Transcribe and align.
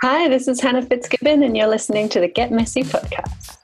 Hi, 0.00 0.28
this 0.28 0.46
is 0.46 0.60
Hannah 0.60 0.82
Fitzgibbon, 0.82 1.42
and 1.42 1.56
you're 1.56 1.66
listening 1.66 2.08
to 2.10 2.20
the 2.20 2.28
Get 2.28 2.52
Messy 2.52 2.84
podcast. 2.84 3.57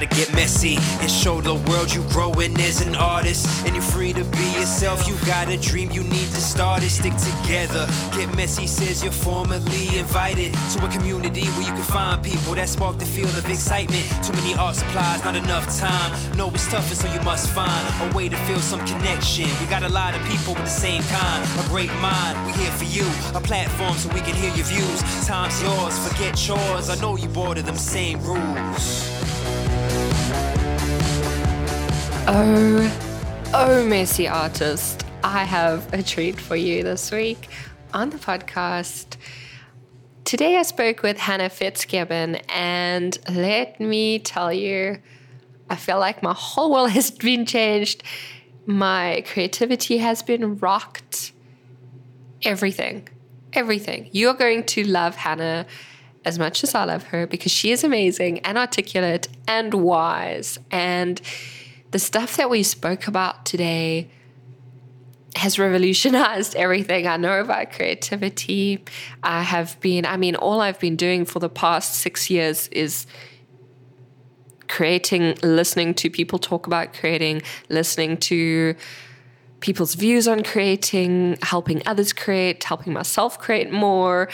Gotta 0.00 0.16
get 0.16 0.32
messy 0.32 0.78
and 1.02 1.10
show 1.10 1.42
the 1.42 1.56
world 1.68 1.92
you 1.92 2.02
growing 2.08 2.58
as 2.60 2.80
an 2.80 2.94
artist. 2.94 3.46
And 3.66 3.74
you're 3.74 3.84
free 3.84 4.14
to 4.14 4.24
be 4.24 4.46
yourself. 4.58 5.06
You 5.06 5.14
got 5.26 5.50
a 5.50 5.58
dream, 5.58 5.90
you 5.90 6.02
need 6.02 6.28
to 6.32 6.40
start 6.40 6.82
it. 6.82 6.88
Stick 6.88 7.12
together. 7.18 7.86
Get 8.16 8.34
messy 8.34 8.66
says 8.66 9.02
you're 9.02 9.12
formally 9.12 9.98
invited 9.98 10.54
to 10.54 10.86
a 10.86 10.88
community 10.88 11.44
where 11.48 11.68
you 11.68 11.74
can 11.74 11.82
find 11.82 12.24
people 12.24 12.54
that 12.54 12.70
spark 12.70 12.98
the 12.98 13.04
feel 13.04 13.28
of 13.28 13.44
excitement. 13.50 14.02
Too 14.24 14.32
many 14.32 14.54
art 14.54 14.76
supplies, 14.76 15.22
not 15.22 15.36
enough 15.36 15.68
time. 15.78 16.10
No, 16.34 16.48
it's 16.48 16.66
tougher, 16.70 16.94
so 16.94 17.06
you 17.12 17.20
must 17.20 17.50
find 17.50 17.84
a 18.00 18.16
way 18.16 18.30
to 18.30 18.36
feel 18.48 18.60
some 18.60 18.80
connection. 18.86 19.50
We 19.60 19.66
got 19.66 19.82
a 19.82 19.90
lot 19.90 20.14
of 20.14 20.22
people 20.24 20.54
with 20.54 20.64
the 20.64 20.80
same 20.80 21.02
kind, 21.02 21.44
a 21.60 21.68
great 21.68 21.92
mind. 22.00 22.40
We 22.46 22.52
here 22.52 22.72
for 22.72 22.84
you, 22.88 23.04
a 23.34 23.40
platform 23.42 23.92
so 23.98 24.08
we 24.14 24.22
can 24.22 24.34
hear 24.34 24.54
your 24.54 24.64
views. 24.64 25.26
Time's 25.26 25.60
yours, 25.62 25.98
forget 26.08 26.38
chores. 26.38 26.88
I 26.88 26.94
know 27.02 27.18
you 27.18 27.28
bored 27.28 27.58
of 27.58 27.66
them 27.66 27.76
same 27.76 28.18
rules. 28.22 29.19
Oh, 32.26 33.50
oh, 33.54 33.86
messy 33.86 34.28
artist. 34.28 35.04
I 35.24 35.44
have 35.44 35.92
a 35.94 36.02
treat 36.02 36.38
for 36.38 36.54
you 36.54 36.82
this 36.82 37.10
week 37.10 37.48
on 37.94 38.10
the 38.10 38.18
podcast. 38.18 39.16
Today 40.24 40.58
I 40.58 40.62
spoke 40.62 41.02
with 41.02 41.18
Hannah 41.18 41.48
Fitzgibbon, 41.48 42.36
and 42.50 43.18
let 43.28 43.80
me 43.80 44.18
tell 44.18 44.52
you, 44.52 44.98
I 45.70 45.76
feel 45.76 45.98
like 45.98 46.22
my 46.22 46.34
whole 46.36 46.70
world 46.70 46.90
has 46.90 47.10
been 47.26 47.46
changed. 47.46 48.02
My 48.66 49.24
creativity 49.26 49.98
has 49.98 50.22
been 50.22 50.58
rocked. 50.58 51.32
Everything, 52.42 53.08
everything. 53.54 54.10
You're 54.12 54.34
going 54.34 54.64
to 54.64 54.84
love 54.84 55.16
Hannah 55.16 55.66
as 56.24 56.38
much 56.38 56.62
as 56.64 56.74
I 56.74 56.84
love 56.84 57.04
her 57.04 57.26
because 57.26 57.50
she 57.50 57.72
is 57.72 57.82
amazing 57.82 58.40
and 58.40 58.58
articulate 58.58 59.28
and 59.48 59.72
wise. 59.72 60.58
And 60.70 61.20
the 61.90 61.98
stuff 61.98 62.36
that 62.36 62.50
we 62.50 62.62
spoke 62.62 63.06
about 63.06 63.44
today 63.44 64.10
has 65.36 65.58
revolutionized 65.58 66.54
everything 66.56 67.06
I 67.06 67.16
know 67.16 67.40
about 67.40 67.72
creativity. 67.72 68.84
I 69.22 69.42
have 69.42 69.78
been, 69.80 70.06
I 70.06 70.16
mean, 70.16 70.36
all 70.36 70.60
I've 70.60 70.78
been 70.78 70.96
doing 70.96 71.24
for 71.24 71.38
the 71.38 71.48
past 71.48 71.94
six 71.94 72.30
years 72.30 72.68
is 72.68 73.06
creating, 74.68 75.36
listening 75.42 75.94
to 75.94 76.10
people 76.10 76.38
talk 76.38 76.66
about 76.66 76.94
creating, 76.94 77.42
listening 77.68 78.16
to 78.16 78.76
people's 79.58 79.94
views 79.94 80.26
on 80.26 80.42
creating, 80.42 81.36
helping 81.42 81.82
others 81.86 82.12
create, 82.12 82.62
helping 82.64 82.92
myself 82.92 83.38
create 83.38 83.70
more. 83.70 84.28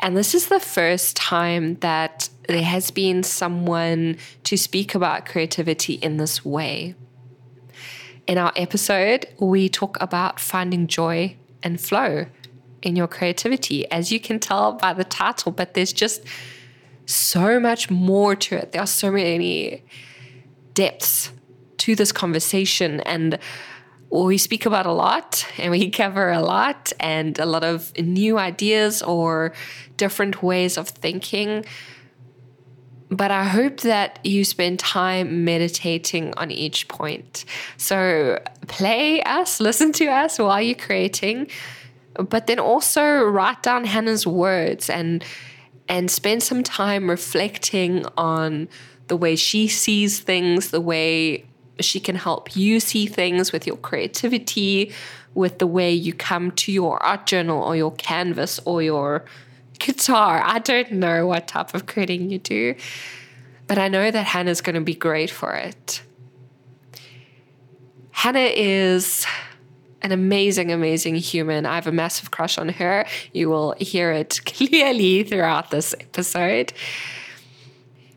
And 0.00 0.16
this 0.16 0.34
is 0.34 0.48
the 0.48 0.60
first 0.60 1.16
time 1.16 1.76
that 1.76 2.28
there 2.48 2.62
has 2.62 2.90
been 2.90 3.22
someone 3.22 4.16
to 4.44 4.56
speak 4.56 4.94
about 4.94 5.26
creativity 5.26 5.94
in 5.94 6.16
this 6.16 6.44
way. 6.44 6.94
In 8.26 8.38
our 8.38 8.52
episode, 8.56 9.26
we 9.38 9.68
talk 9.68 9.96
about 10.00 10.40
finding 10.40 10.86
joy 10.86 11.36
and 11.62 11.80
flow 11.80 12.26
in 12.82 12.96
your 12.96 13.08
creativity, 13.08 13.90
as 13.90 14.12
you 14.12 14.20
can 14.20 14.38
tell 14.38 14.72
by 14.72 14.92
the 14.92 15.04
title, 15.04 15.52
but 15.52 15.74
there's 15.74 15.92
just 15.92 16.22
so 17.06 17.58
much 17.60 17.90
more 17.90 18.36
to 18.36 18.56
it. 18.56 18.72
There 18.72 18.82
are 18.82 18.86
so 18.86 19.10
many 19.10 19.82
depths 20.74 21.32
to 21.78 21.94
this 21.94 22.12
conversation, 22.12 23.00
and 23.00 23.38
we 24.10 24.38
speak 24.38 24.66
about 24.66 24.86
a 24.86 24.92
lot 24.92 25.46
and 25.58 25.70
we 25.70 25.90
cover 26.02 26.30
a 26.30 26.40
lot 26.40 26.92
and 27.00 27.38
a 27.38 27.46
lot 27.46 27.64
of 27.64 27.96
new 27.98 28.38
ideas 28.38 29.02
or 29.02 29.52
different 29.96 30.42
ways 30.42 30.78
of 30.78 30.88
thinking 30.88 31.64
but 33.10 33.30
I 33.30 33.44
hope 33.44 33.80
that 33.80 34.18
you 34.24 34.44
spend 34.44 34.78
time 34.78 35.44
meditating 35.44 36.34
on 36.36 36.50
each 36.50 36.88
point. 36.88 37.44
So 37.76 38.42
play 38.66 39.22
us, 39.22 39.60
listen 39.60 39.92
to 39.92 40.06
us 40.06 40.38
while 40.38 40.60
you're 40.60 40.74
creating, 40.74 41.48
but 42.14 42.46
then 42.46 42.58
also 42.58 43.22
write 43.22 43.62
down 43.62 43.84
Hannah's 43.84 44.26
words 44.26 44.90
and 44.90 45.24
and 45.88 46.10
spend 46.10 46.42
some 46.42 46.64
time 46.64 47.08
reflecting 47.08 48.04
on 48.16 48.68
the 49.06 49.16
way 49.16 49.36
she 49.36 49.68
sees 49.68 50.18
things, 50.18 50.72
the 50.72 50.80
way 50.80 51.44
she 51.78 52.00
can 52.00 52.16
help 52.16 52.56
you 52.56 52.80
see 52.80 53.06
things 53.06 53.52
with 53.52 53.68
your 53.68 53.76
creativity, 53.76 54.92
with 55.34 55.58
the 55.58 55.66
way 55.66 55.92
you 55.92 56.12
come 56.12 56.50
to 56.50 56.72
your 56.72 57.00
art 57.04 57.26
journal 57.26 57.62
or 57.62 57.76
your 57.76 57.92
canvas 57.92 58.58
or 58.64 58.82
your 58.82 59.24
guitar. 59.78 60.42
I 60.44 60.58
don't 60.58 60.92
know 60.92 61.26
what 61.26 61.48
type 61.48 61.74
of 61.74 61.86
creating 61.86 62.30
you 62.30 62.38
do, 62.38 62.74
but 63.66 63.78
I 63.78 63.88
know 63.88 64.10
that 64.10 64.26
Hannah's 64.26 64.60
going 64.60 64.74
to 64.74 64.80
be 64.80 64.94
great 64.94 65.30
for 65.30 65.54
it. 65.54 66.02
Hannah 68.10 68.50
is 68.54 69.26
an 70.02 70.12
amazing, 70.12 70.72
amazing 70.72 71.16
human. 71.16 71.66
I 71.66 71.74
have 71.74 71.86
a 71.86 71.92
massive 71.92 72.30
crush 72.30 72.58
on 72.58 72.68
her. 72.70 73.06
You 73.32 73.48
will 73.48 73.74
hear 73.78 74.12
it 74.12 74.40
clearly 74.46 75.22
throughout 75.22 75.70
this 75.70 75.94
episode. 76.00 76.72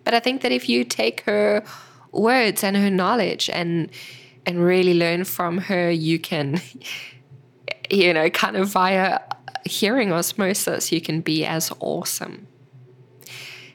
But 0.04 0.14
I 0.14 0.20
think 0.20 0.42
that 0.42 0.52
if 0.52 0.70
you 0.70 0.84
take 0.84 1.22
her 1.22 1.64
words 2.12 2.64
and 2.64 2.76
her 2.78 2.90
knowledge 2.90 3.50
and 3.50 3.90
and 4.46 4.64
really 4.64 4.94
learn 4.94 5.26
from 5.26 5.58
her, 5.58 5.92
you 5.92 6.18
can, 6.18 6.62
you 7.90 8.14
know, 8.14 8.30
kind 8.30 8.56
of 8.56 8.70
via 8.70 9.20
hearing 9.66 10.12
osmosis, 10.12 10.92
you 10.92 11.02
can 11.02 11.22
be 11.22 11.46
as 11.46 11.72
awesome. 11.80 12.48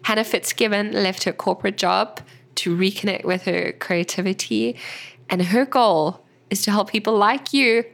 Hannah 0.03 0.25
Fitzgibbon 0.25 0.93
left 0.93 1.25
her 1.25 1.33
corporate 1.33 1.79
job 1.79 2.21
to 2.57 2.77
reconnect 2.77 3.25
with 3.25 3.45
her 3.45 3.73
creativity, 3.73 4.77
and 5.31 5.43
her 5.43 5.65
goal 5.65 6.25
is 6.51 6.63
to 6.63 6.71
help 6.71 6.91
people 6.91 7.17
like 7.17 7.53
you, 7.53 7.85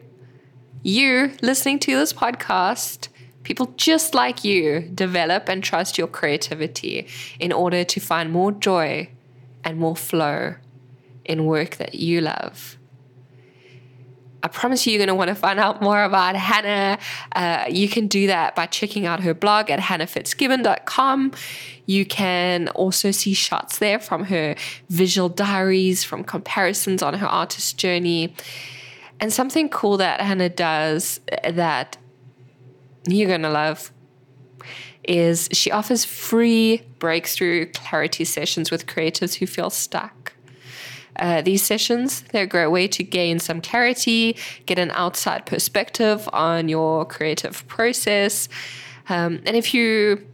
you 0.82 1.32
listening 1.40 1.78
to 1.78 1.94
this 1.94 2.12
podcast, 2.12 3.08
people 3.42 3.72
just 3.76 4.14
like 4.14 4.44
you, 4.44 4.80
develop 4.94 5.48
and 5.48 5.62
trust 5.62 5.98
your 5.98 6.08
creativity 6.08 7.06
in 7.38 7.52
order 7.52 7.84
to 7.84 8.00
find 8.00 8.32
more 8.32 8.52
joy 8.52 9.08
and 9.62 9.78
more 9.78 9.96
flow 9.96 10.54
in 11.24 11.44
work 11.44 11.76
that 11.76 11.94
you 11.94 12.20
love. 12.20 12.76
I 14.42 14.48
promise 14.48 14.86
you, 14.86 14.92
you're 14.92 14.98
going 14.98 15.08
to 15.08 15.14
want 15.14 15.28
to 15.28 15.34
find 15.34 15.58
out 15.58 15.82
more 15.82 16.02
about 16.02 16.34
Hannah. 16.34 16.98
Uh, 17.32 17.66
you 17.68 17.88
can 17.88 18.06
do 18.06 18.26
that 18.28 18.54
by 18.54 18.66
checking 18.66 19.06
out 19.06 19.20
her 19.20 19.34
blog 19.34 19.70
at 19.70 19.78
hannahfitzgibbon.com. 19.80 21.32
You 21.86 22.06
can 22.06 22.68
also 22.68 23.10
see 23.10 23.34
shots 23.34 23.78
there 23.78 23.98
from 23.98 24.24
her 24.24 24.54
visual 24.88 25.28
diaries, 25.28 26.04
from 26.04 26.24
comparisons 26.24 27.02
on 27.02 27.14
her 27.14 27.26
artist 27.26 27.76
journey. 27.76 28.34
And 29.18 29.32
something 29.32 29.68
cool 29.68 29.98
that 29.98 30.20
Hannah 30.20 30.48
does 30.48 31.20
that 31.44 31.98
you're 33.06 33.28
going 33.28 33.42
to 33.42 33.50
love 33.50 33.92
is 35.04 35.48
she 35.52 35.70
offers 35.70 36.04
free 36.04 36.82
breakthrough 36.98 37.66
clarity 37.72 38.24
sessions 38.24 38.70
with 38.70 38.86
creatives 38.86 39.34
who 39.34 39.46
feel 39.46 39.70
stuck. 39.70 40.19
Uh, 41.16 41.42
these 41.42 41.62
sessions, 41.62 42.22
they're 42.32 42.44
a 42.44 42.46
great 42.46 42.68
way 42.68 42.88
to 42.88 43.02
gain 43.02 43.38
some 43.38 43.60
clarity, 43.60 44.36
get 44.66 44.78
an 44.78 44.90
outside 44.92 45.46
perspective 45.46 46.28
on 46.32 46.68
your 46.68 47.04
creative 47.04 47.66
process. 47.68 48.48
Um, 49.08 49.40
and 49.44 49.56
if 49.56 49.74
you 49.74 50.26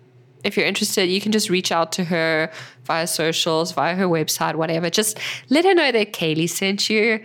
if 0.44 0.56
you're 0.56 0.66
interested, 0.66 1.06
you 1.06 1.20
can 1.20 1.32
just 1.32 1.50
reach 1.50 1.72
out 1.72 1.90
to 1.92 2.04
her 2.04 2.52
via 2.84 3.08
socials, 3.08 3.72
via 3.72 3.96
her 3.96 4.06
website, 4.06 4.54
whatever. 4.54 4.88
Just 4.88 5.18
let 5.50 5.64
her 5.64 5.74
know 5.74 5.90
that 5.90 6.12
Kaylee 6.12 6.48
sent 6.48 6.88
you 6.88 7.20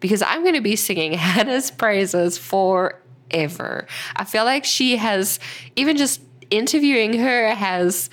because 0.00 0.20
I'm 0.20 0.42
going 0.42 0.54
to 0.54 0.60
be 0.60 0.76
singing 0.76 1.12
Hannah's 1.14 1.70
praises 1.70 2.36
forever. 2.36 3.86
I 4.16 4.24
feel 4.24 4.44
like 4.44 4.66
she 4.66 4.98
has, 4.98 5.40
even 5.74 5.96
just 5.96 6.20
interviewing 6.50 7.18
her, 7.18 7.54
has 7.54 8.10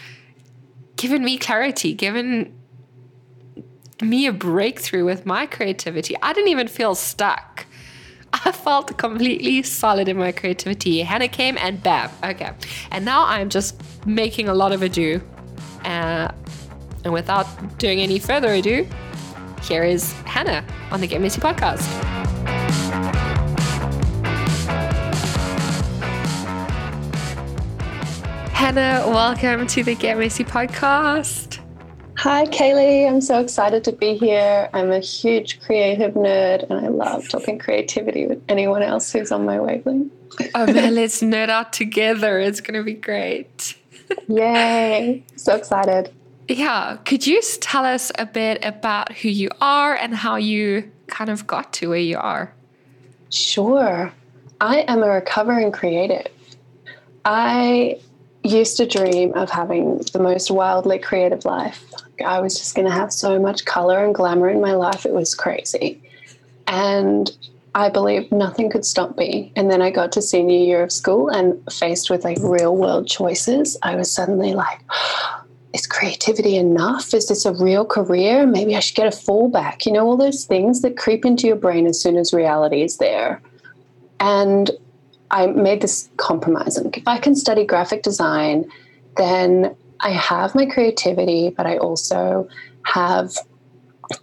given 0.95 1.25
me 1.25 1.37
clarity, 1.37 1.93
given 1.93 2.57
me 4.01 4.25
a 4.25 4.33
breakthrough 4.33 5.05
with 5.05 5.25
my 5.25 5.45
creativity. 5.45 6.15
I 6.21 6.33
didn't 6.33 6.49
even 6.49 6.67
feel 6.67 6.95
stuck. 6.95 7.65
I 8.33 8.51
felt 8.51 8.97
completely 8.97 9.61
solid 9.61 10.07
in 10.07 10.17
my 10.17 10.31
creativity. 10.31 11.01
Hannah 11.01 11.27
came 11.27 11.57
and 11.57 11.81
bam, 11.83 12.09
okay. 12.23 12.51
And 12.91 13.05
now 13.05 13.25
I'm 13.25 13.49
just 13.49 13.79
making 14.05 14.49
a 14.49 14.53
lot 14.53 14.71
of 14.71 14.81
ado. 14.81 15.21
Uh, 15.85 16.29
and 17.03 17.13
without 17.13 17.77
doing 17.77 17.99
any 17.99 18.17
further 18.17 18.53
ado, 18.53 18.87
here 19.61 19.83
is 19.83 20.13
Hannah 20.23 20.65
on 20.91 20.99
the 20.99 21.07
Get 21.07 21.21
Messy 21.21 21.39
podcast. 21.39 21.83
Hannah, 28.51 29.03
welcome 29.07 29.67
to 29.67 29.83
the 29.83 29.93
Get 29.93 30.17
Messy 30.17 30.43
podcast. 30.43 31.52
Hi, 32.23 32.45
Kaylee. 32.45 33.05
I'm 33.05 33.19
so 33.19 33.41
excited 33.41 33.83
to 33.83 33.91
be 33.91 34.15
here. 34.15 34.69
I'm 34.73 34.93
a 34.93 35.01
huge 35.01 35.59
creative 35.59 36.13
nerd 36.13 36.63
and 36.69 36.85
I 36.85 36.87
love 36.87 37.27
talking 37.27 37.59
creativity 37.59 38.27
with 38.27 38.41
anyone 38.47 38.81
else 38.81 39.11
who's 39.11 39.29
on 39.29 39.43
my 39.43 39.59
wavelength. 39.59 40.13
oh 40.55 40.71
man, 40.71 40.95
let's 40.95 41.21
nerd 41.21 41.49
out 41.49 41.73
together. 41.73 42.39
It's 42.39 42.61
going 42.61 42.79
to 42.79 42.83
be 42.85 42.93
great. 42.93 43.75
Yay. 44.29 45.21
So 45.35 45.53
excited. 45.53 46.13
Yeah. 46.47 46.95
Could 47.03 47.27
you 47.27 47.41
tell 47.59 47.83
us 47.83 48.09
a 48.17 48.25
bit 48.25 48.63
about 48.63 49.11
who 49.11 49.27
you 49.27 49.49
are 49.59 49.93
and 49.93 50.15
how 50.15 50.37
you 50.37 50.89
kind 51.07 51.29
of 51.29 51.45
got 51.45 51.73
to 51.73 51.89
where 51.89 51.97
you 51.97 52.19
are? 52.19 52.53
Sure. 53.31 54.13
I 54.61 54.85
am 54.87 55.03
a 55.03 55.09
recovering 55.09 55.73
creative. 55.73 56.31
I 57.25 57.99
used 58.43 58.77
to 58.77 58.85
dream 58.85 59.33
of 59.33 59.49
having 59.49 59.99
the 60.11 60.19
most 60.19 60.51
wildly 60.51 60.99
creative 60.99 61.45
life. 61.45 61.83
I 62.25 62.39
was 62.41 62.57
just 62.57 62.75
going 62.75 62.87
to 62.87 62.93
have 62.93 63.11
so 63.11 63.39
much 63.39 63.65
color 63.65 64.03
and 64.03 64.13
glamour 64.13 64.49
in 64.49 64.61
my 64.61 64.73
life. 64.73 65.05
It 65.05 65.13
was 65.13 65.33
crazy. 65.33 66.01
And 66.67 67.31
I 67.75 67.89
believed 67.89 68.31
nothing 68.31 68.69
could 68.69 68.85
stop 68.85 69.17
me. 69.17 69.51
And 69.55 69.71
then 69.71 69.81
I 69.81 69.89
got 69.89 70.11
to 70.13 70.21
senior 70.21 70.57
year 70.57 70.83
of 70.83 70.91
school 70.91 71.29
and 71.29 71.59
faced 71.71 72.09
with 72.09 72.23
like 72.23 72.37
real 72.41 72.75
world 72.75 73.07
choices, 73.07 73.77
I 73.81 73.95
was 73.95 74.11
suddenly 74.11 74.53
like, 74.53 74.79
is 75.73 75.87
creativity 75.87 76.55
enough? 76.55 77.13
Is 77.13 77.27
this 77.27 77.45
a 77.45 77.53
real 77.53 77.83
career? 77.83 78.45
Maybe 78.45 78.75
I 78.75 78.79
should 78.79 78.95
get 78.95 79.07
a 79.07 79.17
fallback. 79.17 79.87
You 79.87 79.93
know, 79.93 80.05
all 80.05 80.17
those 80.17 80.45
things 80.45 80.81
that 80.81 80.97
creep 80.97 81.25
into 81.25 81.47
your 81.47 81.55
brain 81.55 81.87
as 81.87 81.99
soon 81.99 82.15
as 82.15 82.31
reality 82.31 82.83
is 82.83 82.97
there. 82.97 83.41
And 84.19 84.69
I 85.33 85.47
made 85.47 85.81
this 85.81 86.09
compromise. 86.17 86.77
And 86.77 86.95
if 86.95 87.07
I 87.07 87.17
can 87.17 87.35
study 87.35 87.65
graphic 87.65 88.03
design, 88.03 88.65
then 89.17 89.75
I 89.99 90.11
have 90.11 90.53
my 90.53 90.65
creativity, 90.67 91.49
but 91.49 91.65
I 91.65 91.77
also 91.77 92.47
have 92.83 93.35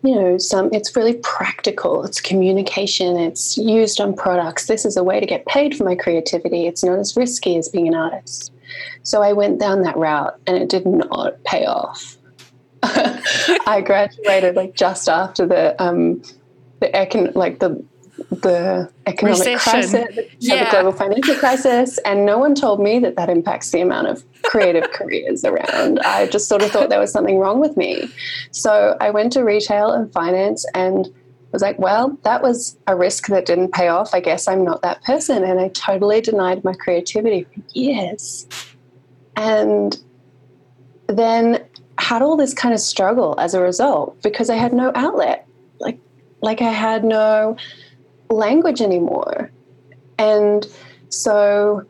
you 0.03 0.15
know 0.15 0.39
some 0.39 0.69
it's 0.73 0.95
really 0.95 1.15
practical. 1.15 2.05
It's 2.05 2.21
communication. 2.21 3.19
It's 3.19 3.59
used 3.59 4.01
on 4.01 4.15
products. 4.15 4.67
This 4.67 4.85
is 4.85 4.97
a 4.97 5.03
way 5.03 5.19
to 5.19 5.27
get 5.27 5.47
paid 5.47 5.77
for 5.77 5.85
my 5.85 5.97
creativity. 5.97 6.67
It's 6.67 6.85
not 6.85 6.99
as 6.99 7.17
risky 7.17 7.57
as 7.57 7.69
being 7.69 7.89
an 7.89 7.95
artist. 7.95 8.53
So 9.03 9.21
i 9.21 9.33
went 9.33 9.59
down 9.59 9.83
that 9.83 9.97
route 9.97 10.39
and 10.47 10.57
it 10.57 10.69
did 10.69 10.87
not 10.87 11.43
pay 11.43 11.67
off. 11.67 12.17
I 12.83 13.83
graduated 13.85 14.55
like 14.55 14.75
just 14.75 15.09
after 15.09 15.45
the 15.45 15.83
um 15.83 16.23
the 16.79 16.89
econ 16.89 17.35
like 17.35 17.59
the 17.59 17.85
the 18.31 18.91
economic 19.07 19.39
Recession. 19.39 19.91
crisis, 19.91 20.25
yeah. 20.39 20.65
the 20.65 20.71
global 20.71 20.93
financial 20.93 21.35
crisis, 21.35 21.99
and 21.99 22.25
no 22.25 22.39
one 22.39 22.55
told 22.55 22.81
me 22.81 22.99
that 23.01 23.17
that 23.17 23.29
impacts 23.29 23.71
the 23.71 23.81
amount 23.81 24.07
of 24.07 24.25
creative 24.43 24.91
careers 24.93 25.45
around. 25.45 25.99
I 26.01 26.27
just 26.29 26.49
sort 26.49 26.63
of 26.63 26.71
thought 26.71 26.91
there 26.91 27.01
was 27.01 27.13
something 27.13 27.39
wrong 27.39 27.61
with 27.61 27.77
me. 27.77 28.09
So 28.53 28.97
I 29.01 29.11
went 29.11 29.33
to 29.33 29.43
retail 29.43 29.91
and 29.91 30.13
finance 30.13 30.65
and 30.75 31.09
was 31.53 31.63
like, 31.63 31.79
well, 31.79 32.17
that 32.23 32.43
was 32.43 32.79
a 32.87 32.95
risk 32.95 33.27
that 33.27 33.47
didn't 33.47 33.73
pay 33.73 33.89
off. 33.89 34.15
I 34.15 34.21
guess 34.21 34.47
I'm 34.47 34.65
not 34.65 34.83
that 34.83 35.03
person. 35.03 35.43
And 35.43 35.59
I 35.59 35.69
totally 35.69 36.21
denied 36.21 36.63
my 36.63 36.75
creativity 36.75 37.45
for 37.45 37.61
years. 37.75 38.47
And 39.37 39.99
then 41.09 41.65
had 41.99 42.23
all 42.23 42.37
this 42.37 42.55
kind 42.55 42.73
of 42.73 42.81
struggle 42.81 43.35
as 43.39 43.55
a 43.55 43.61
result 43.61 44.23
because 44.23 44.49
I 44.49 44.57
had 44.57 44.73
no 44.73 44.93
outlet. 44.95 45.47
Like 45.81 45.99
like 46.41 46.63
I 46.63 46.71
had 46.71 47.05
no 47.05 47.57
language 48.31 48.81
anymore. 48.81 49.51
And 50.19 50.67
so 51.09 51.85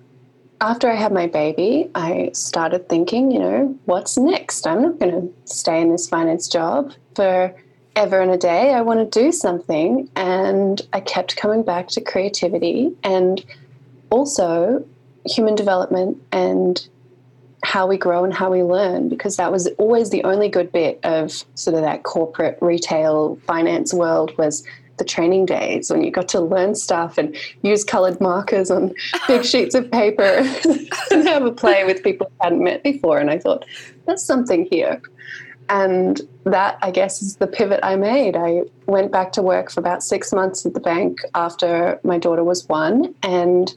after 0.60 0.90
I 0.90 0.94
had 0.94 1.12
my 1.12 1.26
baby, 1.26 1.90
I 1.94 2.30
started 2.34 2.88
thinking, 2.88 3.30
you 3.30 3.38
know, 3.38 3.78
what's 3.84 4.18
next? 4.18 4.66
I'm 4.66 4.82
not 4.82 4.98
going 4.98 5.12
to 5.12 5.32
stay 5.44 5.80
in 5.80 5.90
this 5.90 6.08
finance 6.08 6.48
job 6.48 6.92
for 7.14 7.54
ever 7.96 8.20
and 8.20 8.30
a 8.30 8.36
day. 8.36 8.72
I 8.72 8.82
want 8.82 9.00
to 9.00 9.20
do 9.20 9.32
something. 9.32 10.08
And 10.16 10.80
I 10.92 11.00
kept 11.00 11.36
coming 11.36 11.62
back 11.62 11.88
to 11.88 12.00
creativity 12.00 12.94
and 13.02 13.44
also 14.10 14.84
human 15.26 15.54
development 15.54 16.22
and 16.32 16.86
how 17.62 17.86
we 17.86 17.98
grow 17.98 18.24
and 18.24 18.32
how 18.32 18.50
we 18.50 18.62
learn, 18.62 19.08
because 19.08 19.36
that 19.36 19.52
was 19.52 19.66
always 19.78 20.10
the 20.10 20.24
only 20.24 20.48
good 20.48 20.72
bit 20.72 20.98
of 21.04 21.44
sort 21.54 21.74
of 21.74 21.82
that 21.82 22.04
corporate 22.04 22.58
retail 22.62 23.36
finance 23.46 23.92
world 23.92 24.36
was 24.38 24.64
the 25.00 25.04
training 25.04 25.46
days 25.46 25.90
when 25.90 26.04
you 26.04 26.12
got 26.12 26.28
to 26.28 26.40
learn 26.40 26.76
stuff 26.76 27.18
and 27.18 27.36
use 27.62 27.82
colored 27.82 28.20
markers 28.20 28.70
on 28.70 28.94
big 29.26 29.44
sheets 29.52 29.74
of 29.74 29.90
paper 29.90 30.22
and 31.10 31.26
have 31.26 31.44
a 31.44 31.50
play 31.50 31.82
with 31.84 32.04
people 32.04 32.30
I 32.40 32.44
hadn't 32.44 32.62
met 32.62 32.84
before. 32.84 33.18
And 33.18 33.30
I 33.30 33.38
thought, 33.38 33.64
there's 34.06 34.22
something 34.22 34.68
here. 34.70 35.02
And 35.68 36.20
that, 36.44 36.78
I 36.82 36.90
guess, 36.90 37.22
is 37.22 37.36
the 37.36 37.46
pivot 37.46 37.80
I 37.82 37.96
made. 37.96 38.36
I 38.36 38.62
went 38.86 39.10
back 39.10 39.32
to 39.32 39.42
work 39.42 39.70
for 39.70 39.80
about 39.80 40.02
six 40.02 40.32
months 40.32 40.66
at 40.66 40.74
the 40.74 40.80
bank 40.80 41.20
after 41.34 41.98
my 42.04 42.18
daughter 42.18 42.44
was 42.44 42.68
one. 42.68 43.14
And 43.22 43.74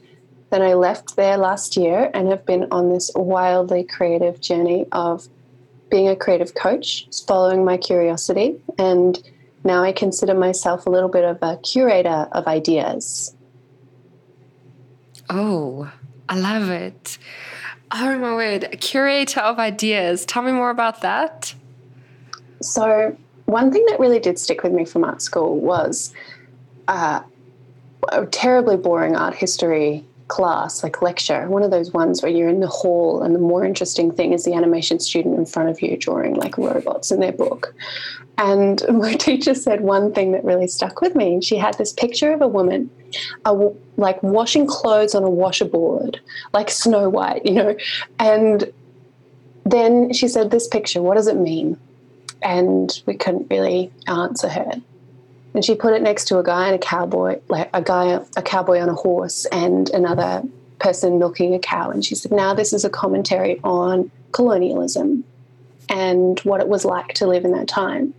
then 0.50 0.60
I 0.60 0.74
left 0.74 1.16
there 1.16 1.36
last 1.36 1.76
year 1.76 2.10
and 2.12 2.28
have 2.28 2.44
been 2.44 2.66
on 2.70 2.92
this 2.92 3.10
wildly 3.14 3.84
creative 3.84 4.40
journey 4.40 4.86
of 4.92 5.28
being 5.90 6.08
a 6.08 6.16
creative 6.16 6.54
coach, 6.54 7.06
following 7.26 7.64
my 7.64 7.76
curiosity 7.76 8.60
and 8.78 9.22
now 9.64 9.82
I 9.82 9.92
consider 9.92 10.34
myself 10.34 10.86
a 10.86 10.90
little 10.90 11.08
bit 11.08 11.24
of 11.24 11.38
a 11.42 11.56
curator 11.56 12.28
of 12.32 12.46
ideas. 12.46 13.34
Oh, 15.30 15.90
I 16.28 16.38
love 16.38 16.68
it. 16.68 17.18
Oh 17.90 18.18
my 18.18 18.34
word, 18.34 18.64
a 18.64 18.76
curator 18.76 19.40
of 19.40 19.58
ideas. 19.58 20.26
Tell 20.26 20.42
me 20.42 20.52
more 20.52 20.70
about 20.70 21.00
that. 21.00 21.54
So, 22.60 23.16
one 23.46 23.72
thing 23.72 23.84
that 23.88 24.00
really 24.00 24.18
did 24.18 24.38
stick 24.38 24.62
with 24.62 24.72
me 24.72 24.84
from 24.84 25.04
art 25.04 25.22
school 25.22 25.58
was 25.58 26.12
uh, 26.88 27.22
a 28.10 28.26
terribly 28.26 28.76
boring 28.76 29.16
art 29.16 29.34
history 29.34 30.04
class, 30.28 30.82
like 30.82 31.02
lecture, 31.02 31.48
one 31.48 31.62
of 31.62 31.70
those 31.70 31.92
ones 31.92 32.22
where 32.22 32.32
you're 32.32 32.48
in 32.48 32.60
the 32.60 32.66
hall 32.66 33.22
and 33.22 33.34
the 33.34 33.38
more 33.38 33.64
interesting 33.64 34.10
thing 34.10 34.32
is 34.32 34.44
the 34.44 34.54
animation 34.54 34.98
student 34.98 35.38
in 35.38 35.46
front 35.46 35.68
of 35.68 35.82
you 35.82 35.96
drawing 35.96 36.34
like 36.34 36.56
robots 36.56 37.10
in 37.10 37.20
their 37.20 37.32
book. 37.32 37.74
And 38.38 38.82
my 38.92 39.14
teacher 39.14 39.54
said 39.54 39.82
one 39.82 40.12
thing 40.12 40.32
that 40.32 40.44
really 40.44 40.66
stuck 40.66 41.00
with 41.00 41.14
me. 41.14 41.40
She 41.40 41.56
had 41.56 41.76
this 41.78 41.92
picture 41.92 42.32
of 42.32 42.40
a 42.40 42.48
woman, 42.48 42.90
like 43.96 44.22
washing 44.22 44.66
clothes 44.66 45.14
on 45.14 45.22
a 45.22 45.30
washboard, 45.30 46.20
like 46.52 46.70
Snow 46.70 47.08
White, 47.08 47.44
you 47.44 47.52
know. 47.52 47.76
And 48.18 48.72
then 49.64 50.12
she 50.12 50.28
said, 50.28 50.50
This 50.50 50.68
picture, 50.68 51.02
what 51.02 51.16
does 51.16 51.26
it 51.26 51.36
mean? 51.36 51.78
And 52.42 53.02
we 53.06 53.14
couldn't 53.14 53.48
really 53.50 53.90
answer 54.06 54.48
her. 54.48 54.82
And 55.54 55.64
she 55.64 55.74
put 55.74 55.94
it 55.94 56.02
next 56.02 56.26
to 56.28 56.38
a 56.38 56.42
guy 56.42 56.66
and 56.66 56.74
a 56.74 56.78
cowboy, 56.78 57.40
like 57.48 57.70
a 57.72 57.80
guy, 57.80 58.20
a 58.36 58.42
cowboy 58.42 58.80
on 58.80 58.88
a 58.88 58.94
horse, 58.94 59.46
and 59.46 59.88
another 59.90 60.42
person 60.80 61.18
milking 61.18 61.54
a 61.54 61.58
cow. 61.58 61.90
And 61.90 62.04
she 62.04 62.14
said, 62.14 62.32
Now 62.32 62.54
this 62.54 62.72
is 62.72 62.84
a 62.84 62.90
commentary 62.90 63.60
on 63.62 64.10
colonialism 64.32 65.24
and 65.88 66.40
what 66.40 66.60
it 66.60 66.68
was 66.68 66.84
like 66.84 67.14
to 67.14 67.26
live 67.26 67.44
in 67.44 67.52
that 67.52 67.68
time. 67.68 68.14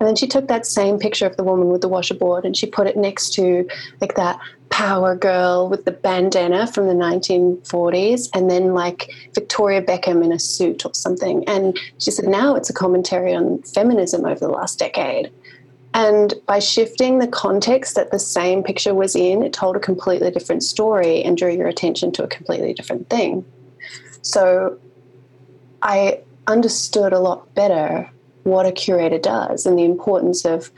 And 0.00 0.08
then 0.08 0.16
she 0.16 0.26
took 0.26 0.48
that 0.48 0.66
same 0.66 0.98
picture 0.98 1.26
of 1.26 1.36
the 1.36 1.44
woman 1.44 1.68
with 1.68 1.80
the 1.80 1.88
washerboard 1.88 2.44
and 2.44 2.56
she 2.56 2.66
put 2.66 2.86
it 2.86 2.96
next 2.96 3.32
to 3.34 3.68
like 4.00 4.16
that 4.16 4.38
power 4.70 5.14
girl 5.14 5.68
with 5.68 5.84
the 5.84 5.92
bandana 5.92 6.66
from 6.66 6.88
the 6.88 6.94
1940s 6.94 8.28
and 8.34 8.50
then 8.50 8.74
like 8.74 9.10
Victoria 9.34 9.80
Beckham 9.80 10.24
in 10.24 10.32
a 10.32 10.38
suit 10.38 10.84
or 10.84 10.92
something. 10.94 11.44
And 11.48 11.78
she 11.98 12.10
said, 12.10 12.26
now 12.26 12.56
it's 12.56 12.68
a 12.68 12.74
commentary 12.74 13.34
on 13.34 13.62
feminism 13.62 14.24
over 14.24 14.40
the 14.40 14.48
last 14.48 14.78
decade. 14.78 15.30
And 15.94 16.34
by 16.46 16.58
shifting 16.58 17.20
the 17.20 17.28
context 17.28 17.94
that 17.94 18.10
the 18.10 18.18
same 18.18 18.64
picture 18.64 18.94
was 18.94 19.14
in, 19.14 19.44
it 19.44 19.52
told 19.52 19.76
a 19.76 19.80
completely 19.80 20.30
different 20.32 20.64
story 20.64 21.22
and 21.22 21.36
drew 21.36 21.52
your 21.52 21.68
attention 21.68 22.10
to 22.12 22.24
a 22.24 22.28
completely 22.28 22.74
different 22.74 23.08
thing. 23.08 23.44
So 24.22 24.76
I 25.82 26.18
understood 26.48 27.12
a 27.12 27.20
lot 27.20 27.54
better 27.54 28.10
what 28.42 28.66
a 28.66 28.72
curator 28.72 29.18
does 29.18 29.66
and 29.66 29.78
the 29.78 29.84
importance 29.84 30.44
of 30.44 30.70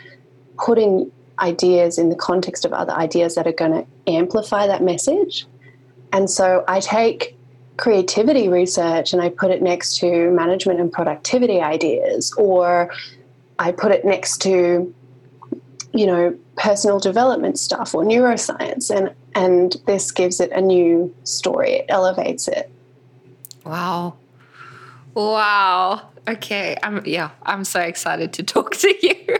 putting 0.58 1.10
ideas 1.38 1.98
in 1.98 2.10
the 2.10 2.14
context 2.16 2.64
of 2.64 2.72
other 2.72 2.92
ideas 2.92 3.34
that 3.34 3.46
are 3.46 3.52
going 3.52 3.72
to 3.72 3.86
amplify 4.06 4.66
that 4.66 4.82
message. 4.82 5.46
And 6.12 6.30
so 6.30 6.64
I 6.68 6.80
take 6.80 7.36
creativity 7.76 8.48
research 8.48 9.12
and 9.12 9.20
I 9.20 9.28
put 9.28 9.50
it 9.50 9.62
next 9.62 9.98
to 9.98 10.30
management 10.30 10.80
and 10.80 10.90
productivity 10.90 11.60
ideas, 11.60 12.32
or 12.38 12.90
I 13.58 13.72
put 13.72 13.92
it 13.92 14.04
next 14.04 14.40
to, 14.42 14.94
you 15.92 16.06
know, 16.06 16.36
personal 16.56 16.98
development 16.98 17.58
stuff 17.58 17.94
or 17.94 18.04
neuroscience. 18.04 18.94
And, 18.94 19.14
and 19.34 19.76
this 19.86 20.10
gives 20.10 20.40
it 20.40 20.50
a 20.52 20.60
new 20.60 21.14
story, 21.24 21.74
it 21.74 21.86
elevates 21.88 22.48
it. 22.48 22.70
Wow. 23.64 24.16
Wow. 25.14 26.08
Okay. 26.28 26.76
I'm 26.82 27.04
yeah, 27.06 27.30
I'm 27.42 27.64
so 27.64 27.80
excited 27.80 28.32
to 28.34 28.42
talk 28.54 28.76
to 28.76 28.94
you. 29.02 29.38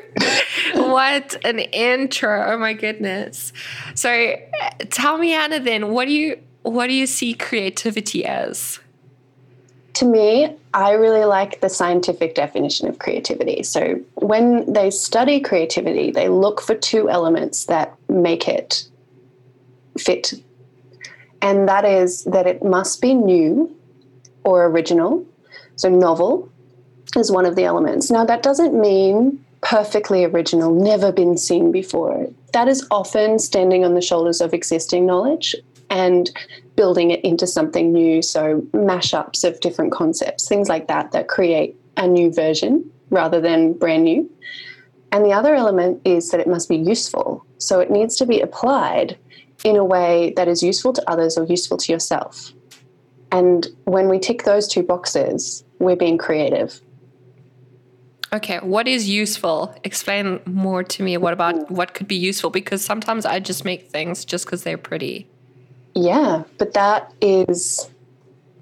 what 0.82 1.36
an 1.44 1.58
intro. 1.58 2.52
Oh 2.52 2.58
my 2.58 2.72
goodness. 2.72 3.52
So 3.94 4.10
uh, 4.10 4.70
tell 4.90 5.18
me 5.18 5.30
Hannah 5.30 5.60
then, 5.60 5.90
what 5.90 6.06
do 6.06 6.12
you 6.12 6.40
what 6.62 6.88
do 6.88 6.94
you 6.94 7.06
see 7.06 7.34
creativity 7.34 8.24
as? 8.24 8.80
To 9.96 10.04
me, 10.04 10.54
I 10.74 10.92
really 10.92 11.24
like 11.24 11.62
the 11.62 11.70
scientific 11.70 12.34
definition 12.34 12.86
of 12.86 12.98
creativity. 12.98 13.62
So, 13.62 13.98
when 14.16 14.70
they 14.70 14.90
study 14.90 15.40
creativity, 15.40 16.10
they 16.10 16.28
look 16.28 16.60
for 16.60 16.74
two 16.74 17.08
elements 17.08 17.64
that 17.64 17.94
make 18.10 18.46
it 18.46 18.86
fit. 19.98 20.34
and 21.40 21.66
that 21.68 21.84
is 21.86 22.24
that 22.24 22.46
it 22.46 22.62
must 22.62 23.00
be 23.00 23.14
new 23.14 23.74
or 24.44 24.66
original. 24.66 25.24
So, 25.76 25.88
novel 25.88 26.50
is 27.16 27.32
one 27.32 27.46
of 27.46 27.56
the 27.56 27.64
elements. 27.64 28.10
Now, 28.10 28.26
that 28.26 28.42
doesn't 28.42 28.78
mean 28.78 29.42
perfectly 29.62 30.24
original, 30.26 30.74
never 30.74 31.10
been 31.10 31.38
seen 31.38 31.72
before. 31.72 32.26
That 32.52 32.68
is 32.68 32.86
often 32.90 33.38
standing 33.38 33.82
on 33.82 33.94
the 33.94 34.02
shoulders 34.02 34.42
of 34.42 34.52
existing 34.52 35.06
knowledge 35.06 35.56
and 35.88 36.30
building 36.76 37.10
it 37.10 37.24
into 37.24 37.46
something 37.46 37.92
new. 37.92 38.22
So, 38.22 38.60
mashups 38.72 39.44
of 39.44 39.60
different 39.60 39.92
concepts, 39.92 40.46
things 40.46 40.68
like 40.68 40.88
that, 40.88 41.12
that 41.12 41.28
create 41.28 41.76
a 41.96 42.06
new 42.06 42.32
version 42.32 42.88
rather 43.10 43.40
than 43.40 43.72
brand 43.72 44.04
new. 44.04 44.30
And 45.12 45.24
the 45.24 45.32
other 45.32 45.54
element 45.54 46.02
is 46.04 46.30
that 46.30 46.40
it 46.40 46.46
must 46.46 46.68
be 46.68 46.76
useful. 46.76 47.44
So, 47.58 47.80
it 47.80 47.90
needs 47.90 48.16
to 48.16 48.26
be 48.26 48.40
applied 48.40 49.18
in 49.64 49.76
a 49.76 49.84
way 49.84 50.32
that 50.36 50.48
is 50.48 50.62
useful 50.62 50.92
to 50.92 51.10
others 51.10 51.36
or 51.36 51.44
useful 51.44 51.76
to 51.78 51.92
yourself. 51.92 52.52
And 53.32 53.66
when 53.84 54.08
we 54.08 54.18
tick 54.18 54.44
those 54.44 54.68
two 54.68 54.82
boxes, 54.82 55.64
we're 55.78 55.96
being 55.96 56.18
creative. 56.18 56.80
Okay, 58.32 58.58
what 58.58 58.86
is 58.88 59.08
useful? 59.08 59.74
Explain 59.84 60.40
more 60.46 60.82
to 60.84 61.02
me. 61.02 61.16
What 61.16 61.32
about 61.32 61.70
what 61.70 61.94
could 61.94 62.08
be 62.08 62.16
useful? 62.16 62.50
Because 62.50 62.84
sometimes 62.84 63.24
I 63.24 63.40
just 63.40 63.64
make 63.64 63.88
things 63.90 64.24
just 64.24 64.44
because 64.44 64.62
they're 64.62 64.78
pretty. 64.78 65.28
Yeah, 65.96 66.44
but 66.58 66.74
that 66.74 67.12
is 67.22 67.88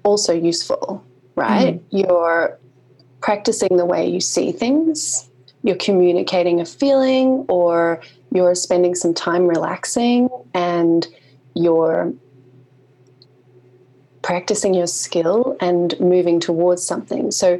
also 0.03 0.33
useful, 0.33 1.03
right? 1.35 1.75
Mm. 1.75 2.07
You're 2.07 2.57
practicing 3.19 3.75
the 3.75 3.85
way 3.85 4.07
you 4.07 4.21
see 4.21 4.53
things, 4.53 5.29
you're 5.61 5.75
communicating 5.75 6.61
a 6.61 6.65
feeling, 6.65 7.45
or 7.49 8.01
you're 8.33 8.55
spending 8.55 8.95
some 8.95 9.13
time 9.13 9.47
relaxing 9.47 10.29
and 10.53 11.05
you're 11.55 12.13
practicing 14.21 14.73
your 14.73 14.87
skill 14.87 15.57
and 15.59 15.99
moving 15.99 16.39
towards 16.39 16.83
something. 16.83 17.31
So 17.31 17.59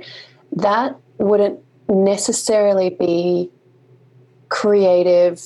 that 0.54 0.96
wouldn't 1.18 1.60
necessarily 1.90 2.92
be 2.92 3.52
creative 4.48 5.46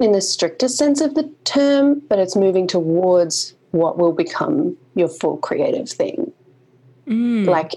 in 0.00 0.12
the 0.12 0.20
strictest 0.20 0.76
sense 0.76 1.00
of 1.00 1.14
the 1.14 1.32
term, 1.44 2.00
but 2.08 2.18
it's 2.18 2.36
moving 2.36 2.66
towards 2.66 3.54
what 3.72 3.98
will 3.98 4.12
become 4.12 4.76
your 4.94 5.08
full 5.08 5.36
creative 5.38 5.88
thing. 5.88 6.32
Mm. 7.06 7.46
Like 7.46 7.74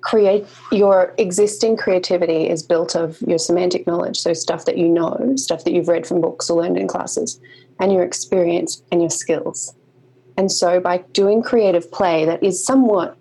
create 0.00 0.46
your 0.70 1.14
existing 1.18 1.76
creativity 1.76 2.48
is 2.48 2.62
built 2.62 2.94
of 2.94 3.20
your 3.22 3.38
semantic 3.38 3.86
knowledge, 3.86 4.18
so 4.18 4.32
stuff 4.32 4.66
that 4.66 4.76
you 4.76 4.88
know, 4.88 5.34
stuff 5.36 5.64
that 5.64 5.72
you've 5.72 5.88
read 5.88 6.06
from 6.06 6.20
books 6.20 6.50
or 6.50 6.62
learned 6.62 6.76
in 6.76 6.86
classes, 6.86 7.40
and 7.80 7.92
your 7.92 8.02
experience 8.02 8.82
and 8.92 9.00
your 9.00 9.10
skills. 9.10 9.74
And 10.36 10.50
so 10.50 10.80
by 10.80 10.98
doing 11.12 11.42
creative 11.42 11.90
play 11.90 12.24
that 12.24 12.42
is 12.42 12.64
somewhat 12.64 13.16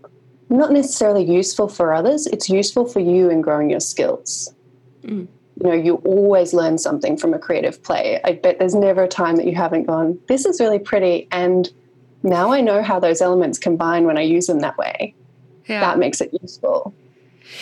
not 0.50 0.72
necessarily 0.72 1.24
useful 1.24 1.68
for 1.68 1.94
others, 1.94 2.28
it's 2.28 2.50
useful 2.50 2.86
for 2.86 3.00
you 3.00 3.30
in 3.30 3.42
growing 3.42 3.70
your 3.70 3.80
skills. 3.80 4.54
Mm. 5.04 5.28
You 5.62 5.70
know, 5.70 5.74
you 5.74 5.96
always 5.98 6.54
learn 6.54 6.78
something 6.78 7.16
from 7.18 7.34
a 7.34 7.40
creative 7.40 7.82
play. 7.84 8.20
I 8.24 8.34
bet 8.34 8.60
there's 8.60 8.76
never 8.76 9.04
a 9.04 9.08
time 9.08 9.36
that 9.36 9.46
you 9.46 9.56
haven't 9.56 9.86
gone, 9.86 10.20
this 10.28 10.46
is 10.46 10.60
really 10.60 10.80
pretty. 10.80 11.28
And 11.32 11.72
now 12.24 12.52
I 12.52 12.62
know 12.62 12.82
how 12.82 13.00
those 13.00 13.22
elements 13.22 13.60
combine 13.60 14.06
when 14.06 14.18
I 14.18 14.22
use 14.22 14.48
them 14.48 14.60
that 14.60 14.78
way. 14.78 15.14
Yeah. 15.68 15.82
That 15.82 16.00
makes 16.00 16.22
it 16.22 16.32
useful. 16.42 16.94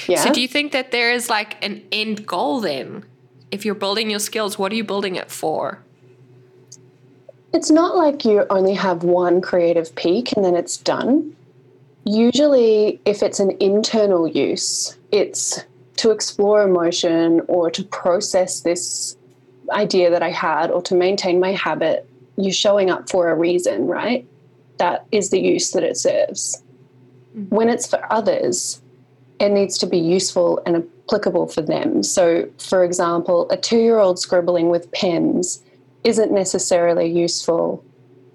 Yeah. 0.08 0.24
So 0.24 0.32
do 0.32 0.42
you 0.42 0.48
think 0.48 0.72
that 0.72 0.92
there 0.92 1.12
is 1.12 1.30
like 1.30 1.64
an 1.64 1.84
end 1.92 2.26
goal 2.26 2.62
then? 2.62 3.06
If 3.52 3.66
you're 3.66 3.76
building 3.76 4.10
your 4.10 4.20
skills, 4.20 4.58
what 4.58 4.72
are 4.72 4.76
you 4.76 4.84
building 4.84 5.16
it 5.16 5.30
for? 5.30 5.84
It's 7.54 7.70
not 7.70 7.98
like 7.98 8.24
you 8.24 8.46
only 8.50 8.74
have 8.76 9.04
one 9.04 9.42
creative 9.42 9.94
peak 9.96 10.32
and 10.36 10.46
then 10.46 10.56
it's 10.56 10.78
done. 10.78 11.36
Usually, 12.06 13.02
if 13.06 13.22
it's 13.22 13.40
an 13.40 13.58
internal 13.60 14.28
use, 14.28 14.98
it's 15.12 15.60
to 15.98 16.12
explore 16.12 16.64
emotion 16.64 17.42
or 17.48 17.70
to 17.72 17.84
process 17.84 18.62
this 18.62 19.16
idea 19.72 20.10
that 20.10 20.24
I 20.24 20.30
had 20.30 20.72
or 20.72 20.82
to 20.84 20.96
maintain 20.96 21.40
my 21.40 21.52
habit. 21.52 22.08
You're 22.38 22.54
showing 22.54 22.90
up 22.90 23.10
for 23.10 23.30
a 23.30 23.36
reason, 23.36 23.88
right? 23.88 24.28
That 24.78 25.06
is 25.12 25.30
the 25.30 25.40
use 25.40 25.72
that 25.72 25.84
it 25.84 25.98
serves. 25.98 26.64
Mm-hmm. 27.36 27.56
When 27.56 27.70
it's 27.70 27.88
for 27.88 28.12
others, 28.12 28.82
it 29.40 29.50
needs 29.50 29.78
to 29.80 29.88
be 29.88 29.98
useful 29.98 30.62
and 30.66 30.84
applicable 31.08 31.48
for 31.48 31.62
them. 31.62 32.04
So, 32.04 32.48
for 32.58 32.84
example, 32.84 33.50
a 33.50 33.58
two 33.58 33.80
year 33.80 34.00
old 34.00 34.20
scribbling 34.20 34.70
with 34.70 34.92
pens 34.92 35.64
isn't 36.04 36.32
necessarily 36.32 37.08
useful 37.08 37.84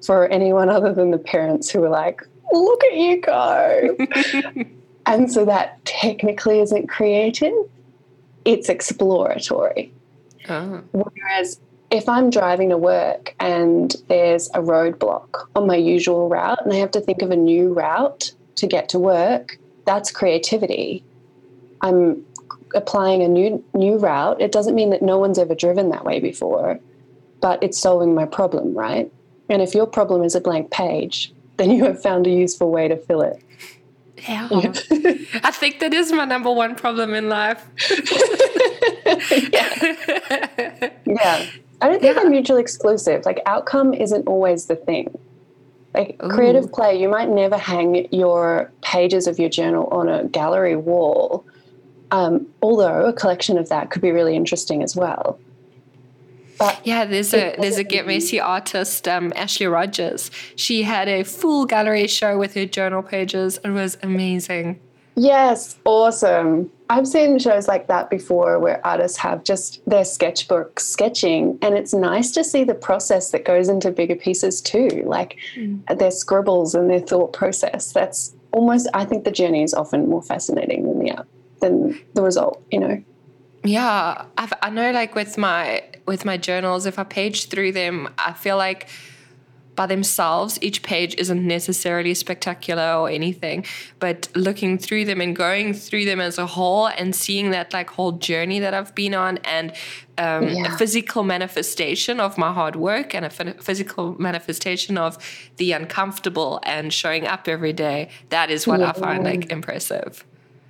for 0.05 0.29
anyone 0.29 0.69
other 0.69 0.93
than 0.93 1.11
the 1.11 1.19
parents 1.19 1.71
who 1.71 1.83
are 1.83 1.89
like, 1.89 2.23
look 2.53 2.85
at 2.85 2.95
you 2.95 3.21
go. 3.21 3.97
and 5.07 5.33
so 5.33 5.45
that 5.45 5.83
technically 5.85 6.61
isn't 6.61 6.89
creative, 6.89 7.55
it's 8.45 8.69
exploratory. 8.69 9.93
Oh. 10.49 10.83
Whereas 10.93 11.61
if 11.91 12.09
I'm 12.09 12.31
driving 12.31 12.71
to 12.71 12.77
work 12.77 13.35
and 13.39 13.95
there's 14.09 14.49
a 14.49 14.61
roadblock 14.61 15.49
on 15.55 15.67
my 15.67 15.77
usual 15.77 16.29
route 16.29 16.65
and 16.65 16.73
I 16.73 16.77
have 16.77 16.91
to 16.93 17.01
think 17.01 17.23
of 17.23 17.31
a 17.31 17.37
new 17.37 17.73
route 17.73 18.33
to 18.57 18.67
get 18.67 18.89
to 18.91 18.99
work, 18.99 19.59
that's 19.85 20.11
creativity. 20.11 21.05
I'm 21.81 22.25
applying 22.75 23.23
a 23.23 23.29
new 23.29 23.65
new 23.75 23.97
route. 23.97 24.41
It 24.41 24.51
doesn't 24.51 24.75
mean 24.75 24.91
that 24.91 25.03
no 25.03 25.19
one's 25.19 25.39
ever 25.39 25.55
driven 25.55 25.91
that 25.91 26.05
way 26.05 26.19
before, 26.19 26.81
but 27.41 27.63
it's 27.63 27.79
solving 27.79 28.15
my 28.15 28.27
problem, 28.27 28.75
right? 28.75 29.11
And 29.49 29.63
if 29.63 29.75
your 29.75 29.87
problem 29.87 30.25
is 30.25 30.35
a 30.35 30.41
blank 30.41 30.71
page, 30.71 31.33
then 31.57 31.71
you 31.71 31.85
have 31.85 32.03
found 32.03 32.27
a 32.27 32.31
useful 32.31 32.71
way 32.71 32.89
to 32.89 32.97
fill 32.97 33.23
it. 33.23 33.41
Yeah. 34.29 34.49
I 34.51 35.51
think 35.51 35.81
that 35.81 35.93
is 35.93 36.13
my 36.13 36.25
number 36.25 36.51
one 36.51 36.75
problem 36.75 37.15
in 37.15 37.29
life. 37.29 37.65
yeah. 39.53 40.91
yeah. 41.07 41.47
I 41.81 41.89
don't 41.89 42.01
think 42.01 42.03
yeah. 42.03 42.13
they're 42.15 42.31
mutually 42.31 42.61
exclusive. 42.61 43.25
Like 43.27 43.41
outcome 43.47 43.93
isn't 43.93 44.27
always 44.27 44.67
the 44.67 44.77
thing. 44.77 45.17
Like 45.95 46.21
Ooh. 46.23 46.29
creative 46.29 46.73
play, 46.73 47.01
you 47.01 47.09
might 47.09 47.29
never 47.29 47.57
hang 47.57 48.13
your 48.13 48.71
pages 48.83 49.27
of 49.27 49.39
your 49.39 49.49
journal 49.49 49.87
on 49.89 50.09
a 50.09 50.25
gallery 50.25 50.77
wall. 50.77 51.45
Um, 52.11 52.47
although 52.63 53.05
a 53.07 53.13
collection 53.13 53.59
of 53.59 53.69
that 53.69 53.91
could 53.91 54.03
be 54.03 54.13
really 54.13 54.37
interesting 54.37 54.83
as 54.83 54.95
well. 54.97 55.39
But 56.59 56.87
yeah, 56.87 57.05
there's 57.05 57.35
a 57.35 57.55
there's 57.59 57.79
a 57.79 57.85
Get 57.85 58.07
Messy 58.07 58.41
artist, 58.41 59.07
um, 59.09 59.33
Ashley 59.37 59.67
Rogers. 59.67 60.31
She 60.57 60.83
had 60.83 61.09
a 61.09 61.23
full 61.23 61.67
gallery 61.67 62.07
show 62.07 62.39
with 62.39 62.55
her 62.55 62.67
journal 62.67 63.03
pages. 63.03 63.59
It 63.65 63.71
was 63.71 63.99
amazing. 64.03 64.81
Yes, 65.19 65.79
awesome. 65.87 66.71
I've 66.91 67.09
seen 67.09 67.39
shows 67.39 67.67
like 67.67 67.87
that 67.89 68.11
before 68.11 68.59
where 68.59 68.87
artists 68.87 69.17
have 69.19 69.45
just 69.45 69.81
their 69.87 70.05
sketchbook 70.05 70.79
sketching, 70.79 71.59
and 71.63 71.75
it's 71.75 71.95
nice 71.95 72.31
to 72.33 72.45
see 72.45 72.65
the 72.65 72.75
process 72.75 73.31
that 73.31 73.45
goes 73.45 73.69
into 73.69 73.91
bigger 73.91 74.17
pieces 74.17 74.61
too, 74.61 75.03
like 75.07 75.39
mm. 75.57 75.81
their 75.99 76.11
scribbles 76.11 76.75
and 76.75 76.91
their 76.91 77.01
thought 77.01 77.33
process. 77.33 77.93
That's 77.93 78.37
almost, 78.53 78.89
I 78.93 79.07
think 79.07 79.25
the 79.25 79.31
journey 79.31 79.63
is 79.63 79.73
often 79.73 80.09
more 80.09 80.23
fascinating 80.23 80.85
than 80.85 80.99
the 80.99 81.27
than 81.61 81.99
the 82.13 82.23
result, 82.23 82.63
you 82.71 82.81
know 82.81 83.03
yeah 83.67 84.25
I've, 84.39 84.53
i 84.63 84.71
know 84.71 84.91
like 84.93 85.15
with 85.15 85.37
my 85.39 85.85
with 86.07 86.25
my 86.25 86.37
journals 86.37 86.87
if 86.87 86.99
i 86.99 87.05
page 87.05 87.49
through 87.49 87.73
them 87.73 88.09
i 88.19 88.33
feel 88.33 88.57
like 88.57 88.89
by 89.77 89.87
themselves 89.87 90.59
each 90.63 90.83
page 90.83 91.15
isn't 91.17 91.47
necessarily 91.47 92.15
spectacular 92.15 92.95
or 92.95 93.11
anything 93.11 93.65
but 94.01 94.29
looking 94.35 94.79
through 94.79 95.05
them 95.05 95.21
and 95.21 95.37
going 95.37 95.75
through 95.75 96.07
them 96.07 96.19
as 96.19 96.39
a 96.39 96.47
whole 96.47 96.87
and 96.89 97.15
seeing 97.15 97.51
that 97.51 97.73
like 97.73 97.91
whole 97.91 98.13
journey 98.13 98.59
that 98.59 98.73
i've 98.73 98.95
been 98.95 99.15
on 99.15 99.37
and 99.39 99.73
um, 100.19 100.49
yeah. 100.49 100.75
a 100.75 100.79
physical 100.79 101.23
manifestation 101.25 102.21
of 102.21 102.39
my 102.39 102.51
hard 102.51 102.75
work 102.75 103.15
and 103.15 103.27
a 103.27 103.31
physical 103.31 104.19
manifestation 104.19 104.97
of 104.97 105.19
the 105.59 105.73
uncomfortable 105.73 106.59
and 106.63 106.91
showing 106.91 107.27
up 107.27 107.47
every 107.47 107.75
day 107.75 108.09
that 108.31 108.51
is 108.51 108.67
what 108.67 108.81
yeah. 108.81 108.89
i 108.89 108.93
find 108.93 109.25
like 109.25 109.53
impressive 109.53 110.25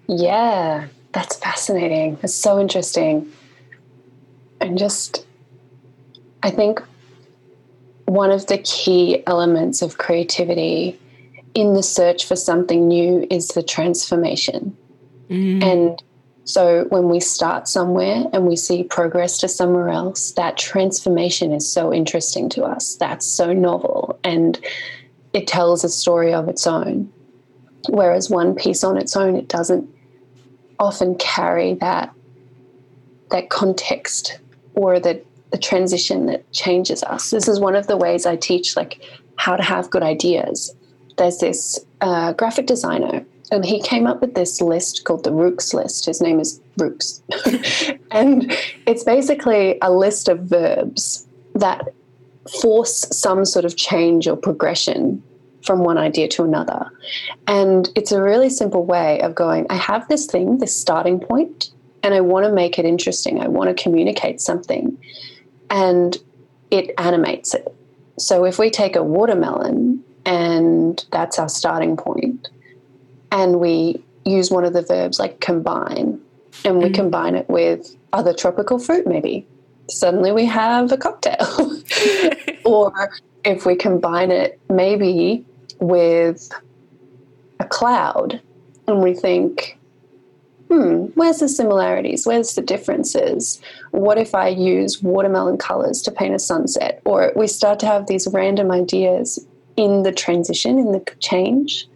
yeah 0.08 0.88
that's 1.16 1.36
fascinating. 1.36 2.18
It's 2.22 2.34
so 2.34 2.60
interesting. 2.60 3.32
And 4.60 4.76
just, 4.76 5.24
I 6.42 6.50
think 6.50 6.82
one 8.04 8.30
of 8.30 8.48
the 8.48 8.58
key 8.58 9.22
elements 9.26 9.80
of 9.80 9.96
creativity 9.96 11.00
in 11.54 11.72
the 11.72 11.82
search 11.82 12.26
for 12.26 12.36
something 12.36 12.86
new 12.86 13.26
is 13.30 13.48
the 13.48 13.62
transformation. 13.62 14.76
Mm. 15.30 15.62
And 15.62 16.02
so 16.44 16.84
when 16.90 17.08
we 17.08 17.20
start 17.20 17.66
somewhere 17.66 18.24
and 18.34 18.46
we 18.46 18.54
see 18.54 18.82
progress 18.82 19.38
to 19.38 19.48
somewhere 19.48 19.88
else, 19.88 20.32
that 20.32 20.58
transformation 20.58 21.50
is 21.50 21.66
so 21.66 21.94
interesting 21.94 22.50
to 22.50 22.64
us. 22.64 22.94
That's 22.96 23.26
so 23.26 23.54
novel 23.54 24.20
and 24.22 24.60
it 25.32 25.46
tells 25.46 25.82
a 25.82 25.88
story 25.88 26.34
of 26.34 26.50
its 26.50 26.66
own. 26.66 27.10
Whereas 27.88 28.28
one 28.28 28.54
piece 28.54 28.84
on 28.84 28.98
its 28.98 29.16
own, 29.16 29.34
it 29.34 29.48
doesn't 29.48 29.95
often 30.78 31.14
carry 31.16 31.74
that 31.74 32.12
that 33.30 33.50
context 33.50 34.38
or 34.74 35.00
the, 35.00 35.20
the 35.50 35.58
transition 35.58 36.26
that 36.26 36.50
changes 36.52 37.02
us. 37.02 37.30
This 37.30 37.48
is 37.48 37.58
one 37.58 37.74
of 37.74 37.86
the 37.86 37.96
ways 37.96 38.24
I 38.24 38.36
teach 38.36 38.76
like 38.76 39.02
how 39.36 39.56
to 39.56 39.62
have 39.62 39.90
good 39.90 40.02
ideas. 40.02 40.74
There's 41.18 41.38
this 41.38 41.84
uh, 42.00 42.34
graphic 42.34 42.66
designer, 42.66 43.24
and 43.50 43.64
he 43.64 43.80
came 43.80 44.06
up 44.06 44.20
with 44.20 44.34
this 44.34 44.60
list 44.60 45.04
called 45.04 45.24
the 45.24 45.32
Rooks 45.32 45.72
list. 45.72 46.06
His 46.06 46.20
name 46.20 46.40
is 46.40 46.60
Rooks. 46.76 47.22
and 48.10 48.56
it's 48.86 49.04
basically 49.04 49.78
a 49.82 49.90
list 49.90 50.28
of 50.28 50.40
verbs 50.40 51.26
that 51.54 51.88
force 52.60 53.06
some 53.10 53.44
sort 53.44 53.64
of 53.64 53.76
change 53.76 54.28
or 54.28 54.36
progression 54.36 55.22
from 55.66 55.80
one 55.80 55.98
idea 55.98 56.28
to 56.28 56.44
another. 56.44 56.86
And 57.46 57.88
it's 57.94 58.12
a 58.12 58.22
really 58.22 58.48
simple 58.48 58.84
way 58.84 59.20
of 59.20 59.34
going, 59.34 59.66
I 59.68 59.74
have 59.74 60.06
this 60.08 60.26
thing, 60.26 60.58
this 60.58 60.78
starting 60.78 61.20
point, 61.20 61.70
and 62.02 62.14
I 62.14 62.20
want 62.20 62.46
to 62.46 62.52
make 62.52 62.78
it 62.78 62.84
interesting. 62.84 63.40
I 63.40 63.48
want 63.48 63.76
to 63.76 63.82
communicate 63.82 64.40
something. 64.40 64.96
And 65.68 66.16
it 66.70 66.92
animates 66.98 67.54
it. 67.54 67.74
So 68.18 68.44
if 68.44 68.58
we 68.58 68.70
take 68.70 68.96
a 68.96 69.02
watermelon 69.02 70.02
and 70.24 71.04
that's 71.12 71.38
our 71.38 71.48
starting 71.48 71.96
point, 71.96 72.48
and 73.30 73.60
we 73.60 74.02
use 74.24 74.50
one 74.50 74.64
of 74.64 74.72
the 74.72 74.82
verbs 74.82 75.18
like 75.18 75.40
combine, 75.40 76.20
and 76.64 76.78
we 76.78 76.84
mm-hmm. 76.84 76.94
combine 76.94 77.34
it 77.34 77.48
with 77.48 77.94
other 78.12 78.32
tropical 78.32 78.78
fruit, 78.78 79.06
maybe 79.06 79.46
suddenly 79.88 80.32
we 80.32 80.46
have 80.46 80.90
a 80.90 80.96
cocktail. 80.96 81.46
or 82.64 83.10
if 83.44 83.64
we 83.64 83.76
combine 83.76 84.30
it 84.30 84.60
maybe 84.68 85.44
with 85.80 86.48
a 87.60 87.64
cloud 87.64 88.40
and 88.86 89.02
we 89.02 89.14
think, 89.14 89.78
hmm, 90.68 91.06
where's 91.14 91.38
the 91.38 91.48
similarities? 91.48 92.26
Where's 92.26 92.54
the 92.54 92.62
differences? 92.62 93.60
What 93.90 94.18
if 94.18 94.34
I 94.34 94.48
use 94.48 95.02
watermelon 95.02 95.58
colors 95.58 96.02
to 96.02 96.10
paint 96.10 96.34
a 96.34 96.38
sunset? 96.38 97.00
Or 97.04 97.32
we 97.36 97.46
start 97.46 97.78
to 97.80 97.86
have 97.86 98.06
these 98.06 98.26
random 98.32 98.70
ideas 98.70 99.44
in 99.76 100.02
the 100.02 100.12
transition, 100.12 100.78
in 100.78 100.92
the 100.92 101.04
change. 101.20 101.88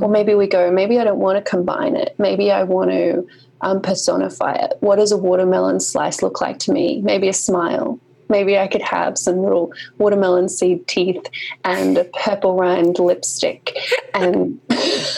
Or 0.00 0.08
maybe 0.08 0.34
we 0.34 0.46
go, 0.46 0.70
maybe 0.70 0.98
I 0.98 1.04
don't 1.04 1.20
want 1.20 1.42
to 1.42 1.50
combine 1.50 1.96
it. 1.96 2.14
Maybe 2.18 2.50
I 2.50 2.64
want 2.64 2.90
to 2.90 3.26
um, 3.60 3.80
personify 3.80 4.54
it. 4.54 4.74
What 4.80 4.96
does 4.96 5.12
a 5.12 5.16
watermelon 5.16 5.80
slice 5.80 6.22
look 6.22 6.40
like 6.40 6.58
to 6.60 6.72
me? 6.72 7.00
Maybe 7.02 7.28
a 7.28 7.32
smile. 7.32 8.00
Maybe 8.28 8.58
I 8.58 8.66
could 8.66 8.82
have 8.82 9.18
some 9.18 9.42
little 9.42 9.72
watermelon 9.98 10.48
seed 10.48 10.86
teeth 10.88 11.26
and 11.64 11.98
a 11.98 12.04
purple 12.04 12.56
rind 12.56 12.98
lipstick. 12.98 13.76
And 14.14 14.60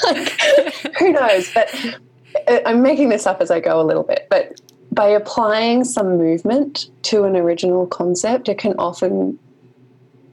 like, 0.04 0.40
who 0.98 1.12
knows? 1.12 1.52
But 1.52 1.74
uh, 2.48 2.60
I'm 2.66 2.82
making 2.82 3.08
this 3.08 3.26
up 3.26 3.40
as 3.40 3.50
I 3.50 3.60
go 3.60 3.80
a 3.80 3.84
little 3.84 4.02
bit. 4.02 4.26
But 4.30 4.60
by 4.92 5.08
applying 5.08 5.84
some 5.84 6.16
movement 6.16 6.90
to 7.02 7.24
an 7.24 7.36
original 7.36 7.86
concept, 7.86 8.48
it 8.48 8.58
can 8.58 8.74
often 8.78 9.38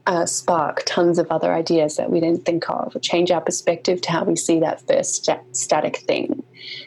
uh, 0.06 0.26
spark 0.26 0.82
tons 0.84 1.18
of 1.18 1.26
other 1.30 1.52
ideas 1.54 1.96
that 1.96 2.10
we 2.10 2.20
didn't 2.20 2.44
think 2.44 2.68
of, 2.68 2.94
or 2.94 2.98
change 2.98 3.30
our 3.30 3.40
perspective 3.40 4.00
to 4.02 4.12
how 4.12 4.24
we 4.24 4.36
see 4.36 4.60
that 4.60 4.86
first 4.86 5.24
st- 5.24 5.56
static 5.56 5.98
thing. 5.98 6.42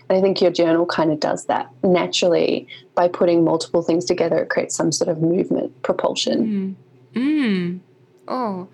And 0.10 0.18
I 0.18 0.22
think 0.22 0.42
your 0.42 0.52
journal 0.52 0.86
kind 0.86 1.12
of 1.12 1.20
does 1.20 1.46
that 1.46 1.70
naturally 1.84 2.68
by 2.96 3.08
putting 3.08 3.44
multiple 3.44 3.82
things 3.82 4.06
together. 4.06 4.38
It 4.38 4.50
creates 4.50 4.76
some 4.76 4.92
sort 4.92 5.10
of 5.10 5.22
movement, 5.22 5.82
propulsion. 5.82 6.76
Mm. 7.16 7.22
Mm. 7.22 7.80
Oh. 8.28 8.68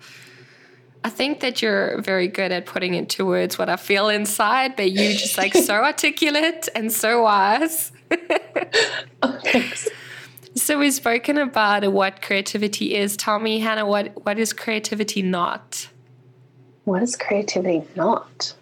I 1.04 1.10
think 1.10 1.40
that 1.40 1.60
you're 1.60 2.00
very 2.00 2.28
good 2.28 2.50
at 2.50 2.64
putting 2.64 2.94
into 2.94 3.26
words 3.26 3.58
what 3.58 3.68
I 3.68 3.76
feel 3.76 4.08
inside, 4.08 4.76
but 4.76 4.90
you 4.90 5.12
just 5.12 5.36
like 5.36 5.54
so 5.54 5.74
articulate 5.84 6.68
and 6.74 6.90
so 6.90 7.22
wise. 7.22 7.92
oh, 9.22 9.38
thanks. 9.42 9.88
So 10.64 10.78
we've 10.78 10.94
spoken 10.94 11.36
about 11.36 11.92
what 11.92 12.22
creativity 12.22 12.94
is. 12.94 13.18
Tell 13.18 13.38
me, 13.38 13.58
Hannah, 13.58 13.84
what, 13.84 14.24
what 14.24 14.38
is 14.38 14.54
creativity 14.54 15.20
not? 15.20 15.90
What 16.84 17.02
is 17.02 17.16
creativity 17.16 17.82
not? 17.94 18.54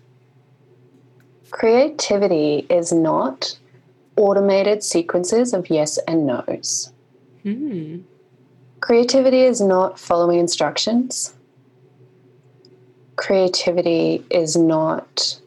Creativity 1.53 2.67
is 2.69 2.93
not 2.93 3.57
automated 4.17 4.83
sequences 4.83 5.55
of 5.55 5.71
yes 5.71 5.97
and 6.09 6.27
no's. 6.27 6.93
Hmm. 7.45 7.99
Creativity 8.81 9.43
is 9.43 9.61
not 9.61 9.97
following 9.97 10.41
instructions. 10.41 11.35
Creativity 13.15 14.25
is 14.29 14.57
not 14.57 15.41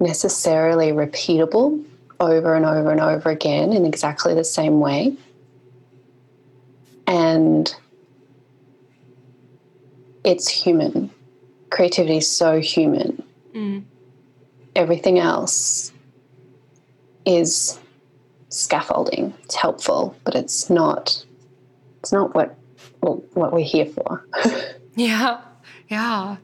necessarily 0.00 0.92
repeatable 0.92 1.84
over 2.22 2.54
and 2.54 2.64
over 2.64 2.90
and 2.90 3.00
over 3.00 3.30
again 3.30 3.72
in 3.72 3.84
exactly 3.84 4.32
the 4.32 4.44
same 4.44 4.78
way. 4.78 5.16
And 7.06 7.74
it's 10.24 10.48
human. 10.48 11.10
Creativity 11.70 12.18
is 12.18 12.30
so 12.30 12.60
human. 12.60 13.22
Mm. 13.54 13.82
Everything 14.76 15.18
else 15.18 15.92
is 17.26 17.78
scaffolding. 18.50 19.34
It's 19.42 19.56
helpful, 19.56 20.16
but 20.24 20.36
it's 20.36 20.70
not. 20.70 21.24
It's 22.00 22.12
not 22.12 22.34
what 22.34 22.56
well, 23.00 23.22
what 23.34 23.52
we're 23.52 23.64
here 23.64 23.86
for. 23.86 24.24
yeah, 24.94 25.40
yeah. 25.88 26.36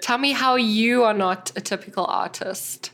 Tell 0.00 0.18
me 0.18 0.32
how 0.32 0.56
you 0.56 1.04
are 1.04 1.14
not 1.14 1.52
a 1.56 1.60
typical 1.60 2.06
artist 2.06 2.90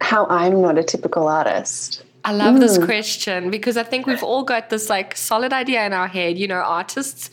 how 0.00 0.26
I'm 0.26 0.60
not 0.60 0.78
a 0.78 0.82
typical 0.82 1.28
artist. 1.28 2.02
I 2.24 2.32
love 2.32 2.56
mm. 2.56 2.60
this 2.60 2.76
question 2.76 3.50
because 3.50 3.76
I 3.76 3.84
think 3.84 4.06
we've 4.06 4.22
all 4.22 4.42
got 4.42 4.68
this 4.68 4.90
like 4.90 5.16
solid 5.16 5.52
idea 5.52 5.86
in 5.86 5.92
our 5.92 6.08
head. 6.08 6.36
You 6.38 6.48
know, 6.48 6.56
artists 6.56 7.30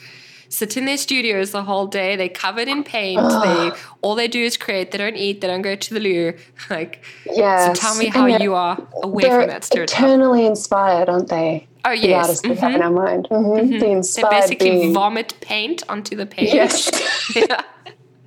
sit 0.50 0.78
in 0.78 0.86
their 0.86 0.98
studios 0.98 1.52
the 1.52 1.64
whole 1.64 1.88
day. 1.88 2.16
they're 2.16 2.30
covered 2.30 2.68
in 2.68 2.84
paint. 2.84 3.20
They 3.20 3.72
all 4.02 4.14
they 4.14 4.28
do 4.28 4.44
is 4.44 4.56
create. 4.56 4.92
They 4.92 5.00
don't 5.00 5.16
eat. 5.16 5.42
They 5.42 5.48
don't 5.48 5.64
go 5.64 5.76
to 5.76 5.94
the 5.94 6.00
loo. 6.00 6.34
Like, 6.70 7.04
yeah. 7.26 7.74
So 7.74 7.74
tell 7.74 7.96
me 7.96 8.08
how 8.08 8.26
you 8.26 8.54
are 8.54 8.78
away 9.02 9.24
from 9.24 9.48
that 9.48 9.64
stereotype. 9.64 9.98
Eternally 9.98 10.46
inspired, 10.46 11.10
aren't 11.10 11.30
they? 11.30 11.68
Oh 11.86 11.92
yes, 11.92 12.04
the 12.04 12.14
artists 12.14 12.42
mm-hmm. 12.42 12.52
we 12.52 12.58
have 12.58 12.76
in 12.76 12.82
our 12.82 12.92
mind. 12.92 13.28
Mm-hmm. 13.30 13.74
Mm-hmm. 13.74 13.80
The 13.80 13.88
inspired 13.88 14.32
they 14.32 14.40
basically 14.40 14.70
being. 14.72 14.94
vomit 14.94 15.34
paint 15.42 15.84
onto 15.90 16.16
the 16.16 16.26
page. 16.26 16.54
Yes. 16.54 16.90
yeah. 17.36 17.62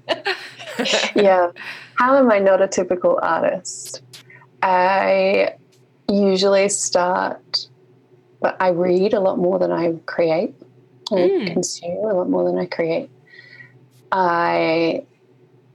yeah. 1.15 1.51
How 1.95 2.17
am 2.17 2.31
I 2.31 2.39
not 2.39 2.61
a 2.61 2.69
typical 2.69 3.19
artist? 3.23 4.03
I 4.63 5.55
usually 6.09 6.69
start, 6.69 7.69
but 8.41 8.57
I 8.61 8.69
read 8.69 9.15
a 9.15 9.21
lot 9.21 9.39
more 9.39 9.59
than 9.59 9.73
I 9.73 9.95
create. 10.07 10.55
I 11.11 11.15
mm. 11.15 11.53
consume 11.53 12.05
a 12.05 12.15
lot 12.15 12.29
more 12.29 12.45
than 12.45 12.59
I 12.59 12.67
create. 12.67 13.11
I 14.11 15.05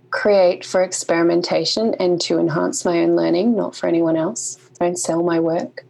create 0.10 0.66
for 0.66 0.84
experimentation 0.84 1.96
and 1.96 2.20
to 2.22 2.38
enhance 2.38 2.84
my 2.84 3.00
own 3.00 3.16
learning, 3.16 3.56
not 3.56 3.76
for 3.76 3.88
anyone 3.88 4.18
else. 4.18 4.58
I 4.80 4.86
don't 4.86 4.98
sell 4.98 5.24
my 5.24 5.40
work. 5.40 5.86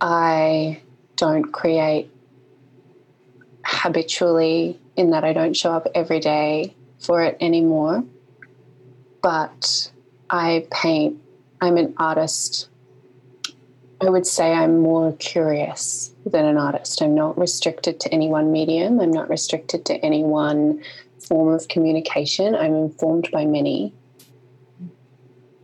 I 0.00 0.80
don't 1.16 1.52
create 1.52 2.10
habitually 3.64 4.78
in 4.96 5.10
that 5.10 5.24
I 5.24 5.32
don't 5.32 5.54
show 5.54 5.72
up 5.72 5.86
every 5.94 6.20
day 6.20 6.74
for 6.98 7.22
it 7.22 7.36
anymore. 7.40 8.04
But 9.22 9.90
I 10.34 10.66
paint, 10.72 11.16
I'm 11.60 11.76
an 11.76 11.94
artist. 11.96 12.68
I 14.00 14.10
would 14.10 14.26
say 14.26 14.52
I'm 14.52 14.80
more 14.80 15.12
curious 15.12 16.12
than 16.26 16.44
an 16.44 16.58
artist. 16.58 17.00
I'm 17.00 17.14
not 17.14 17.38
restricted 17.38 18.00
to 18.00 18.12
any 18.12 18.26
one 18.26 18.50
medium, 18.50 18.98
I'm 19.00 19.12
not 19.12 19.30
restricted 19.30 19.84
to 19.86 19.94
any 20.04 20.24
one 20.24 20.82
form 21.20 21.54
of 21.54 21.68
communication. 21.68 22.56
I'm 22.56 22.74
informed 22.74 23.30
by 23.30 23.46
many. 23.46 23.94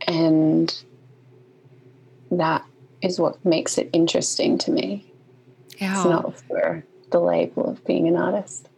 And 0.07 0.73
that 2.31 2.65
is 3.01 3.19
what 3.19 3.43
makes 3.43 3.77
it 3.77 3.89
interesting 3.91 4.57
to 4.59 4.71
me. 4.71 5.05
Yeah. 5.79 5.97
It's 5.97 6.05
not 6.05 6.39
for 6.47 6.85
the 7.11 7.19
label 7.19 7.69
of 7.71 7.83
being 7.83 8.07
an 8.07 8.15
artist. 8.15 8.69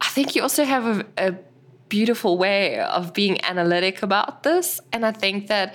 I 0.00 0.06
think 0.10 0.36
you 0.36 0.42
also 0.42 0.64
have 0.64 0.86
a, 0.86 1.06
a 1.18 1.34
beautiful 1.88 2.38
way 2.38 2.80
of 2.80 3.12
being 3.12 3.42
analytic 3.44 4.02
about 4.02 4.42
this. 4.42 4.80
And 4.92 5.04
I 5.04 5.12
think 5.12 5.48
that, 5.48 5.74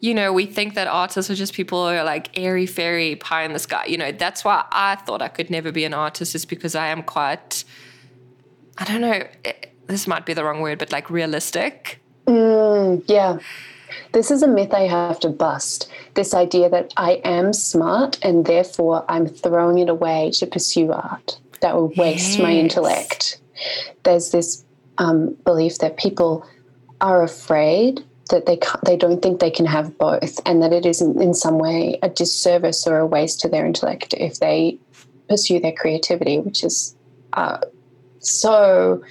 you 0.00 0.14
know, 0.14 0.32
we 0.32 0.46
think 0.46 0.74
that 0.74 0.86
artists 0.86 1.30
are 1.30 1.34
just 1.34 1.54
people 1.54 1.88
who 1.88 1.94
are 1.94 2.04
like 2.04 2.38
airy 2.38 2.66
fairy 2.66 3.16
pie 3.16 3.44
in 3.44 3.52
the 3.52 3.58
sky. 3.58 3.84
You 3.86 3.98
know, 3.98 4.12
that's 4.12 4.44
why 4.44 4.64
I 4.70 4.96
thought 4.96 5.22
I 5.22 5.28
could 5.28 5.50
never 5.50 5.72
be 5.72 5.84
an 5.84 5.94
artist, 5.94 6.34
is 6.34 6.44
because 6.44 6.74
I 6.74 6.88
am 6.88 7.02
quite, 7.02 7.64
I 8.78 8.84
don't 8.84 9.00
know, 9.00 9.12
it, 9.12 9.32
eh, 9.44 9.52
this 9.86 10.06
might 10.06 10.26
be 10.26 10.34
the 10.34 10.44
wrong 10.44 10.60
word, 10.60 10.78
but 10.78 10.92
like 10.92 11.10
realistic. 11.10 12.00
Mm, 12.26 13.04
yeah. 13.06 13.38
This 14.12 14.30
is 14.30 14.42
a 14.42 14.48
myth 14.48 14.74
I 14.74 14.88
have 14.88 15.20
to 15.20 15.28
bust. 15.28 15.88
This 16.14 16.34
idea 16.34 16.68
that 16.70 16.92
I 16.96 17.20
am 17.24 17.52
smart 17.52 18.18
and 18.22 18.44
therefore 18.44 19.04
I'm 19.08 19.26
throwing 19.26 19.78
it 19.78 19.88
away 19.88 20.32
to 20.34 20.46
pursue 20.46 20.92
art. 20.92 21.38
That 21.60 21.76
will 21.76 21.92
waste 21.96 22.32
yes. 22.32 22.38
my 22.38 22.52
intellect. 22.52 23.40
There's 24.02 24.30
this 24.30 24.65
um, 24.98 25.34
belief 25.44 25.78
that 25.78 25.96
people 25.96 26.46
are 27.00 27.22
afraid 27.22 28.04
that 28.30 28.46
they 28.46 28.58
they 28.84 28.96
don't 28.96 29.22
think 29.22 29.40
they 29.40 29.50
can 29.50 29.66
have 29.66 29.96
both, 29.98 30.40
and 30.46 30.62
that 30.62 30.72
it 30.72 30.84
is 30.84 31.00
in 31.00 31.34
some 31.34 31.58
way 31.58 31.98
a 32.02 32.08
disservice 32.08 32.86
or 32.86 32.98
a 32.98 33.06
waste 33.06 33.40
to 33.40 33.48
their 33.48 33.64
intellect 33.64 34.14
if 34.14 34.40
they 34.40 34.78
pursue 35.28 35.60
their 35.60 35.72
creativity, 35.72 36.38
which 36.38 36.64
is 36.64 36.96
uh, 37.34 37.58
so 38.20 39.02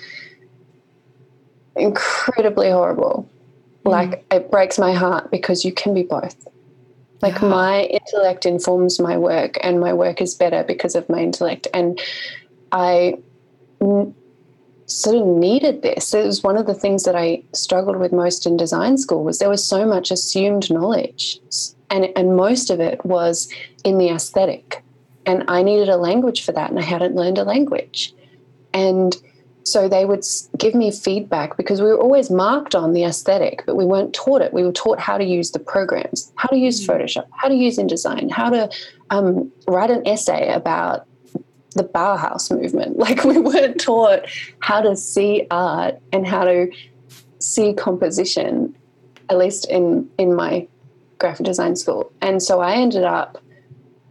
incredibly 1.75 2.69
horrible. 2.69 3.29
Mm. 3.85 3.91
Like 3.91 4.25
it 4.31 4.51
breaks 4.51 4.77
my 4.77 4.93
heart 4.93 5.31
because 5.31 5.63
you 5.63 5.71
can 5.71 5.93
be 5.93 6.03
both. 6.03 6.35
Like 7.21 7.41
yeah. 7.41 7.47
my 7.47 7.83
intellect 7.83 8.45
informs 8.45 8.99
my 8.99 9.17
work, 9.17 9.57
and 9.61 9.79
my 9.79 9.93
work 9.93 10.21
is 10.21 10.35
better 10.35 10.63
because 10.63 10.95
of 10.95 11.07
my 11.07 11.19
intellect. 11.19 11.67
And 11.73 11.99
I 12.71 13.17
sort 14.87 15.17
of 15.17 15.25
needed 15.25 15.81
this. 15.81 16.13
It 16.13 16.25
was 16.25 16.43
one 16.43 16.57
of 16.57 16.67
the 16.67 16.73
things 16.73 17.03
that 17.03 17.15
I 17.15 17.43
struggled 17.53 17.97
with 17.97 18.11
most 18.11 18.45
in 18.45 18.57
design 18.57 18.97
school 18.97 19.23
was 19.23 19.39
there 19.39 19.49
was 19.49 19.65
so 19.65 19.85
much 19.85 20.11
assumed 20.11 20.71
knowledge, 20.71 21.39
and 21.89 22.07
and 22.15 22.35
most 22.35 22.69
of 22.69 22.79
it 22.79 23.03
was 23.05 23.51
in 23.83 23.97
the 23.97 24.09
aesthetic, 24.09 24.83
and 25.25 25.43
I 25.47 25.63
needed 25.63 25.89
a 25.89 25.97
language 25.97 26.43
for 26.43 26.51
that, 26.51 26.69
and 26.69 26.79
I 26.79 26.83
hadn't 26.83 27.15
learned 27.15 27.37
a 27.37 27.43
language, 27.43 28.13
and 28.73 29.15
so 29.65 29.89
they 29.89 30.05
would 30.05 30.23
give 30.59 30.75
me 30.75 30.91
feedback 30.91 31.57
because 31.57 31.81
we 31.81 31.87
were 31.87 31.97
always 31.97 32.29
marked 32.29 32.75
on 32.75 32.93
the 32.93 33.03
aesthetic, 33.03 33.63
but 33.65 33.75
we 33.75 33.83
weren't 33.83 34.13
taught 34.13 34.43
it. 34.43 34.53
We 34.53 34.61
were 34.61 34.71
taught 34.71 34.99
how 34.99 35.17
to 35.17 35.25
use 35.25 35.51
the 35.51 35.59
programs, 35.59 36.31
how 36.35 36.49
to 36.49 36.57
use 36.57 36.85
mm. 36.85 36.87
Photoshop, 36.87 37.25
how 37.31 37.47
to 37.47 37.55
use 37.55 37.77
InDesign, 37.77 38.29
how 38.29 38.51
to 38.51 38.69
um, 39.09 39.51
write 39.67 39.89
an 39.89 40.07
essay 40.07 40.53
about 40.53 41.07
the 41.75 41.83
Bauhaus 41.83 42.51
movement. 42.51 42.97
Like 43.05 43.23
we 43.23 43.37
weren't 43.37 43.79
taught 43.79 44.25
how 44.59 44.81
to 44.81 44.95
see 44.95 45.45
art 45.51 45.99
and 46.11 46.25
how 46.25 46.45
to 46.45 46.71
see 47.39 47.73
composition, 47.73 48.75
at 49.29 49.37
least 49.37 49.69
in 49.69 50.09
in 50.17 50.33
my 50.35 50.67
graphic 51.19 51.45
design 51.45 51.75
school. 51.75 52.11
And 52.21 52.41
so 52.41 52.61
I 52.61 52.73
ended 52.73 53.03
up 53.03 53.37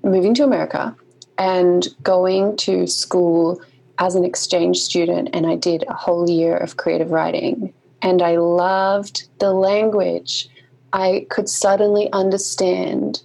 moving 0.02 0.34
to 0.34 0.44
America 0.44 0.94
and 1.38 1.88
going 2.02 2.56
to 2.58 2.86
school 2.86 3.60
as 3.98 4.14
an 4.14 4.24
exchange 4.24 4.78
student 4.78 5.30
and 5.32 5.46
I 5.46 5.56
did 5.56 5.84
a 5.88 5.94
whole 5.94 6.28
year 6.28 6.56
of 6.56 6.76
creative 6.76 7.10
writing 7.10 7.72
and 8.02 8.22
I 8.22 8.36
loved 8.36 9.28
the 9.38 9.52
language. 9.52 10.48
I 10.92 11.26
could 11.30 11.48
suddenly 11.48 12.12
understand 12.12 13.22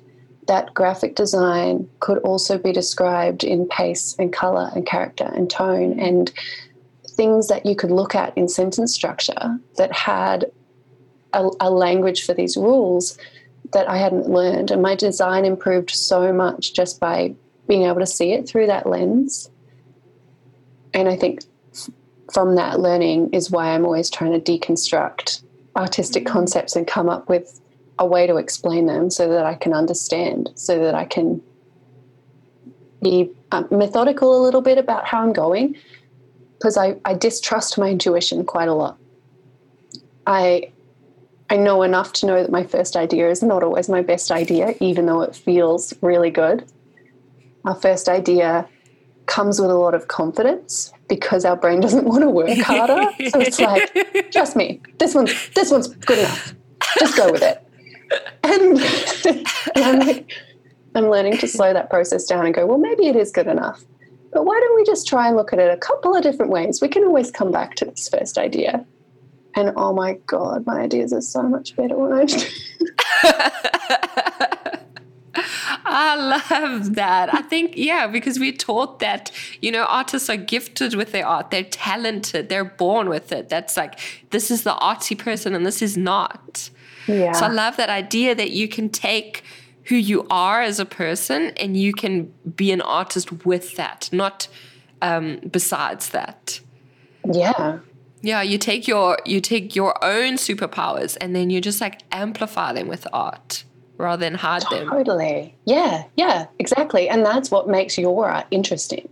that 0.49 0.73
graphic 0.73 1.13
design 1.13 1.87
could 1.99 2.17
also 2.19 2.57
be 2.57 2.71
described 2.71 3.43
in 3.43 3.67
pace 3.67 4.15
and 4.17 4.33
color 4.33 4.71
and 4.73 4.83
character 4.83 5.25
and 5.35 5.47
tone 5.47 5.99
and 5.99 6.31
things 7.07 7.49
that 7.49 7.67
you 7.67 7.75
could 7.75 7.91
look 7.91 8.15
at 8.15 8.35
in 8.35 8.47
sentence 8.47 8.91
structure 8.91 9.59
that 9.77 9.93
had 9.93 10.51
a, 11.33 11.47
a, 11.59 11.69
language 11.69 12.25
for 12.25 12.33
these 12.33 12.57
rules 12.57 13.15
that 13.73 13.87
I 13.87 13.97
hadn't 13.97 14.27
learned. 14.27 14.71
And 14.71 14.81
my 14.81 14.95
design 14.95 15.45
improved 15.45 15.91
so 15.91 16.33
much 16.33 16.73
just 16.73 16.99
by 16.99 17.35
being 17.67 17.83
able 17.83 17.99
to 17.99 18.07
see 18.07 18.31
it 18.31 18.49
through 18.49 18.65
that 18.67 18.87
lens. 18.87 19.51
And 20.95 21.07
I 21.07 21.15
think 21.15 21.43
from 22.33 22.55
that 22.55 22.79
learning 22.79 23.33
is 23.33 23.51
why 23.51 23.75
I'm 23.75 23.85
always 23.85 24.09
trying 24.09 24.31
to 24.31 24.39
deconstruct 24.39 25.43
artistic 25.75 26.23
mm-hmm. 26.23 26.33
concepts 26.33 26.75
and 26.75 26.87
come 26.87 27.07
up 27.07 27.29
with 27.29 27.61
a 27.99 28.05
way 28.05 28.25
to 28.25 28.37
explain 28.37 28.87
them 28.87 29.09
so 29.09 29.27
that 29.29 29.45
I 29.45 29.55
can 29.55 29.73
understand, 29.73 30.49
so 30.55 30.79
that 30.79 30.95
I 30.95 31.05
can 31.05 31.41
be 33.03 33.29
um, 33.51 33.67
methodical 33.69 34.41
a 34.41 34.41
little 34.41 34.61
bit 34.61 34.77
about 34.77 35.05
how 35.05 35.21
I'm 35.21 35.33
going, 35.33 35.75
because 36.57 36.77
I, 36.77 36.95
I 37.05 37.13
distrust 37.13 37.77
my 37.77 37.89
intuition 37.89 38.45
quite 38.45 38.69
a 38.69 38.73
lot. 38.73 38.97
I 40.25 40.71
I 41.51 41.57
know 41.57 41.81
enough 41.81 42.13
to 42.13 42.27
know 42.27 42.41
that 42.43 42.51
my 42.51 42.63
first 42.63 42.95
idea 42.95 43.29
is 43.31 43.41
not 43.41 43.63
always 43.63 43.89
my 43.89 44.03
best 44.03 44.29
idea, 44.29 44.75
even 44.79 45.07
though 45.07 45.21
it 45.21 45.35
feels 45.35 45.95
really 46.01 46.29
good. 46.29 46.63
Our 47.65 47.73
first 47.73 48.07
idea 48.07 48.67
comes 49.25 49.59
with 49.59 49.71
a 49.71 49.75
lot 49.75 49.95
of 49.95 50.07
confidence 50.07 50.93
because 51.07 51.45
our 51.45 51.55
brain 51.55 51.79
doesn't 51.79 52.05
want 52.05 52.21
to 52.21 52.29
work 52.29 52.55
harder. 52.59 53.01
so 53.29 53.39
it's 53.39 53.59
like, 53.59 54.31
trust 54.31 54.55
me, 54.55 54.79
this 54.99 55.15
one's 55.15 55.49
this 55.49 55.71
one's 55.71 55.87
good 55.87 56.19
enough. 56.19 56.53
Just 56.99 57.17
go 57.17 57.31
with 57.31 57.41
it 57.41 57.65
and, 58.43 58.79
I'm 59.75 59.99
like, 59.99 60.31
I'm 60.95 61.09
learning 61.09 61.37
to 61.37 61.47
slow 61.47 61.73
that 61.73 61.89
process 61.89 62.25
down 62.25 62.45
and 62.45 62.53
go, 62.53 62.65
well, 62.65 62.77
maybe 62.77 63.07
it 63.07 63.15
is 63.15 63.31
good 63.31 63.47
enough. 63.47 63.83
But 64.31 64.45
why 64.45 64.59
don't 64.59 64.75
we 64.75 64.83
just 64.83 65.07
try 65.07 65.27
and 65.27 65.35
look 65.35 65.53
at 65.53 65.59
it 65.59 65.71
a 65.71 65.77
couple 65.77 66.15
of 66.15 66.21
different 66.23 66.51
ways? 66.51 66.81
We 66.81 66.87
can 66.87 67.03
always 67.03 67.31
come 67.31 67.51
back 67.51 67.75
to 67.75 67.85
this 67.85 68.07
first 68.09 68.37
idea. 68.37 68.85
And 69.55 69.73
oh 69.75 69.93
my 69.93 70.13
God, 70.27 70.65
my 70.65 70.81
ideas 70.81 71.11
are 71.11 71.21
so 71.21 71.41
much 71.43 71.75
better 71.75 71.95
when 71.95 72.13
I 72.13 72.25
I 75.91 76.15
love 76.15 76.95
that. 76.95 77.33
I 77.33 77.41
think, 77.41 77.73
yeah, 77.75 78.07
because 78.07 78.37
we're 78.39 78.51
taught 78.51 78.99
that, 78.99 79.31
you 79.61 79.71
know, 79.71 79.85
artists 79.85 80.29
are 80.29 80.37
gifted 80.37 80.93
with 80.93 81.11
their 81.11 81.25
art. 81.25 81.49
They're 81.49 81.63
talented. 81.63 82.49
They're 82.49 82.63
born 82.63 83.09
with 83.09 83.31
it. 83.31 83.49
That's 83.49 83.75
like, 83.75 83.99
this 84.29 84.51
is 84.51 84.63
the 84.63 84.75
artsy 84.75 85.17
person 85.17 85.55
and 85.55 85.65
this 85.65 85.81
is 85.81 85.97
not. 85.97 86.69
Yeah. 87.09 87.31
So 87.33 87.45
I 87.45 87.49
love 87.49 87.77
that 87.77 87.89
idea 87.89 88.35
that 88.35 88.51
you 88.51 88.67
can 88.67 88.89
take 88.89 89.43
who 89.85 89.95
you 89.95 90.27
are 90.29 90.61
as 90.61 90.79
a 90.79 90.85
person 90.85 91.51
and 91.57 91.75
you 91.75 91.93
can 91.93 92.31
be 92.55 92.71
an 92.71 92.81
artist 92.81 93.45
with 93.45 93.75
that, 93.75 94.07
not 94.11 94.47
um, 95.01 95.39
besides 95.49 96.09
that. 96.09 96.59
Yeah. 97.25 97.79
Yeah, 98.21 98.41
you 98.41 98.57
take 98.57 98.87
your 98.87 99.17
you 99.25 99.39
take 99.39 99.75
your 99.75 100.03
own 100.03 100.33
superpowers 100.33 101.17
and 101.21 101.35
then 101.35 101.49
you 101.49 101.61
just 101.61 101.79
like 101.79 102.01
amplify 102.11 102.73
them 102.73 102.87
with 102.87 103.07
art 103.13 103.63
rather 103.97 104.19
than 104.19 104.35
hide 104.35 104.61
totally. 104.61 104.79
them. 104.79 104.89
Totally. 104.89 105.55
Yeah, 105.65 106.03
yeah, 106.15 106.47
exactly. 106.59 107.09
And 107.09 107.25
that's 107.25 107.49
what 107.49 107.67
makes 107.67 107.97
your 107.97 108.29
art 108.29 108.45
interesting. 108.51 109.07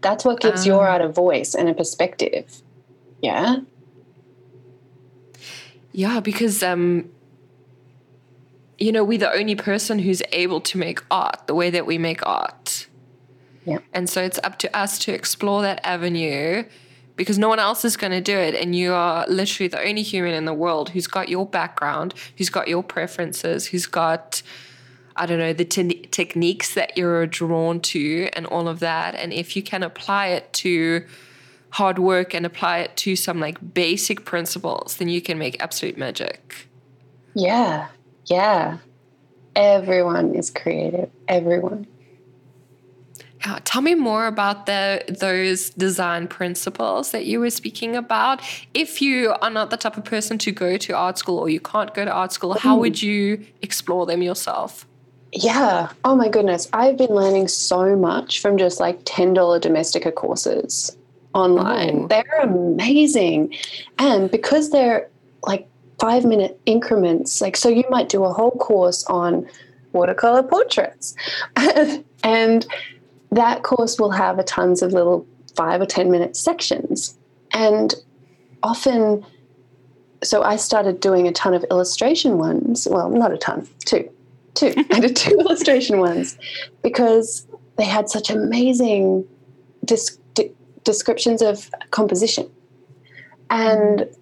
That's 0.00 0.24
what 0.24 0.40
gives 0.40 0.62
um, 0.62 0.66
your 0.66 0.86
ah. 0.86 0.92
art 0.92 1.02
a 1.02 1.08
voice 1.08 1.54
and 1.54 1.68
a 1.68 1.74
perspective. 1.74 2.62
Yeah. 3.22 3.58
Yeah, 5.92 6.20
because 6.20 6.62
um 6.62 7.10
you 8.78 8.92
know, 8.92 9.02
we're 9.02 9.18
the 9.18 9.32
only 9.32 9.56
person 9.56 9.98
who's 9.98 10.22
able 10.32 10.60
to 10.62 10.78
make 10.78 11.02
art 11.10 11.46
the 11.46 11.54
way 11.54 11.70
that 11.70 11.86
we 11.86 11.98
make 11.98 12.24
art. 12.26 12.86
Yeah. 13.64 13.78
And 13.92 14.08
so 14.08 14.22
it's 14.22 14.38
up 14.44 14.58
to 14.60 14.76
us 14.76 14.98
to 15.00 15.12
explore 15.12 15.62
that 15.62 15.84
avenue 15.84 16.64
because 17.16 17.38
no 17.38 17.48
one 17.48 17.58
else 17.58 17.84
is 17.84 17.96
going 17.96 18.12
to 18.12 18.20
do 18.20 18.36
it. 18.38 18.54
And 18.54 18.74
you 18.74 18.94
are 18.94 19.26
literally 19.28 19.68
the 19.68 19.80
only 19.80 20.02
human 20.02 20.32
in 20.32 20.44
the 20.44 20.54
world 20.54 20.90
who's 20.90 21.08
got 21.08 21.28
your 21.28 21.44
background, 21.44 22.14
who's 22.36 22.48
got 22.48 22.68
your 22.68 22.82
preferences, 22.82 23.66
who's 23.66 23.86
got, 23.86 24.40
I 25.16 25.26
don't 25.26 25.40
know, 25.40 25.52
the 25.52 25.64
te- 25.64 26.06
techniques 26.12 26.74
that 26.74 26.96
you're 26.96 27.26
drawn 27.26 27.80
to 27.80 28.30
and 28.34 28.46
all 28.46 28.68
of 28.68 28.78
that. 28.78 29.16
And 29.16 29.32
if 29.32 29.56
you 29.56 29.62
can 29.62 29.82
apply 29.82 30.28
it 30.28 30.52
to 30.54 31.04
hard 31.70 31.98
work 31.98 32.32
and 32.32 32.46
apply 32.46 32.78
it 32.78 32.96
to 32.98 33.16
some 33.16 33.40
like 33.40 33.74
basic 33.74 34.24
principles, 34.24 34.96
then 34.96 35.08
you 35.08 35.20
can 35.20 35.38
make 35.38 35.60
absolute 35.60 35.98
magic. 35.98 36.68
Yeah. 37.34 37.88
Yeah. 38.28 38.78
Everyone 39.56 40.34
is 40.34 40.50
creative. 40.50 41.10
Everyone. 41.26 41.86
Yeah, 43.46 43.60
tell 43.64 43.82
me 43.82 43.94
more 43.94 44.26
about 44.26 44.66
the 44.66 45.04
those 45.08 45.70
design 45.70 46.26
principles 46.26 47.12
that 47.12 47.24
you 47.24 47.38
were 47.40 47.50
speaking 47.50 47.94
about. 47.94 48.42
If 48.74 49.00
you 49.00 49.34
are 49.40 49.50
not 49.50 49.70
the 49.70 49.76
type 49.76 49.96
of 49.96 50.04
person 50.04 50.38
to 50.38 50.52
go 50.52 50.76
to 50.76 50.92
art 50.92 51.18
school 51.18 51.38
or 51.38 51.48
you 51.48 51.60
can't 51.60 51.94
go 51.94 52.04
to 52.04 52.10
art 52.10 52.32
school, 52.32 52.54
how 52.54 52.76
mm. 52.76 52.80
would 52.80 53.02
you 53.02 53.46
explore 53.62 54.06
them 54.06 54.22
yourself? 54.22 54.86
Yeah. 55.32 55.90
Oh 56.04 56.16
my 56.16 56.28
goodness. 56.28 56.68
I've 56.72 56.96
been 56.96 57.10
learning 57.10 57.48
so 57.48 57.94
much 57.94 58.40
from 58.40 58.56
just 58.58 58.80
like 58.80 59.04
$10 59.04 59.34
domestika 59.60 60.14
courses 60.14 60.96
online. 61.34 62.04
Oh. 62.04 62.06
They're 62.08 62.40
amazing. 62.42 63.54
And 63.98 64.30
because 64.30 64.70
they're 64.70 65.08
like 65.42 65.68
five 65.98 66.24
minute 66.24 66.60
increments. 66.66 67.40
Like, 67.40 67.56
so 67.56 67.68
you 67.68 67.84
might 67.90 68.08
do 68.08 68.24
a 68.24 68.32
whole 68.32 68.52
course 68.52 69.04
on 69.06 69.46
watercolor 69.92 70.42
portraits. 70.42 71.14
and 72.24 72.66
that 73.30 73.62
course 73.62 73.98
will 73.98 74.10
have 74.10 74.38
a 74.38 74.44
tons 74.44 74.82
of 74.82 74.92
little 74.92 75.26
five 75.54 75.80
or 75.80 75.86
10 75.86 76.10
minute 76.10 76.36
sections. 76.36 77.16
And 77.52 77.94
often, 78.62 79.24
so 80.22 80.42
I 80.42 80.56
started 80.56 81.00
doing 81.00 81.26
a 81.26 81.32
ton 81.32 81.54
of 81.54 81.64
illustration 81.70 82.38
ones. 82.38 82.86
Well, 82.90 83.10
not 83.10 83.32
a 83.32 83.38
ton, 83.38 83.68
two. 83.84 84.08
Two. 84.54 84.72
I 84.92 85.00
did 85.00 85.16
two 85.16 85.36
illustration 85.40 85.98
ones 85.98 86.38
because 86.82 87.46
they 87.76 87.84
had 87.84 88.08
such 88.08 88.30
amazing 88.30 89.26
disc- 89.84 90.20
descriptions 90.84 91.42
of 91.42 91.70
composition. 91.90 92.50
And 93.50 94.00
mm-hmm. 94.00 94.17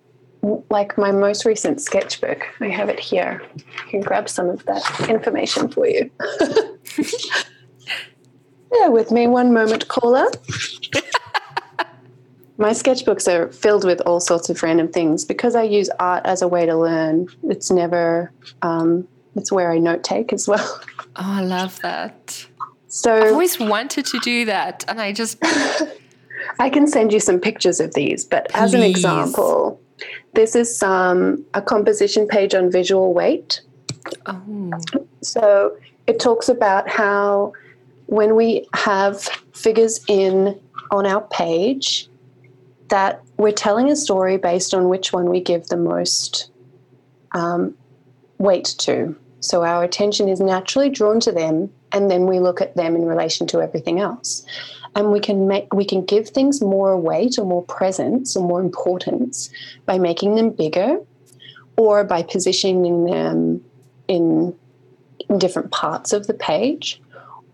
Like 0.70 0.96
my 0.96 1.12
most 1.12 1.44
recent 1.44 1.80
sketchbook. 1.80 2.46
I 2.60 2.68
have 2.68 2.88
it 2.88 3.00
here. 3.00 3.42
I 3.78 3.90
can 3.90 4.00
grab 4.00 4.28
some 4.28 4.48
of 4.48 4.64
that 4.66 5.08
information 5.08 5.68
for 5.68 5.86
you. 5.86 6.10
yeah, 8.72 8.88
with 8.88 9.10
me 9.10 9.26
one 9.26 9.52
moment, 9.52 9.88
caller. 9.88 10.26
my 12.58 12.70
sketchbooks 12.70 13.32
are 13.32 13.50
filled 13.52 13.84
with 13.84 14.00
all 14.02 14.20
sorts 14.20 14.48
of 14.48 14.62
random 14.62 14.88
things 14.88 15.24
because 15.24 15.54
I 15.54 15.62
use 15.62 15.90
art 15.98 16.24
as 16.24 16.42
a 16.42 16.48
way 16.48 16.66
to 16.66 16.76
learn. 16.76 17.28
It's 17.44 17.70
never, 17.70 18.32
um, 18.62 19.06
it's 19.34 19.50
where 19.52 19.72
I 19.72 19.78
note 19.78 20.04
take 20.04 20.32
as 20.32 20.48
well. 20.48 20.80
Oh, 21.18 21.22
I 21.24 21.40
love 21.40 21.80
that. 21.80 22.46
So 22.88 23.10
I've 23.16 23.32
always 23.32 23.58
wanted 23.58 24.04
to 24.04 24.18
do 24.18 24.44
that, 24.44 24.84
and 24.86 25.00
I 25.00 25.12
just 25.12 25.38
I 26.58 26.68
can 26.68 26.86
send 26.86 27.10
you 27.10 27.20
some 27.20 27.40
pictures 27.40 27.80
of 27.80 27.94
these, 27.94 28.22
but 28.22 28.50
as 28.54 28.74
an 28.74 28.82
example, 28.82 29.80
this 30.36 30.54
is 30.54 30.78
some 30.78 31.44
a 31.54 31.62
composition 31.62 32.28
page 32.28 32.54
on 32.54 32.70
visual 32.70 33.12
weight. 33.12 33.62
Oh. 34.26 34.70
So 35.22 35.76
it 36.06 36.20
talks 36.20 36.48
about 36.48 36.88
how 36.88 37.52
when 38.06 38.36
we 38.36 38.68
have 38.74 39.22
figures 39.52 39.98
in 40.06 40.60
on 40.92 41.06
our 41.06 41.22
page, 41.22 42.08
that 42.88 43.20
we're 43.38 43.50
telling 43.50 43.90
a 43.90 43.96
story 43.96 44.36
based 44.36 44.72
on 44.72 44.88
which 44.88 45.12
one 45.12 45.28
we 45.28 45.40
give 45.40 45.66
the 45.66 45.76
most 45.76 46.50
um, 47.32 47.74
weight 48.38 48.76
to. 48.78 49.16
So 49.40 49.64
our 49.64 49.82
attention 49.82 50.28
is 50.28 50.40
naturally 50.40 50.90
drawn 50.90 51.18
to 51.20 51.32
them, 51.32 51.72
and 51.92 52.10
then 52.10 52.26
we 52.26 52.40
look 52.40 52.60
at 52.60 52.76
them 52.76 52.96
in 52.96 53.04
relation 53.04 53.46
to 53.48 53.60
everything 53.60 54.00
else. 54.00 54.44
And 54.94 55.12
we 55.12 55.20
can 55.20 55.46
make 55.46 55.72
we 55.74 55.84
can 55.84 56.04
give 56.04 56.28
things 56.28 56.60
more 56.60 56.98
weight 56.98 57.38
or 57.38 57.44
more 57.44 57.62
presence 57.62 58.36
or 58.36 58.46
more 58.46 58.60
importance 58.60 59.50
by 59.84 59.98
making 59.98 60.34
them 60.34 60.50
bigger, 60.50 60.98
or 61.76 62.04
by 62.04 62.22
positioning 62.22 63.04
them 63.04 63.62
in 64.08 64.54
in 65.28 65.38
different 65.38 65.70
parts 65.70 66.12
of 66.12 66.26
the 66.26 66.34
page 66.34 67.00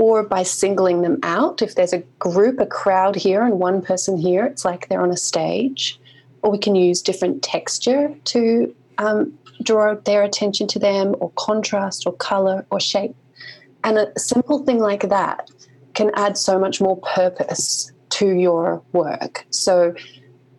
or 0.03 0.25
by 0.25 0.43
singling 0.43 1.03
them 1.03 1.19
out. 1.23 1.63
If 1.63 1.77
there's 1.77 1.93
a 1.93 2.01
group, 2.19 2.59
a 2.59 2.67
crowd 2.67 3.15
here, 3.15 3.43
and 3.43 3.61
one 3.61 3.81
person 3.81 4.19
here, 4.19 4.45
it's 4.45 4.65
like 4.65 4.89
they're 4.89 5.01
on 5.01 5.13
a 5.13 5.17
stage. 5.17 6.01
Or 6.43 6.51
we 6.51 6.59
can 6.59 6.75
use 6.75 7.01
different 7.01 7.41
texture 7.45 8.13
to 8.25 8.75
um, 8.99 9.39
draw 9.63 9.95
their 9.95 10.25
attention 10.25 10.67
to 10.69 10.81
them, 10.81 11.15
or 11.21 11.31
contrast, 11.37 12.05
or 12.05 12.13
color, 12.15 12.67
or 12.71 12.81
shape. 12.81 13.15
And 13.85 13.99
a 13.99 14.19
simple 14.19 14.65
thing 14.65 14.79
like 14.79 15.09
that 15.09 15.51
can 15.95 16.11
add 16.15 16.39
so 16.39 16.59
much 16.59 16.81
more 16.81 16.97
purpose 16.99 17.93
to 18.11 18.29
your 18.31 18.83
work. 18.93 19.45
So 19.51 19.95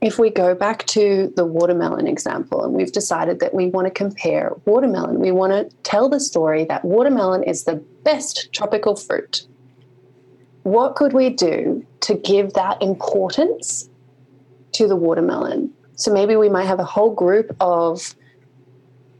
if 0.01 0.19
we 0.19 0.29
go 0.29 0.53
back 0.53 0.85
to 0.87 1.31
the 1.37 1.45
watermelon 1.45 2.07
example 2.07 2.63
and 2.63 2.73
we've 2.73 2.91
decided 2.91 3.39
that 3.39 3.53
we 3.53 3.67
want 3.67 3.87
to 3.87 3.91
compare 3.91 4.51
watermelon, 4.65 5.19
we 5.19 5.31
want 5.31 5.53
to 5.53 5.75
tell 5.83 6.09
the 6.09 6.19
story 6.19 6.65
that 6.65 6.83
watermelon 6.83 7.43
is 7.43 7.63
the 7.63 7.75
best 8.03 8.51
tropical 8.51 8.95
fruit. 8.95 9.47
What 10.63 10.95
could 10.95 11.13
we 11.13 11.29
do 11.29 11.85
to 12.01 12.15
give 12.15 12.53
that 12.53 12.81
importance 12.81 13.89
to 14.73 14.87
the 14.87 14.95
watermelon? 14.95 15.71
So 15.95 16.11
maybe 16.11 16.35
we 16.35 16.49
might 16.49 16.65
have 16.65 16.79
a 16.79 16.85
whole 16.85 17.13
group 17.13 17.55
of 17.61 18.13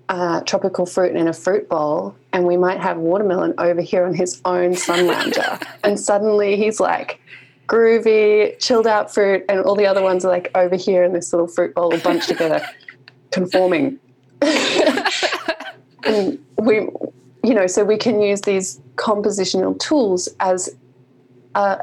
uh, 0.10 0.42
tropical 0.42 0.86
fruit 0.86 1.16
in 1.16 1.28
a 1.28 1.34
fruit 1.34 1.70
bowl, 1.70 2.16
and 2.34 2.46
we 2.46 2.58
might 2.58 2.80
have 2.80 2.98
watermelon 2.98 3.54
over 3.58 3.82
here 3.82 4.06
on 4.06 4.14
his 4.14 4.42
own 4.46 4.76
sun 4.76 5.08
lounger. 5.08 5.60
and 5.84 6.00
suddenly 6.00 6.58
he's 6.58 6.80
like, 6.80 7.20
groovy, 7.68 8.58
chilled 8.60 8.88
out 8.88 9.14
fruit, 9.14 9.44
and 9.50 9.62
all 9.62 9.76
the 9.76 9.86
other 9.86 10.02
ones 10.02 10.26
are 10.26 10.30
like 10.30 10.52
over 10.56 10.76
here 10.76 11.04
in 11.04 11.14
this 11.14 11.32
little 11.32 11.48
fruit 11.48 11.74
bowl 11.74 11.98
bunched 12.00 12.28
together, 12.28 12.66
conforming. 13.32 14.00
and 16.04 16.44
we, 16.58 16.76
you 17.44 17.54
know, 17.54 17.68
so 17.68 17.84
we 17.84 17.98
can 17.98 18.22
use 18.22 18.42
these 18.42 18.82
compositional 18.96 19.80
tools 19.80 20.28
as 20.40 20.76
uh, 21.56 21.78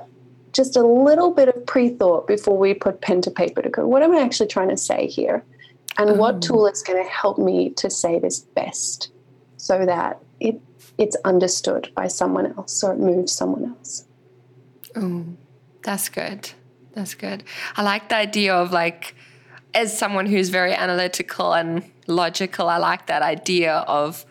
just 0.52 0.76
a 0.76 0.82
little 0.82 1.30
bit 1.30 1.48
of 1.48 1.66
pre-thought 1.66 2.26
before 2.26 2.58
we 2.58 2.74
put 2.74 3.00
pen 3.00 3.22
to 3.22 3.30
paper 3.30 3.62
to 3.62 3.68
go. 3.68 3.86
What 3.86 4.02
am 4.02 4.14
I 4.14 4.20
actually 4.20 4.48
trying 4.48 4.68
to 4.68 4.76
say 4.76 5.06
here? 5.06 5.44
And 5.98 6.18
what 6.18 6.34
um, 6.34 6.40
tool 6.40 6.66
is 6.66 6.82
going 6.82 7.02
to 7.02 7.10
help 7.10 7.38
me 7.38 7.70
to 7.70 7.90
say 7.90 8.18
this 8.18 8.40
best, 8.40 9.10
so 9.56 9.84
that 9.84 10.22
it 10.38 10.60
it's 10.98 11.16
understood 11.24 11.90
by 11.94 12.08
someone 12.08 12.46
else 12.58 12.82
or 12.84 12.92
it 12.92 12.98
moves 12.98 13.32
someone 13.32 13.64
else. 13.64 14.06
Oh, 14.96 15.24
that's 15.82 16.08
good. 16.08 16.50
That's 16.92 17.14
good. 17.14 17.44
I 17.76 17.82
like 17.82 18.08
the 18.08 18.16
idea 18.16 18.54
of 18.54 18.72
like, 18.72 19.14
as 19.74 19.96
someone 19.96 20.26
who's 20.26 20.50
very 20.50 20.74
analytical 20.74 21.54
and 21.54 21.84
logical, 22.06 22.68
I 22.68 22.76
like 22.76 23.06
that 23.06 23.22
idea 23.22 23.76
of 23.86 24.26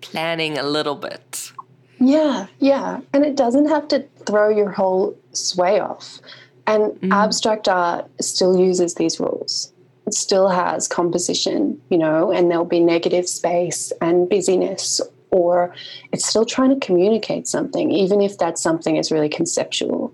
planning 0.00 0.56
a 0.56 0.62
little 0.62 0.94
bit. 0.94 1.52
Yeah, 2.00 2.46
yeah. 2.58 3.00
And 3.12 3.24
it 3.24 3.36
doesn't 3.36 3.68
have 3.68 3.88
to 3.88 4.06
throw 4.24 4.48
your 4.48 4.70
whole 4.70 5.16
sway 5.32 5.80
off. 5.80 6.20
And 6.66 6.92
mm. 7.00 7.12
abstract 7.12 7.68
art 7.68 8.08
still 8.20 8.56
uses 8.56 8.94
these 8.94 9.18
rules. 9.18 9.72
Still 10.10 10.48
has 10.48 10.88
composition, 10.88 11.80
you 11.90 11.98
know, 11.98 12.30
and 12.30 12.50
there'll 12.50 12.64
be 12.64 12.80
negative 12.80 13.28
space 13.28 13.92
and 14.00 14.28
busyness, 14.28 15.00
or 15.30 15.74
it's 16.12 16.26
still 16.26 16.44
trying 16.44 16.70
to 16.70 16.86
communicate 16.86 17.46
something, 17.46 17.90
even 17.90 18.20
if 18.20 18.38
that 18.38 18.58
something 18.58 18.96
is 18.96 19.12
really 19.12 19.28
conceptual. 19.28 20.12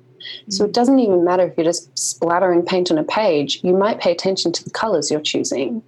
So 0.48 0.64
it 0.64 0.70
mm. 0.70 0.74
doesn't 0.74 0.98
even 0.98 1.24
matter 1.24 1.46
if 1.46 1.56
you're 1.56 1.64
just 1.64 1.96
splattering 1.96 2.62
paint 2.62 2.90
on 2.90 2.98
a 2.98 3.04
page, 3.04 3.60
you 3.62 3.76
might 3.76 4.00
pay 4.00 4.12
attention 4.12 4.52
to 4.52 4.64
the 4.64 4.70
colors 4.70 5.10
you're 5.10 5.20
choosing. 5.20 5.82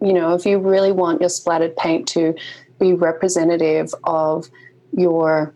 You 0.00 0.12
know, 0.12 0.34
if 0.34 0.46
you 0.46 0.58
really 0.58 0.92
want 0.92 1.20
your 1.20 1.30
splattered 1.30 1.76
paint 1.76 2.08
to 2.08 2.34
be 2.78 2.92
representative 2.92 3.94
of 4.04 4.48
your 4.96 5.54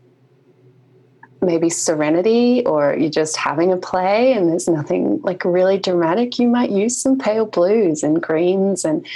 maybe 1.42 1.68
serenity 1.68 2.64
or 2.66 2.96
you're 2.96 3.10
just 3.10 3.36
having 3.36 3.72
a 3.72 3.76
play 3.76 4.32
and 4.32 4.48
there's 4.48 4.68
nothing 4.68 5.20
like 5.22 5.44
really 5.44 5.78
dramatic 5.78 6.38
you 6.38 6.48
might 6.48 6.70
use 6.70 6.96
some 6.96 7.18
pale 7.18 7.46
blues 7.46 8.02
and 8.02 8.22
greens 8.22 8.84
and 8.84 9.06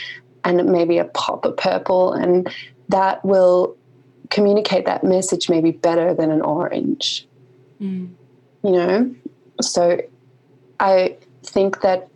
and 0.44 0.64
maybe 0.66 0.98
a 0.98 1.04
pop 1.06 1.44
of 1.44 1.56
purple 1.56 2.12
and 2.12 2.52
that 2.88 3.24
will 3.24 3.76
communicate 4.30 4.87
that 4.87 5.02
message 5.04 5.48
maybe 5.48 5.70
better 5.70 6.14
than 6.14 6.30
an 6.30 6.40
orange. 6.40 7.26
Mm. 7.80 8.11
You 8.62 8.70
know? 8.70 9.14
So 9.61 10.00
i 10.78 11.16
think 11.42 11.83
that 11.83 12.09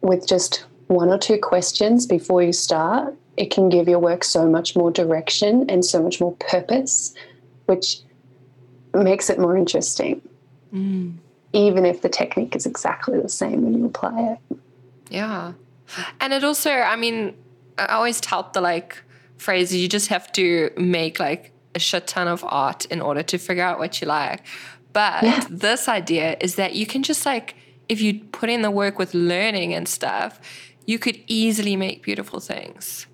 with 0.00 0.26
just 0.26 0.64
one 0.88 1.08
or 1.08 1.18
two 1.18 1.38
questions 1.38 2.06
before 2.06 2.42
you 2.42 2.52
start 2.52 3.14
it 3.36 3.50
can 3.50 3.68
give 3.68 3.88
your 3.88 3.98
work 3.98 4.24
so 4.24 4.48
much 4.48 4.74
more 4.74 4.90
direction 4.90 5.64
and 5.68 5.84
so 5.84 6.02
much 6.02 6.20
more 6.20 6.32
purpose 6.36 7.14
which 7.66 8.00
makes 8.94 9.30
it 9.30 9.38
more 9.38 9.56
interesting, 9.56 10.20
mm. 10.72 11.14
even 11.52 11.86
if 11.86 12.02
the 12.02 12.08
technique 12.08 12.56
is 12.56 12.66
exactly 12.66 13.20
the 13.20 13.28
same 13.28 13.62
when 13.62 13.74
you 13.74 13.86
apply 13.86 14.38
it. 14.50 14.58
Yeah. 15.10 15.52
And 16.20 16.32
it 16.32 16.44
also, 16.44 16.70
I 16.70 16.96
mean, 16.96 17.34
I 17.78 17.86
always 17.86 18.20
tout 18.20 18.52
the 18.52 18.60
like 18.60 19.02
phrase 19.38 19.74
you 19.74 19.88
just 19.88 20.08
have 20.08 20.30
to 20.32 20.70
make 20.76 21.18
like 21.18 21.52
a 21.74 21.78
shit 21.78 22.06
ton 22.06 22.28
of 22.28 22.44
art 22.46 22.84
in 22.86 23.00
order 23.00 23.22
to 23.22 23.38
figure 23.38 23.64
out 23.64 23.78
what 23.78 24.00
you 24.00 24.06
like. 24.06 24.42
But 24.92 25.22
Yeah. 25.22 25.44
this 25.48 25.88
idea 25.88 26.36
is 26.40 26.56
that 26.56 26.74
you 26.74 26.86
can 26.86 27.02
just 27.02 27.24
like, 27.24 27.54
if 27.88 28.00
you 28.00 28.20
put 28.32 28.50
in 28.50 28.62
the 28.62 28.70
work 28.70 28.98
with 28.98 29.14
learning 29.14 29.74
and 29.74 29.88
stuff, 29.88 30.40
you 30.86 30.98
could 30.98 31.18
easily 31.26 31.76
make 31.76 32.02
beautiful 32.02 32.40
things. 32.40 33.06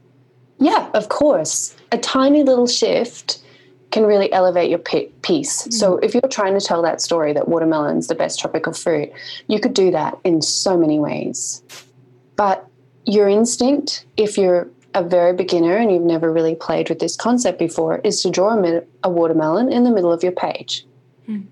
Yeah, 0.59 0.89
of 0.95 1.09
course. 1.09 1.77
A 1.93 1.99
tiny 1.99 2.43
little 2.43 2.67
shift 2.67 3.43
can 3.97 4.05
really 4.05 4.31
elevate 4.31 4.69
your 4.69 4.79
pi- 4.79 5.09
piece. 5.23 5.67
So 5.71 5.97
mm. 5.97 6.05
if 6.05 6.13
you're 6.13 6.29
trying 6.29 6.53
to 6.59 6.61
tell 6.61 6.83
that 6.83 7.01
story 7.01 7.33
that 7.33 7.49
watermelon's 7.49 8.09
the 8.09 8.15
best 8.15 8.39
tropical 8.39 8.75
fruit, 8.75 9.11
you 9.49 9.59
could 9.59 9.73
do 9.73 9.91
that 9.91 10.19
in 10.23 10.43
so 10.43 10.77
many 10.77 10.99
ways. 10.99 11.63
But 12.37 12.67
your 13.07 13.27
instinct, 13.27 14.05
if 14.19 14.37
you're 14.37 14.69
a 14.93 15.03
very 15.03 15.33
beginner 15.33 15.79
and 15.79 15.91
you've 15.91 16.03
never 16.03 16.31
really 16.31 16.55
played 16.55 16.91
with 16.91 16.99
this 16.99 17.17
concept 17.17 17.59
before, 17.59 18.03
is 18.05 18.21
to 18.21 18.31
draw 18.31 18.51
a, 18.53 18.83
a 19.03 19.09
watermelon 19.09 19.73
in 19.73 19.85
the 19.85 19.91
middle 19.91 20.13
of 20.13 20.23
your 20.23 20.33
page. 20.33 20.85
Hmm. 21.25 21.45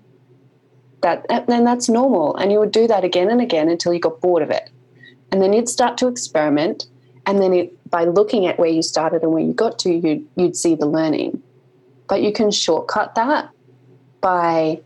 That 1.01 1.25
then 1.47 1.63
that's 1.63 1.89
normal, 1.89 2.35
and 2.35 2.51
you 2.51 2.59
would 2.59 2.71
do 2.71 2.85
that 2.87 3.03
again 3.03 3.31
and 3.31 3.41
again 3.41 3.69
until 3.69 3.91
you 3.91 3.99
got 3.99 4.21
bored 4.21 4.43
of 4.43 4.51
it, 4.51 4.69
and 5.31 5.41
then 5.41 5.51
you'd 5.53 5.69
start 5.69 5.97
to 5.97 6.07
experiment, 6.07 6.85
and 7.25 7.41
then 7.41 7.53
it, 7.53 7.89
by 7.89 8.05
looking 8.05 8.45
at 8.45 8.59
where 8.59 8.69
you 8.69 8.83
started 8.83 9.23
and 9.23 9.31
where 9.31 9.43
you 9.43 9.53
got 9.53 9.79
to, 9.79 9.89
you'd, 9.93 10.27
you'd 10.35 10.55
see 10.55 10.75
the 10.75 10.85
learning. 10.87 11.41
But 12.07 12.21
you 12.21 12.31
can 12.31 12.51
shortcut 12.51 13.15
that 13.15 13.49
by 14.21 14.81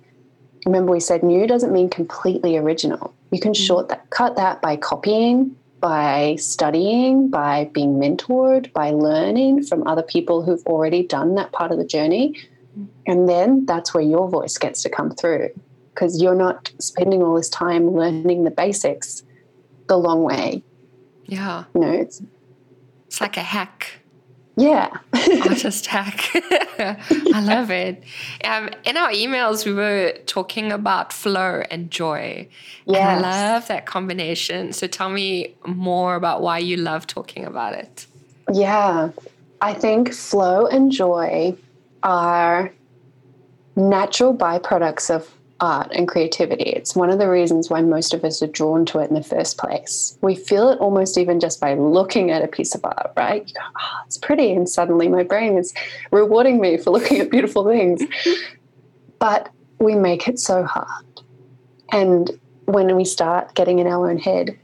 remember 0.65 0.91
we 0.91 0.99
said 0.99 1.23
new 1.23 1.47
doesn't 1.47 1.71
mean 1.71 1.89
completely 1.89 2.57
original. 2.57 3.13
You 3.31 3.39
can 3.39 3.53
mm. 3.53 3.67
short 3.67 3.89
that 3.89 4.09
cut 4.09 4.35
that 4.35 4.61
by 4.61 4.75
copying, 4.75 5.55
by 5.79 6.35
studying, 6.37 7.29
by 7.29 7.69
being 7.73 7.95
mentored, 7.95 8.71
by 8.73 8.91
learning 8.91 9.63
from 9.63 9.87
other 9.87 10.03
people 10.03 10.43
who've 10.43 10.65
already 10.65 11.03
done 11.03 11.35
that 11.35 11.51
part 11.51 11.71
of 11.71 11.77
the 11.77 11.85
journey. 11.85 12.35
Mm. 12.77 12.87
And 13.07 13.29
then 13.29 13.65
that's 13.65 13.93
where 13.93 14.03
your 14.03 14.29
voice 14.29 14.57
gets 14.57 14.81
to 14.83 14.89
come 14.89 15.11
through 15.11 15.49
because 15.93 16.21
you're 16.21 16.35
not 16.35 16.71
spending 16.79 17.21
all 17.21 17.35
this 17.35 17.49
time 17.49 17.91
learning 17.91 18.43
the 18.43 18.51
basics 18.51 19.23
the 19.87 19.97
long 19.97 20.23
way. 20.23 20.63
Yeah. 21.25 21.65
You 21.73 21.81
know, 21.81 21.91
it's 21.91 22.21
It's 23.07 23.21
like 23.21 23.37
a 23.37 23.41
hack. 23.41 23.98
Yeah. 24.59 24.89
artist 25.13 25.85
hack. 25.85 26.31
I 26.33 27.41
love 27.41 27.71
it. 27.71 28.03
Um, 28.43 28.69
in 28.83 28.97
our 28.97 29.09
emails, 29.11 29.65
we 29.65 29.73
were 29.73 30.13
talking 30.25 30.71
about 30.71 31.13
flow 31.13 31.63
and 31.71 31.89
joy. 31.89 32.47
And 32.85 32.97
I 32.97 33.19
love 33.19 33.67
that 33.67 33.85
combination. 33.85 34.73
So 34.73 34.85
tell 34.87 35.09
me 35.09 35.55
more 35.65 36.15
about 36.15 36.41
why 36.41 36.57
you 36.57 36.75
love 36.75 37.07
talking 37.07 37.45
about 37.45 37.73
it. 37.73 38.05
Yeah, 38.51 39.11
I 39.61 39.73
think 39.73 40.13
flow 40.13 40.65
and 40.65 40.91
joy 40.91 41.55
are 42.03 42.73
natural 43.77 44.35
byproducts 44.35 45.09
of 45.09 45.31
art 45.61 45.91
and 45.93 46.07
creativity. 46.07 46.63
It's 46.63 46.95
one 46.95 47.09
of 47.09 47.19
the 47.19 47.29
reasons 47.29 47.69
why 47.69 47.81
most 47.81 48.13
of 48.13 48.23
us 48.23 48.41
are 48.41 48.47
drawn 48.47 48.85
to 48.87 48.99
it 48.99 49.09
in 49.09 49.15
the 49.15 49.23
first 49.23 49.57
place. 49.57 50.17
We 50.21 50.35
feel 50.35 50.69
it 50.69 50.79
almost 50.79 51.17
even 51.17 51.39
just 51.39 51.59
by 51.59 51.73
looking 51.73 52.31
at 52.31 52.43
a 52.43 52.47
piece 52.47 52.75
of 52.75 52.85
art, 52.85 53.11
right? 53.17 53.47
You 53.47 53.53
go, 53.53 53.61
oh, 53.79 53.97
it's 54.05 54.17
pretty. 54.17 54.53
And 54.53 54.69
suddenly 54.69 55.07
my 55.07 55.23
brain 55.23 55.57
is 55.57 55.73
rewarding 56.11 56.61
me 56.61 56.77
for 56.77 56.91
looking 56.91 57.19
at 57.19 57.29
beautiful 57.29 57.65
things. 57.65 58.01
but 59.19 59.49
we 59.79 59.95
make 59.95 60.27
it 60.27 60.39
so 60.39 60.63
hard. 60.63 61.05
And 61.91 62.31
when 62.65 62.95
we 62.95 63.05
start 63.05 63.55
getting 63.55 63.79
in 63.79 63.87
our 63.87 64.09
own 64.09 64.17
head 64.17 64.57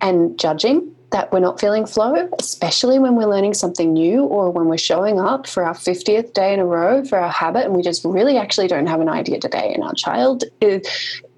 and 0.00 0.38
judging, 0.38 0.93
that 1.14 1.30
we're 1.30 1.38
not 1.38 1.60
feeling 1.60 1.86
flow, 1.86 2.28
especially 2.40 2.98
when 2.98 3.14
we're 3.14 3.28
learning 3.28 3.54
something 3.54 3.92
new 3.92 4.24
or 4.24 4.50
when 4.50 4.66
we're 4.66 4.76
showing 4.76 5.20
up 5.20 5.46
for 5.46 5.62
our 5.62 5.72
50th 5.72 6.32
day 6.32 6.52
in 6.52 6.58
a 6.58 6.66
row 6.66 7.04
for 7.04 7.20
our 7.20 7.30
habit 7.30 7.64
and 7.66 7.72
we 7.76 7.82
just 7.82 8.04
really 8.04 8.36
actually 8.36 8.66
don't 8.66 8.88
have 8.88 9.00
an 9.00 9.08
idea 9.08 9.38
today. 9.38 9.70
And 9.72 9.84
our 9.84 9.94
child 9.94 10.42
is, 10.60 10.84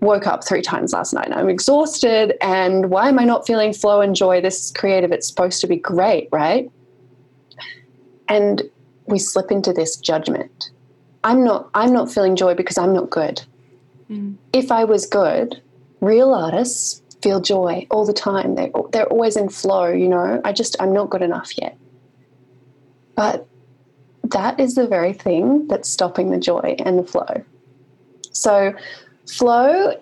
woke 0.00 0.26
up 0.26 0.48
three 0.48 0.62
times 0.62 0.94
last 0.94 1.12
night 1.12 1.26
and 1.26 1.34
I'm 1.34 1.50
exhausted. 1.50 2.38
And 2.40 2.88
why 2.88 3.10
am 3.10 3.18
I 3.18 3.24
not 3.24 3.46
feeling 3.46 3.74
flow 3.74 4.00
and 4.00 4.16
joy? 4.16 4.40
This 4.40 4.64
is 4.64 4.70
creative. 4.70 5.12
It's 5.12 5.28
supposed 5.28 5.60
to 5.60 5.66
be 5.66 5.76
great, 5.76 6.30
right? 6.32 6.70
And 8.28 8.62
we 9.04 9.18
slip 9.18 9.50
into 9.50 9.74
this 9.74 9.96
judgment. 9.96 10.70
I'm 11.22 11.44
not 11.44 11.68
I'm 11.74 11.92
not 11.92 12.10
feeling 12.10 12.34
joy 12.34 12.54
because 12.54 12.78
I'm 12.78 12.94
not 12.94 13.10
good. 13.10 13.42
Mm. 14.10 14.36
If 14.54 14.72
I 14.72 14.84
was 14.84 15.04
good, 15.04 15.60
real 16.00 16.32
artists 16.32 17.02
feel 17.26 17.40
joy 17.40 17.84
all 17.90 18.06
the 18.06 18.12
time. 18.12 18.54
They, 18.54 18.70
they're 18.92 19.08
always 19.08 19.36
in 19.36 19.48
flow, 19.48 19.88
you 19.88 20.06
know. 20.06 20.40
I 20.44 20.52
just, 20.52 20.76
I'm 20.78 20.92
not 20.92 21.10
good 21.10 21.22
enough 21.22 21.50
yet. 21.58 21.76
But 23.16 23.48
that 24.22 24.60
is 24.60 24.76
the 24.76 24.86
very 24.86 25.12
thing 25.12 25.66
that's 25.66 25.88
stopping 25.88 26.30
the 26.30 26.38
joy 26.38 26.76
and 26.78 27.00
the 27.00 27.02
flow. 27.02 27.42
So, 28.30 28.72
flow, 29.28 30.00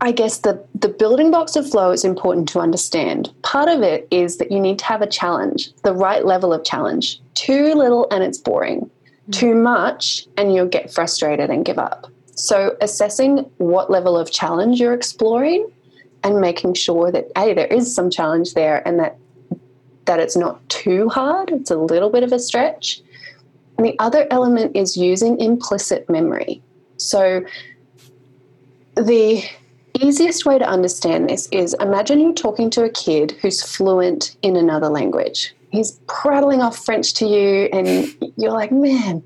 I 0.00 0.12
guess 0.12 0.38
the, 0.38 0.64
the 0.74 0.88
building 0.88 1.30
blocks 1.30 1.56
of 1.56 1.68
flow 1.68 1.90
is 1.90 2.04
important 2.04 2.48
to 2.50 2.60
understand. 2.60 3.34
Part 3.42 3.68
of 3.68 3.82
it 3.82 4.08
is 4.10 4.38
that 4.38 4.50
you 4.50 4.58
need 4.58 4.78
to 4.78 4.86
have 4.86 5.02
a 5.02 5.06
challenge, 5.06 5.74
the 5.82 5.92
right 5.92 6.24
level 6.24 6.54
of 6.54 6.64
challenge. 6.64 7.20
Too 7.34 7.74
little 7.74 8.06
and 8.10 8.24
it's 8.24 8.38
boring. 8.38 8.80
Mm-hmm. 8.80 9.30
Too 9.32 9.54
much 9.54 10.26
and 10.38 10.54
you'll 10.54 10.68
get 10.68 10.90
frustrated 10.90 11.50
and 11.50 11.66
give 11.66 11.78
up. 11.78 12.06
So, 12.34 12.76
assessing 12.80 13.38
what 13.58 13.90
level 13.90 14.16
of 14.16 14.30
challenge 14.30 14.80
you're 14.80 14.94
exploring 14.94 15.70
and 16.22 16.40
making 16.40 16.74
sure 16.74 17.12
that 17.12 17.30
a 17.36 17.54
there 17.54 17.66
is 17.66 17.94
some 17.94 18.10
challenge 18.10 18.54
there 18.54 18.86
and 18.86 18.98
that 18.98 19.18
that 20.06 20.20
it's 20.20 20.36
not 20.36 20.66
too 20.68 21.08
hard 21.08 21.50
it's 21.50 21.70
a 21.70 21.76
little 21.76 22.10
bit 22.10 22.22
of 22.22 22.32
a 22.32 22.38
stretch. 22.38 23.02
And 23.76 23.84
the 23.84 23.96
other 23.98 24.26
element 24.30 24.74
is 24.74 24.96
using 24.96 25.38
implicit 25.38 26.08
memory. 26.08 26.62
So 26.96 27.44
the 28.94 29.44
easiest 30.00 30.46
way 30.46 30.58
to 30.58 30.66
understand 30.66 31.28
this 31.28 31.46
is 31.52 31.74
imagine 31.80 32.20
you're 32.20 32.32
talking 32.32 32.70
to 32.70 32.84
a 32.84 32.88
kid 32.88 33.32
who's 33.42 33.62
fluent 33.62 34.36
in 34.42 34.56
another 34.56 34.88
language. 34.88 35.54
He's 35.70 36.00
prattling 36.06 36.62
off 36.62 36.82
french 36.82 37.12
to 37.14 37.26
you 37.26 37.68
and 37.72 38.14
you're 38.36 38.52
like 38.52 38.72
man 38.72 39.22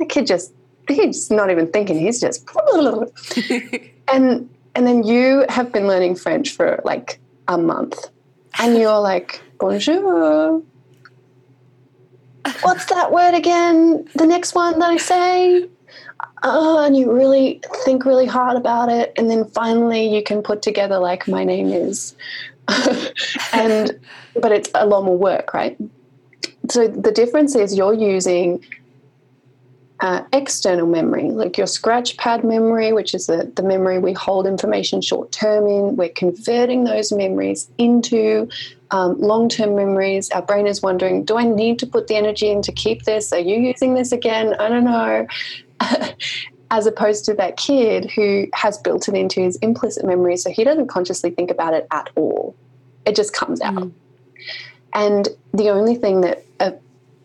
the 0.00 0.06
kid 0.06 0.26
just 0.26 0.52
he's 0.88 1.30
not 1.30 1.50
even 1.50 1.70
thinking 1.70 1.98
he's 1.98 2.20
just 2.20 2.48
and 4.12 4.48
and 4.74 4.86
then 4.86 5.02
you 5.02 5.44
have 5.48 5.72
been 5.72 5.86
learning 5.86 6.16
French 6.16 6.50
for 6.50 6.80
like 6.84 7.20
a 7.48 7.58
month 7.58 8.10
and 8.58 8.76
you're 8.78 9.00
like, 9.00 9.42
bonjour. 9.58 10.62
What's 12.62 12.86
that 12.86 13.12
word 13.12 13.34
again? 13.34 14.08
The 14.14 14.26
next 14.26 14.54
one 14.54 14.78
that 14.78 14.90
I 14.90 14.96
say? 14.96 15.68
Oh, 16.42 16.84
and 16.84 16.96
you 16.96 17.12
really 17.12 17.60
think 17.84 18.04
really 18.04 18.26
hard 18.26 18.56
about 18.56 18.88
it. 18.88 19.12
And 19.16 19.30
then 19.30 19.44
finally 19.44 20.14
you 20.14 20.22
can 20.22 20.42
put 20.42 20.62
together, 20.62 20.98
like, 20.98 21.28
my 21.28 21.44
name 21.44 21.68
is. 21.68 22.16
and, 23.52 23.98
but 24.34 24.52
it's 24.52 24.70
a 24.74 24.86
lot 24.86 25.04
more 25.04 25.18
work, 25.18 25.52
right? 25.52 25.76
So 26.70 26.88
the 26.88 27.12
difference 27.12 27.54
is 27.54 27.76
you're 27.76 27.94
using 27.94 28.64
uh, 30.00 30.22
external 30.32 30.86
memory, 30.86 31.30
like 31.30 31.58
your 31.58 31.66
scratch 31.66 32.16
pad 32.16 32.42
memory, 32.42 32.92
which 32.92 33.14
is 33.14 33.26
the, 33.26 33.52
the 33.54 33.62
memory 33.62 33.98
we 33.98 34.12
hold 34.12 34.46
information 34.46 35.00
short 35.02 35.30
term 35.30 35.66
in. 35.66 35.96
We're 35.96 36.08
converting 36.08 36.84
those 36.84 37.12
memories 37.12 37.70
into 37.76 38.48
um, 38.90 39.20
long 39.20 39.48
term 39.48 39.76
memories. 39.76 40.30
Our 40.30 40.42
brain 40.42 40.66
is 40.66 40.82
wondering, 40.82 41.24
do 41.24 41.36
I 41.36 41.44
need 41.44 41.78
to 41.80 41.86
put 41.86 42.08
the 42.08 42.16
energy 42.16 42.50
in 42.50 42.62
to 42.62 42.72
keep 42.72 43.02
this? 43.02 43.32
Are 43.32 43.38
you 43.38 43.60
using 43.60 43.94
this 43.94 44.10
again? 44.10 44.54
I 44.54 44.68
don't 44.68 44.84
know. 44.84 45.26
As 46.72 46.86
opposed 46.86 47.24
to 47.24 47.34
that 47.34 47.56
kid 47.56 48.10
who 48.12 48.46
has 48.54 48.78
built 48.78 49.08
it 49.08 49.14
into 49.14 49.40
his 49.40 49.56
implicit 49.56 50.04
memory, 50.04 50.36
so 50.36 50.50
he 50.50 50.62
doesn't 50.62 50.86
consciously 50.86 51.30
think 51.30 51.50
about 51.50 51.74
it 51.74 51.86
at 51.90 52.10
all. 52.14 52.54
It 53.04 53.16
just 53.16 53.34
comes 53.34 53.60
out. 53.60 53.74
Mm. 53.74 53.92
And 54.94 55.28
the 55.52 55.70
only 55.70 55.96
thing 55.96 56.20
that 56.20 56.44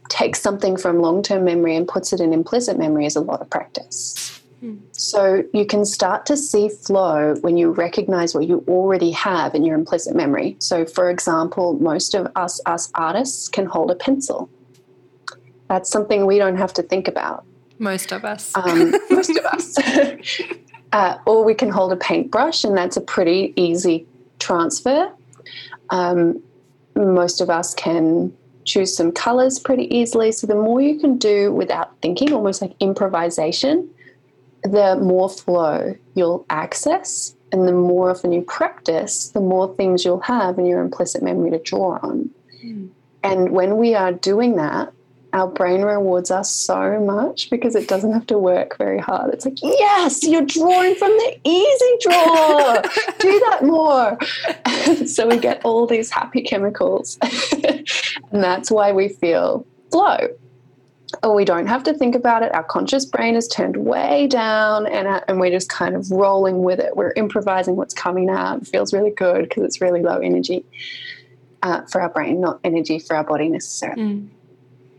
takes 0.10 0.41
something 0.41 0.78
from 0.78 1.00
long 1.00 1.24
term 1.24 1.44
memory 1.44 1.76
and 1.76 1.88
puts 1.88 2.13
it 2.13 2.20
in 2.20 2.34
implicit 2.34 2.78
memory 2.78 3.06
is 3.06 3.15
a 3.15 3.22
lot 3.22 3.41
of 3.41 3.50
practice. 3.50 4.41
Hmm. 4.60 4.78
So 4.91 5.44
you 5.54 5.65
can 5.65 5.86
start 5.86 6.26
to 6.28 6.38
see 6.38 6.70
flow 6.70 7.36
when 7.41 7.58
you 7.58 7.72
recognize 7.72 8.34
what 8.34 8.48
you 8.48 8.63
already 8.68 9.12
have 9.12 9.54
in 9.56 9.63
your 9.63 9.76
implicit 9.76 10.15
memory. 10.15 10.56
So, 10.60 10.86
for 10.86 11.10
example, 11.10 11.74
most 11.74 12.13
of 12.13 12.32
us, 12.36 12.62
us 12.65 12.91
artists, 12.96 13.48
can 13.48 13.65
hold 13.65 13.91
a 13.91 13.96
pencil. 13.96 14.50
That's 15.68 15.89
something 15.89 16.26
we 16.26 16.38
don't 16.38 16.58
have 16.58 16.74
to 16.74 16.84
think 16.84 17.08
about. 17.08 17.46
Most 17.80 18.12
of 18.12 18.24
us. 18.24 18.56
Um, 18.56 18.94
most 19.10 19.32
of 19.32 19.46
us. 19.46 19.78
uh, 20.94 21.18
or 21.26 21.44
we 21.44 21.54
can 21.54 21.70
hold 21.70 21.91
a 21.91 21.98
paintbrush, 21.98 22.63
and 22.63 22.78
that's 22.78 22.98
a 22.98 23.02
pretty 23.02 23.54
easy 23.56 24.06
transfer. 24.39 25.12
Um, 25.89 26.41
most 26.96 27.41
of 27.41 27.50
us 27.50 27.74
can 27.74 28.34
choose 28.65 28.95
some 28.95 29.12
colors 29.12 29.60
pretty 29.60 29.95
easily. 29.95 30.32
So 30.32 30.47
the 30.47 30.56
more 30.56 30.82
you 30.82 30.99
can 30.99 31.17
do 31.17 31.51
without 31.51 31.95
thinking, 32.01 32.34
almost 32.34 32.62
like 32.62 32.75
improvisation, 32.80 33.89
the 34.63 34.97
more 34.97 35.30
flow 35.30 35.95
you'll 36.15 36.45
access. 36.49 37.36
And 37.51 37.67
the 37.67 37.73
more 37.73 38.10
often 38.10 38.34
you 38.34 38.41
practice, 38.41 39.30
the 39.30 39.39
more 39.39 39.73
things 39.75 40.04
you'll 40.04 40.19
have 40.21 40.60
in 40.60 40.65
your 40.65 40.82
implicit 40.82 41.23
memory 41.23 41.51
to 41.51 41.60
draw 41.60 41.99
on. 42.01 42.30
Mm. 42.63 42.89
And 43.23 43.51
when 43.51 43.78
we 43.78 43.95
are 43.95 44.12
doing 44.12 44.56
that, 44.58 44.91
our 45.36 45.47
brain 45.47 45.82
rewards 45.82 46.32
us 46.32 46.49
so 46.49 46.99
much 46.99 47.49
because 47.49 47.75
it 47.75 47.89
doesn't 47.89 48.13
have 48.13 48.25
to 48.28 48.38
work 48.38 48.78
very 48.78 48.99
hard. 48.99 49.34
It's 49.34 49.43
like, 49.43 49.62
yes, 49.62 50.23
you're 50.23 50.45
drawing 50.45 50.95
from 50.95 51.10
the 51.10 51.38
easy 51.43 51.97
drawer. 52.01 52.82
Do 53.19 53.39
that 53.39 53.60
more. 53.63 54.17
so 55.08 55.28
we 55.28 55.38
get 55.38 55.63
all 55.65 55.88
these 55.88 56.10
happy 56.10 56.41
chemicals. 56.41 57.17
and 58.36 58.43
that's 58.43 58.69
why 58.69 58.91
we 58.91 59.08
feel 59.08 59.65
flow. 59.91 60.17
Or 61.24 61.34
we 61.34 61.45
don't 61.45 61.67
have 61.67 61.84
to 61.84 61.93
think 61.93 62.15
about 62.15 62.43
it. 62.43 62.54
Our 62.54 62.65
conscious 62.65 63.06
brain 63.06 63.36
is 63.36 63.48
turned 63.48 63.78
way 63.78 64.28
down 64.28 64.88
and, 64.88 65.08
uh, 65.08 65.21
and 65.30 65.39
we're 65.39 65.52
just 65.52 65.69
kind 65.69 65.95
of 65.95 66.12
rolling 66.12 66.63
with 66.63 66.80
it. 66.80 66.98
We're 66.98 67.13
improvising 67.15 67.78
what's 67.78 67.93
coming 67.93 68.30
out. 68.30 68.63
It 68.63 68.67
feels 68.67 68.93
really 68.93 69.12
good 69.12 69.43
because 69.43 69.63
it's 69.63 69.80
really 69.80 70.02
low 70.02 70.17
energy 70.17 70.65
uh, 71.63 71.84
for 71.84 72.02
our 72.02 72.10
brain, 72.10 72.41
not 72.41 72.60
energy 72.65 73.00
for 73.00 73.15
our 73.15 73.24
body 73.24 73.48
necessarily. 73.48 74.02
Mm. 74.02 74.28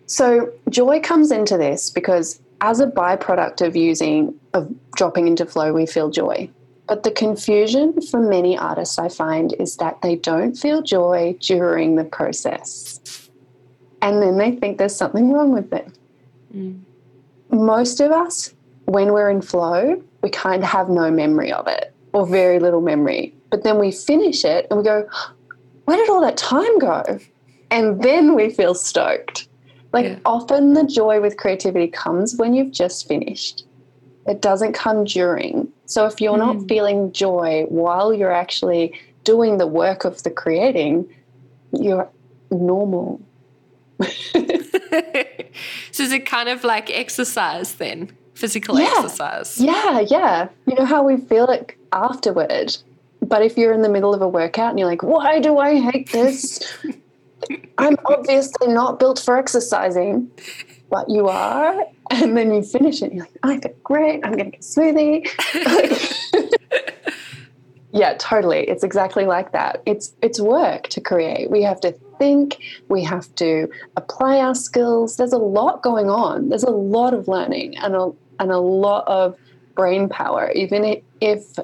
So 0.06 0.50
joy 0.70 1.00
comes 1.00 1.30
into 1.30 1.58
this 1.58 1.90
because 1.90 2.40
as 2.62 2.80
a 2.80 2.86
byproduct 2.86 3.66
of 3.66 3.76
using 3.76 4.34
of 4.54 4.72
dropping 4.94 5.26
into 5.26 5.44
flow, 5.44 5.74
we 5.74 5.84
feel 5.84 6.08
joy. 6.08 6.48
But 6.88 7.02
the 7.02 7.10
confusion 7.10 8.00
for 8.00 8.18
many 8.18 8.56
artists 8.56 8.98
I 8.98 9.10
find 9.10 9.52
is 9.58 9.76
that 9.76 10.00
they 10.00 10.16
don't 10.16 10.56
feel 10.56 10.80
joy 10.80 11.36
during 11.40 11.96
the 11.96 12.04
process. 12.04 12.95
And 14.02 14.22
then 14.22 14.38
they 14.38 14.52
think 14.52 14.78
there's 14.78 14.94
something 14.94 15.32
wrong 15.32 15.52
with 15.52 15.70
them. 15.70 15.92
Mm. 16.54 16.80
Most 17.50 18.00
of 18.00 18.12
us, 18.12 18.54
when 18.84 19.12
we're 19.12 19.30
in 19.30 19.42
flow, 19.42 20.02
we 20.22 20.30
kind 20.30 20.62
of 20.62 20.68
have 20.68 20.88
no 20.88 21.10
memory 21.10 21.52
of 21.52 21.66
it 21.66 21.94
or 22.12 22.26
very 22.26 22.58
little 22.58 22.80
memory. 22.80 23.34
But 23.50 23.62
then 23.62 23.78
we 23.78 23.92
finish 23.92 24.44
it 24.44 24.66
and 24.70 24.78
we 24.78 24.84
go, 24.84 25.08
where 25.84 25.96
did 25.96 26.10
all 26.10 26.20
that 26.20 26.36
time 26.36 26.78
go? 26.78 27.18
And 27.70 28.02
then 28.02 28.34
we 28.34 28.50
feel 28.50 28.74
stoked. 28.74 29.48
Like 29.92 30.06
yeah. 30.06 30.18
often 30.24 30.74
the 30.74 30.84
joy 30.84 31.20
with 31.20 31.36
creativity 31.36 31.88
comes 31.88 32.36
when 32.36 32.54
you've 32.54 32.72
just 32.72 33.08
finished. 33.08 33.64
It 34.26 34.42
doesn't 34.42 34.72
come 34.72 35.04
during. 35.04 35.68
So 35.86 36.06
if 36.06 36.20
you're 36.20 36.34
mm. 36.34 36.58
not 36.58 36.68
feeling 36.68 37.12
joy 37.12 37.64
while 37.68 38.12
you're 38.12 38.32
actually 38.32 38.98
doing 39.24 39.58
the 39.58 39.66
work 39.66 40.04
of 40.04 40.22
the 40.22 40.30
creating, 40.30 41.08
you're 41.72 42.08
normal. 42.50 43.20
so 45.90 46.02
is 46.02 46.12
it 46.12 46.26
kind 46.26 46.48
of 46.48 46.64
like 46.64 46.90
exercise 46.90 47.74
then? 47.74 48.12
Physical 48.34 48.78
yeah. 48.78 48.92
exercise? 48.96 49.58
Yeah, 49.58 50.00
yeah. 50.00 50.48
You 50.66 50.74
know 50.74 50.84
how 50.84 51.02
we 51.02 51.16
feel 51.16 51.48
it 51.50 51.74
afterward. 51.92 52.76
But 53.22 53.42
if 53.42 53.56
you're 53.56 53.72
in 53.72 53.82
the 53.82 53.88
middle 53.88 54.14
of 54.14 54.20
a 54.20 54.28
workout 54.28 54.70
and 54.70 54.78
you're 54.78 54.88
like, 54.88 55.02
why 55.02 55.40
do 55.40 55.58
I 55.58 55.80
hate 55.80 56.12
this? 56.12 56.60
I'm 57.78 57.96
obviously 58.06 58.68
not 58.68 58.98
built 58.98 59.18
for 59.18 59.36
exercising, 59.36 60.30
but 60.90 61.08
you 61.08 61.28
are. 61.28 61.84
And 62.10 62.36
then 62.36 62.54
you 62.54 62.62
finish 62.62 63.02
it, 63.02 63.06
and 63.06 63.14
you're 63.14 63.26
like, 63.42 63.64
I 63.64 63.68
feel 63.68 63.76
great. 63.82 64.24
I'm 64.24 64.32
going 64.32 64.52
to 64.52 64.56
get 64.56 64.60
a 64.60 64.62
smoothie. 64.62 65.26
yeah, 67.92 68.14
totally. 68.18 68.68
It's 68.68 68.84
exactly 68.84 69.26
like 69.26 69.52
that. 69.52 69.82
It's 69.86 70.14
it's 70.22 70.40
work 70.40 70.88
to 70.90 71.00
create. 71.00 71.50
We 71.50 71.62
have 71.62 71.80
to 71.80 71.92
think. 72.18 72.58
We 72.88 73.02
have 73.04 73.34
to 73.36 73.68
apply 73.96 74.38
our 74.38 74.54
skills. 74.54 75.16
There's 75.16 75.32
a 75.32 75.38
lot 75.38 75.82
going 75.82 76.10
on. 76.10 76.48
There's 76.48 76.64
a 76.64 76.70
lot 76.70 77.14
of 77.14 77.28
learning 77.28 77.76
and 77.78 77.94
a 77.94 78.10
and 78.38 78.50
a 78.50 78.58
lot 78.58 79.06
of 79.08 79.36
brain 79.74 80.08
power, 80.08 80.50
even 80.52 81.02
if 81.20 81.58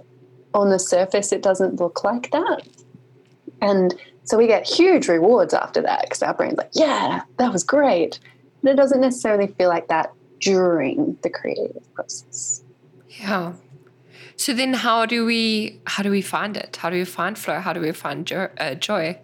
on 0.55 0.71
the 0.71 0.79
surface 0.79 1.33
it 1.33 1.43
doesn't 1.43 1.81
look 1.81 2.05
like 2.05 2.31
that. 2.31 2.67
And 3.61 3.95
so 4.25 4.37
we 4.39 4.47
get 4.47 4.69
huge 4.69 5.09
rewards 5.09 5.55
after 5.55 5.83
that 5.83 6.03
because 6.03 6.23
our 6.23 6.35
brain's 6.35 6.59
like, 6.59 6.71
yeah, 6.73 7.23
that 7.39 7.53
was 7.53 7.65
great. 7.65 8.19
But 8.63 8.73
it 8.73 8.77
doesn't 8.77 9.01
necessarily 9.01 9.49
feel 9.49 9.69
like 9.69 9.89
that 9.89 10.13
during 10.41 11.17
the 11.23 11.31
creative 11.31 11.95
process. 11.95 12.63
Yeah. 13.09 13.55
So 14.37 14.53
then, 14.53 14.75
how 14.75 15.07
do 15.07 15.25
we 15.25 15.81
how 15.87 16.03
do 16.03 16.11
we 16.11 16.23
find 16.23 16.57
it? 16.57 16.77
How 16.77 16.91
do 16.91 16.97
we 16.97 17.05
find 17.05 17.39
flow? 17.39 17.61
How 17.61 17.73
do 17.73 17.81
we 17.81 17.93
find 17.93 18.27
jo- 18.27 18.51
uh, 18.59 18.75
joy? 18.75 19.19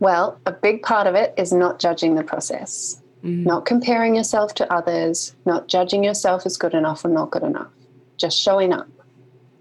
Well, 0.00 0.40
a 0.46 0.52
big 0.52 0.82
part 0.82 1.06
of 1.06 1.14
it 1.14 1.34
is 1.36 1.52
not 1.52 1.78
judging 1.78 2.14
the 2.14 2.24
process, 2.24 3.00
mm. 3.22 3.44
not 3.44 3.66
comparing 3.66 4.14
yourself 4.14 4.54
to 4.54 4.72
others, 4.72 5.34
not 5.46 5.68
judging 5.68 6.02
yourself 6.02 6.44
as 6.46 6.56
good 6.56 6.74
enough 6.74 7.04
or 7.04 7.08
not 7.08 7.30
good 7.30 7.42
enough. 7.42 7.70
Just 8.16 8.40
showing 8.40 8.72
up, 8.72 8.88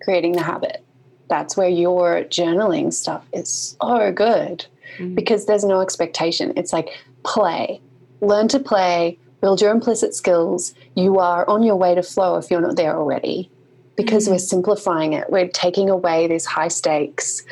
creating 0.01 0.33
the 0.33 0.43
habit 0.43 0.83
that's 1.29 1.55
where 1.55 1.69
your 1.69 2.23
journaling 2.25 2.91
stuff 2.91 3.25
is 3.31 3.77
so 3.79 4.11
good 4.11 4.65
mm-hmm. 4.97 5.15
because 5.15 5.45
there's 5.45 5.63
no 5.63 5.79
expectation. 5.79 6.51
It's 6.57 6.73
like 6.73 6.89
play, 7.23 7.79
learn 8.19 8.47
to 8.49 8.59
play, 8.59 9.17
build 9.39 9.61
your 9.61 9.71
implicit 9.71 10.13
skills. 10.13 10.73
You 10.95 11.19
are 11.19 11.47
on 11.47 11.63
your 11.63 11.77
way 11.77 11.95
to 11.95 12.03
flow 12.03 12.35
if 12.37 12.51
you're 12.51 12.61
not 12.61 12.75
there 12.75 12.97
already 12.97 13.49
because 13.95 14.23
mm-hmm. 14.23 14.33
we're 14.33 14.39
simplifying 14.39 15.13
it. 15.13 15.29
We're 15.29 15.47
taking 15.47 15.89
away 15.89 16.27
these 16.27 16.45
high 16.45 16.67
stakes 16.67 17.43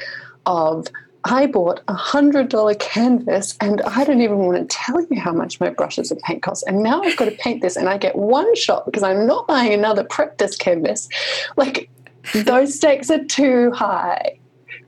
of, 0.46 0.88
I 1.24 1.48
bought 1.48 1.82
a 1.88 1.94
hundred 1.94 2.50
dollar 2.50 2.76
canvas 2.76 3.58
and 3.60 3.82
I 3.82 4.04
don't 4.04 4.22
even 4.22 4.38
want 4.38 4.58
to 4.58 4.76
tell 4.76 5.02
you 5.10 5.20
how 5.20 5.34
much 5.34 5.60
my 5.60 5.70
brushes 5.70 6.12
and 6.12 6.22
paint 6.22 6.44
cost. 6.44 6.64
And 6.68 6.84
now 6.84 7.02
I've 7.02 7.18
got 7.18 7.26
to 7.26 7.32
paint 7.32 7.62
this 7.62 7.76
and 7.76 7.90
I 7.90 7.98
get 7.98 8.16
one 8.16 8.56
shot 8.56 8.86
because 8.86 9.04
I'm 9.04 9.28
not 9.28 9.48
buying 9.48 9.74
another 9.74 10.04
practice 10.04 10.56
canvas. 10.56 11.10
Like 11.58 11.90
those 12.34 12.76
stakes 12.76 13.10
are 13.10 13.24
too 13.26 13.72
high 13.72 14.40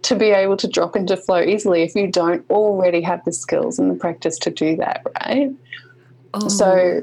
to 0.03 0.15
be 0.15 0.27
able 0.27 0.57
to 0.57 0.67
drop 0.67 0.95
into 0.95 1.17
flow 1.17 1.41
easily 1.41 1.82
if 1.84 1.95
you 1.95 2.07
don't 2.07 2.49
already 2.49 3.01
have 3.01 3.23
the 3.25 3.34
skills 3.34 3.80
and 3.80 3.91
the 3.91 3.95
practice 3.95 4.38
to 4.39 4.49
do 4.49 4.75
that, 4.77 5.01
right? 5.21 5.51
Oh. 6.34 6.47
So, 6.47 7.01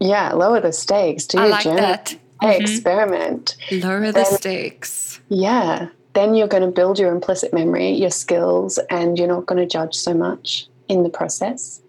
yeah, 0.00 0.32
lower 0.32 0.60
the 0.60 0.72
stakes. 0.72 1.26
Do 1.26 1.38
I 1.38 1.42
your 1.42 1.50
like 1.50 1.64
journey. 1.64 1.80
That. 1.80 2.16
Mm-hmm. 2.42 2.62
Experiment. 2.62 3.56
Lower 3.70 4.12
the 4.12 4.24
stakes. 4.24 5.20
Yeah. 5.28 5.88
Then 6.14 6.34
you're 6.34 6.48
going 6.48 6.62
to 6.62 6.70
build 6.70 6.98
your 6.98 7.12
implicit 7.12 7.52
memory, 7.52 7.90
your 7.90 8.10
skills, 8.10 8.78
and 8.90 9.18
you're 9.18 9.28
not 9.28 9.46
going 9.46 9.60
to 9.60 9.66
judge 9.66 9.94
so 9.94 10.14
much 10.14 10.66
in 10.88 11.02
the 11.02 11.08
process. 11.08 11.82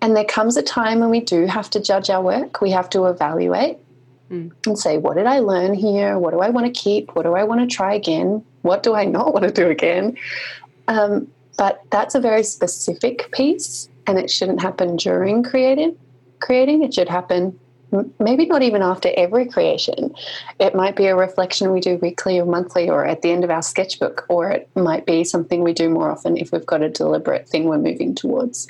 And 0.00 0.16
there 0.16 0.24
comes 0.24 0.56
a 0.56 0.62
time 0.62 1.00
when 1.00 1.10
we 1.10 1.20
do 1.20 1.46
have 1.46 1.70
to 1.70 1.80
judge 1.80 2.10
our 2.10 2.22
work. 2.22 2.60
We 2.60 2.70
have 2.70 2.90
to 2.90 3.06
evaluate 3.06 3.78
mm. 4.30 4.50
and 4.66 4.78
say, 4.78 4.98
what 4.98 5.16
did 5.16 5.26
I 5.26 5.38
learn 5.38 5.74
here? 5.74 6.18
What 6.18 6.32
do 6.32 6.40
I 6.40 6.50
want 6.50 6.66
to 6.66 6.72
keep? 6.72 7.14
What 7.14 7.22
do 7.22 7.34
I 7.34 7.44
want 7.44 7.60
to 7.60 7.74
try 7.74 7.94
again? 7.94 8.44
What 8.62 8.82
do 8.82 8.94
I 8.94 9.04
not 9.04 9.32
want 9.32 9.44
to 9.44 9.52
do 9.52 9.68
again? 9.68 10.16
Um, 10.88 11.28
but 11.56 11.82
that's 11.90 12.14
a 12.14 12.20
very 12.20 12.42
specific 12.42 13.30
piece, 13.32 13.88
and 14.06 14.18
it 14.18 14.30
shouldn't 14.30 14.60
happen 14.60 14.96
during 14.96 15.42
creative 15.42 15.96
creating. 16.44 16.82
It 16.82 16.94
should 16.94 17.08
happen 17.08 17.58
maybe 18.18 18.46
not 18.46 18.62
even 18.62 18.82
after 18.82 19.10
every 19.16 19.46
creation. 19.46 20.14
It 20.58 20.74
might 20.74 20.96
be 20.96 21.06
a 21.06 21.16
reflection 21.16 21.72
we 21.72 21.80
do 21.80 21.96
weekly 21.96 22.38
or 22.38 22.46
monthly 22.46 22.88
or 22.88 23.04
at 23.04 23.22
the 23.22 23.30
end 23.30 23.44
of 23.44 23.50
our 23.50 23.62
sketchbook, 23.62 24.26
or 24.28 24.50
it 24.50 24.68
might 24.74 25.06
be 25.06 25.24
something 25.24 25.62
we 25.62 25.72
do 25.72 25.88
more 25.88 26.10
often 26.10 26.36
if 26.36 26.52
we've 26.52 26.66
got 26.66 26.82
a 26.82 26.88
deliberate 26.88 27.48
thing 27.48 27.64
we're 27.64 27.78
moving 27.78 28.14
towards. 28.14 28.68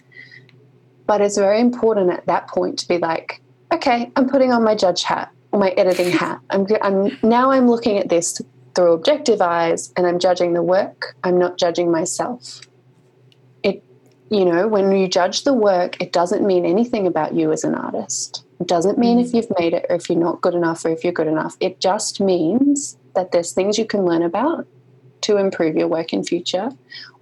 But 1.06 1.20
it's 1.20 1.36
very 1.36 1.60
important 1.60 2.10
at 2.10 2.26
that 2.26 2.48
point 2.48 2.78
to 2.80 2.88
be 2.88 2.98
like, 2.98 3.40
okay, 3.72 4.10
I'm 4.16 4.28
putting 4.28 4.52
on 4.52 4.64
my 4.64 4.74
judge 4.74 5.02
hat 5.02 5.30
or 5.52 5.60
my 5.60 5.70
editing 5.70 6.10
hat. 6.18 6.40
I'm, 6.50 6.66
I'm 6.82 7.18
now 7.22 7.50
I'm 7.50 7.68
looking 7.68 7.98
at 7.98 8.08
this 8.08 8.40
through 8.74 8.92
objective 8.92 9.40
eyes 9.40 9.92
and 9.96 10.06
I'm 10.06 10.18
judging 10.18 10.52
the 10.52 10.62
work. 10.62 11.16
I'm 11.24 11.38
not 11.38 11.58
judging 11.58 11.90
myself. 11.90 12.60
It, 13.62 13.84
you 14.30 14.44
know, 14.44 14.68
when 14.68 14.92
you 14.92 15.08
judge 15.08 15.44
the 15.44 15.54
work, 15.54 16.00
it 16.00 16.12
doesn't 16.12 16.44
mean 16.44 16.64
anything 16.64 17.06
about 17.06 17.34
you 17.34 17.52
as 17.52 17.64
an 17.64 17.74
artist. 17.74 18.43
Doesn't 18.66 18.98
mean 18.98 19.18
if 19.18 19.34
you've 19.34 19.50
made 19.58 19.74
it 19.74 19.86
or 19.88 19.96
if 19.96 20.08
you're 20.08 20.18
not 20.18 20.40
good 20.40 20.54
enough 20.54 20.84
or 20.84 20.90
if 20.90 21.02
you're 21.02 21.12
good 21.12 21.26
enough. 21.26 21.56
It 21.60 21.80
just 21.80 22.20
means 22.20 22.96
that 23.14 23.32
there's 23.32 23.52
things 23.52 23.78
you 23.78 23.84
can 23.84 24.04
learn 24.04 24.22
about 24.22 24.66
to 25.22 25.38
improve 25.38 25.76
your 25.76 25.88
work 25.88 26.12
in 26.12 26.22
future 26.22 26.70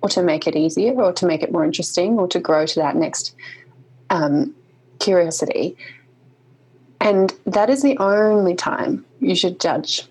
or 0.03 0.09
to 0.11 0.22
make 0.22 0.47
it 0.47 0.57
easier 0.57 0.93
or 0.93 1.12
to 1.12 1.26
make 1.26 1.43
it 1.43 1.53
more 1.53 1.64
interesting 1.64 2.18
or 2.18 2.26
to 2.28 2.40
grow 2.40 2.66
to 2.66 2.80
that 2.80 2.97
next 2.97 3.34
um, 4.11 4.55
curiosity. 4.99 5.76
And 7.01 7.32
that 7.47 7.70
is 7.70 7.82
the 7.82 7.97
only 7.99 8.55
time 8.55 9.05
you 9.20 9.34
should 9.34 9.61
judge. 9.61 10.05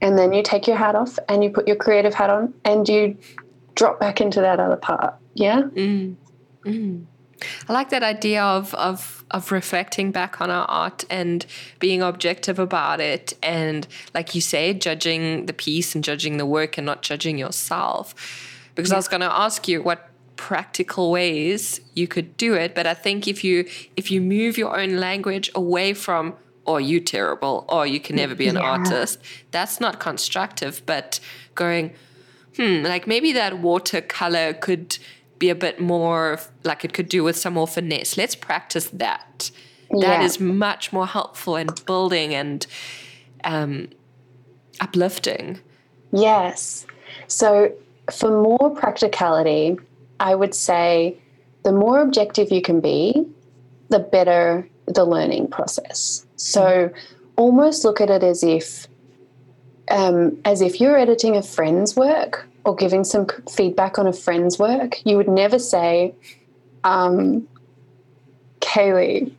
And 0.00 0.18
then 0.18 0.32
you 0.32 0.42
take 0.42 0.66
your 0.66 0.76
hat 0.76 0.94
off 0.94 1.18
and 1.28 1.42
you 1.42 1.50
put 1.50 1.66
your 1.66 1.76
creative 1.76 2.14
hat 2.14 2.30
on 2.30 2.54
and 2.64 2.88
you 2.88 3.16
drop 3.74 4.00
back 4.00 4.20
into 4.20 4.40
that 4.40 4.60
other 4.60 4.76
part. 4.76 5.14
Yeah. 5.34 5.62
Mm. 5.62 6.16
Mm. 6.64 7.04
I 7.68 7.72
like 7.72 7.90
that 7.90 8.02
idea 8.02 8.42
of, 8.42 8.74
of 8.74 9.18
of 9.30 9.52
reflecting 9.52 10.10
back 10.10 10.40
on 10.40 10.50
our 10.50 10.66
art 10.66 11.04
and 11.10 11.44
being 11.78 12.02
objective 12.02 12.58
about 12.58 13.00
it 13.00 13.34
and 13.42 13.86
like 14.14 14.34
you 14.34 14.40
say 14.40 14.72
judging 14.72 15.46
the 15.46 15.52
piece 15.52 15.94
and 15.94 16.02
judging 16.02 16.38
the 16.38 16.46
work 16.46 16.78
and 16.78 16.86
not 16.86 17.02
judging 17.02 17.38
yourself 17.38 18.14
because 18.74 18.90
yeah. 18.90 18.96
I 18.96 18.98
was 18.98 19.08
going 19.08 19.20
to 19.20 19.32
ask 19.32 19.68
you 19.68 19.82
what 19.82 20.08
practical 20.36 21.10
ways 21.10 21.80
you 21.94 22.06
could 22.06 22.36
do 22.36 22.54
it 22.54 22.72
but 22.72 22.86
i 22.86 22.94
think 22.94 23.26
if 23.26 23.42
you 23.42 23.68
if 23.96 24.08
you 24.08 24.20
move 24.20 24.56
your 24.56 24.78
own 24.78 24.96
language 24.96 25.50
away 25.52 25.92
from 25.92 26.32
oh 26.64 26.76
you 26.76 27.00
terrible 27.00 27.66
or 27.68 27.80
oh, 27.80 27.82
you 27.82 27.98
can 27.98 28.14
never 28.14 28.36
be 28.36 28.46
an 28.46 28.54
yeah. 28.54 28.60
artist 28.60 29.18
that's 29.50 29.80
not 29.80 29.98
constructive 29.98 30.80
but 30.86 31.18
going 31.56 31.92
hmm 32.56 32.84
like 32.84 33.08
maybe 33.08 33.32
that 33.32 33.58
watercolor 33.58 34.52
could 34.52 34.96
be 35.38 35.50
a 35.50 35.54
bit 35.54 35.80
more 35.80 36.38
like 36.64 36.84
it 36.84 36.92
could 36.92 37.08
do 37.08 37.24
with 37.24 37.36
some 37.36 37.54
more 37.54 37.66
finesse 37.66 38.16
let's 38.16 38.34
practice 38.34 38.86
that 38.86 39.50
That 39.90 40.22
is 40.22 40.38
yeah. 40.38 40.46
much 40.46 40.92
more 40.92 41.06
helpful 41.06 41.56
in 41.56 41.68
building 41.86 42.34
and 42.34 42.66
um, 43.44 43.88
uplifting 44.80 45.60
yes 46.12 46.86
so 47.26 47.72
for 48.10 48.42
more 48.42 48.70
practicality 48.70 49.76
I 50.20 50.34
would 50.34 50.54
say 50.54 51.16
the 51.64 51.72
more 51.72 52.00
objective 52.00 52.50
you 52.50 52.62
can 52.62 52.80
be, 52.80 53.26
the 53.88 53.98
better 53.98 54.68
the 54.86 55.04
learning 55.04 55.48
process. 55.48 56.26
So 56.36 56.90
almost 57.36 57.84
look 57.84 58.00
at 58.00 58.10
it 58.10 58.22
as 58.22 58.42
if 58.42 58.88
um, 59.90 60.38
as 60.44 60.60
if 60.60 60.80
you're 60.80 60.96
editing 60.96 61.36
a 61.36 61.42
friend's 61.42 61.96
work 61.96 62.47
or 62.68 62.76
giving 62.76 63.02
some 63.02 63.26
feedback 63.50 63.98
on 63.98 64.06
a 64.06 64.12
friend's 64.12 64.58
work. 64.58 65.00
You 65.06 65.16
would 65.16 65.26
never 65.26 65.58
say, 65.58 66.14
um, 66.84 67.48
"Kaylee, 68.60 69.32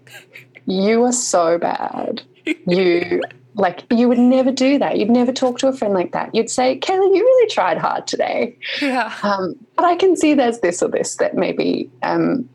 you 0.65 1.03
are 1.03 1.11
so 1.11 1.59
bad. 1.59 2.23
You 2.65 3.21
like 3.53 3.83
you 3.91 4.09
would 4.09 4.17
never 4.17 4.51
do 4.51 4.79
that. 4.79 4.97
You'd 4.97 5.11
never 5.11 5.31
talk 5.31 5.59
to 5.59 5.67
a 5.67 5.73
friend 5.73 5.93
like 5.93 6.11
that. 6.13 6.33
You'd 6.33 6.49
say, 6.49 6.79
Kaylee, 6.79 7.15
you 7.15 7.23
really 7.23 7.49
tried 7.49 7.77
hard 7.77 8.07
today. 8.07 8.57
Yeah. 8.81 9.13
Um, 9.21 9.55
but 9.75 9.85
I 9.85 9.95
can 9.95 10.15
see 10.15 10.33
there's 10.33 10.61
this 10.61 10.81
or 10.81 10.89
this 10.89 11.17
that 11.17 11.35
maybe 11.35 11.87
um, 12.01 12.49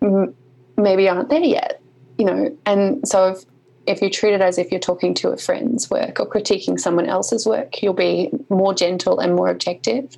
m- 0.00 0.32
maybe 0.76 1.08
aren't 1.08 1.28
there 1.28 1.40
yet. 1.40 1.80
You 2.18 2.26
know, 2.26 2.56
and 2.66 3.08
so 3.08 3.28
if 3.30 3.44
if 3.90 4.00
you 4.00 4.08
treat 4.08 4.34
it 4.34 4.40
as 4.40 4.56
if 4.56 4.70
you're 4.70 4.80
talking 4.80 5.14
to 5.14 5.30
a 5.30 5.36
friend's 5.36 5.90
work 5.90 6.20
or 6.20 6.26
critiquing 6.26 6.78
someone 6.78 7.06
else's 7.06 7.44
work, 7.44 7.82
you'll 7.82 7.92
be 7.92 8.30
more 8.48 8.72
gentle 8.72 9.18
and 9.18 9.34
more 9.34 9.48
objective. 9.48 10.16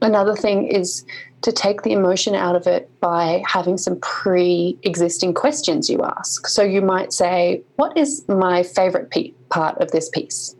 Another 0.00 0.34
thing 0.34 0.66
is 0.68 1.04
to 1.42 1.52
take 1.52 1.82
the 1.82 1.92
emotion 1.92 2.34
out 2.34 2.56
of 2.56 2.66
it 2.66 2.90
by 3.00 3.42
having 3.46 3.76
some 3.76 4.00
pre 4.00 4.78
existing 4.82 5.34
questions 5.34 5.90
you 5.90 6.00
ask. 6.02 6.46
So 6.46 6.62
you 6.62 6.80
might 6.80 7.12
say, 7.12 7.62
What 7.76 7.96
is 7.96 8.26
my 8.26 8.62
favorite 8.62 9.10
pe- 9.10 9.32
part 9.50 9.76
of 9.78 9.90
this 9.90 10.08
piece? 10.08 10.56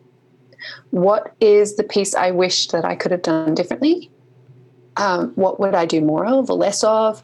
What 0.90 1.34
is 1.40 1.76
the 1.76 1.84
piece 1.84 2.14
I 2.14 2.30
wish 2.30 2.68
that 2.68 2.84
I 2.84 2.94
could 2.94 3.10
have 3.12 3.22
done 3.22 3.54
differently? 3.54 4.10
Um, 4.96 5.32
what 5.36 5.60
would 5.60 5.74
I 5.74 5.86
do 5.86 6.00
more 6.00 6.26
of 6.26 6.50
or 6.50 6.56
less 6.56 6.84
of? 6.84 7.22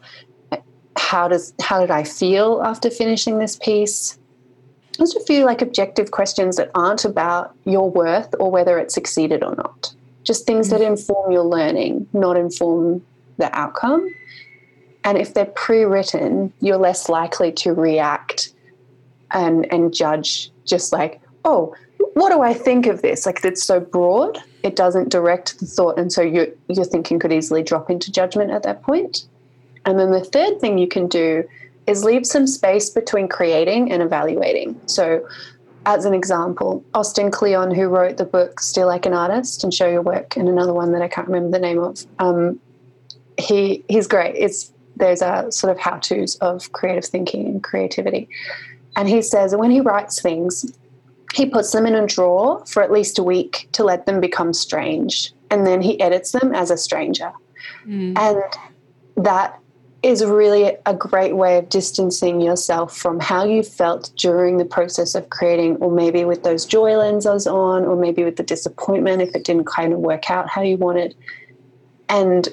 How 0.97 1.27
does 1.27 1.53
how 1.61 1.81
did 1.81 1.91
I 1.91 2.03
feel 2.03 2.61
after 2.63 2.89
finishing 2.89 3.37
this 3.37 3.57
piece? 3.57 4.17
Are 4.99 5.21
a 5.21 5.25
few 5.25 5.45
like 5.45 5.61
objective 5.61 6.11
questions 6.11 6.57
that 6.57 6.71
aren't 6.75 7.05
about 7.05 7.55
your 7.65 7.89
worth 7.89 8.33
or 8.39 8.51
whether 8.51 8.79
it 8.79 8.91
succeeded 8.91 9.43
or 9.43 9.55
not. 9.55 9.93
Just 10.23 10.45
things 10.45 10.69
that 10.69 10.81
mm. 10.81 10.87
inform 10.87 11.31
your 11.31 11.43
learning, 11.43 12.07
not 12.13 12.37
inform 12.37 13.03
the 13.37 13.53
outcome. 13.57 14.09
And 15.03 15.17
if 15.17 15.33
they're 15.33 15.45
pre 15.45 15.83
written, 15.83 16.51
you're 16.61 16.77
less 16.77 17.09
likely 17.09 17.51
to 17.53 17.73
react 17.73 18.53
and, 19.31 19.71
and 19.71 19.93
judge 19.93 20.51
just 20.65 20.91
like, 20.91 21.21
oh, 21.43 21.75
what 22.13 22.31
do 22.31 22.41
I 22.41 22.53
think 22.53 22.87
of 22.87 23.01
this? 23.01 23.25
Like 23.25 23.43
it's 23.43 23.63
so 23.63 23.79
broad, 23.79 24.39
it 24.63 24.75
doesn't 24.75 25.09
direct 25.09 25.59
the 25.59 25.65
thought. 25.65 25.99
And 25.99 26.11
so 26.11 26.21
your, 26.21 26.47
your 26.67 26.85
thinking 26.85 27.19
could 27.19 27.33
easily 27.33 27.61
drop 27.61 27.89
into 27.89 28.11
judgment 28.11 28.51
at 28.51 28.63
that 28.63 28.81
point. 28.81 29.27
And 29.85 29.99
then 29.99 30.11
the 30.11 30.23
third 30.23 30.59
thing 30.59 30.77
you 30.77 30.87
can 30.87 31.07
do 31.07 31.43
is 31.87 32.03
leave 32.03 32.25
some 32.25 32.47
space 32.47 32.89
between 32.89 33.27
creating 33.27 33.91
and 33.91 34.01
evaluating. 34.01 34.79
So, 34.87 35.27
as 35.85 36.05
an 36.05 36.15
example, 36.15 36.83
Austin 36.95 37.29
Kleon, 37.29 37.73
who 37.73 37.87
wrote 37.87 38.17
the 38.17 38.25
book 38.25 38.59
Steal 38.59 38.87
Like 38.87 39.05
an 39.05 39.13
Artist 39.13 39.63
and 39.63 39.73
Show 39.73 39.87
Your 39.87 40.01
Work, 40.01 40.35
and 40.35 40.49
another 40.49 40.73
one 40.73 40.91
that 40.93 41.01
I 41.01 41.07
can't 41.07 41.27
remember 41.27 41.51
the 41.51 41.61
name 41.61 41.79
of, 41.79 42.05
um, 42.17 42.59
he 43.37 43.83
he's 43.87 44.07
great. 44.07 44.35
It's 44.35 44.71
there's 44.95 45.21
a 45.21 45.51
sort 45.51 45.71
of 45.71 45.79
how 45.79 45.97
tos 45.97 46.35
of 46.37 46.71
creative 46.71 47.05
thinking 47.05 47.45
and 47.47 47.63
creativity, 47.63 48.27
and 48.95 49.07
he 49.07 49.21
says 49.21 49.55
when 49.55 49.71
he 49.71 49.81
writes 49.81 50.21
things, 50.21 50.65
he 51.35 51.45
puts 51.45 51.71
them 51.71 51.85
in 51.85 51.93
a 51.93 52.07
drawer 52.07 52.65
for 52.65 52.81
at 52.81 52.91
least 52.91 53.19
a 53.19 53.23
week 53.23 53.67
to 53.73 53.83
let 53.83 54.07
them 54.07 54.19
become 54.19 54.53
strange, 54.53 55.33
and 55.51 55.67
then 55.67 55.81
he 55.81 55.99
edits 55.99 56.31
them 56.31 56.55
as 56.55 56.71
a 56.71 56.77
stranger, 56.77 57.31
mm. 57.85 58.17
and 58.17 58.41
that 59.23 59.59
is 60.05 60.23
really 60.23 60.77
a 60.85 60.93
great 60.93 61.35
way 61.35 61.57
of 61.57 61.67
distancing 61.67 62.39
yourself 62.39 62.95
from 62.95 63.19
how 63.19 63.43
you 63.43 63.63
felt 63.63 64.11
during 64.15 64.57
the 64.57 64.65
process 64.65 65.15
of 65.15 65.31
creating, 65.31 65.77
or 65.77 65.89
maybe 65.89 66.23
with 66.23 66.43
those 66.43 66.63
joy 66.63 66.95
lenses 66.95 67.47
on, 67.47 67.85
or 67.85 67.95
maybe 67.95 68.23
with 68.23 68.35
the 68.35 68.43
disappointment 68.43 69.23
if 69.23 69.33
it 69.33 69.43
didn't 69.43 69.65
kind 69.65 69.93
of 69.93 69.99
work 69.99 70.29
out 70.29 70.47
how 70.47 70.61
you 70.61 70.77
wanted. 70.77 71.15
And 72.07 72.47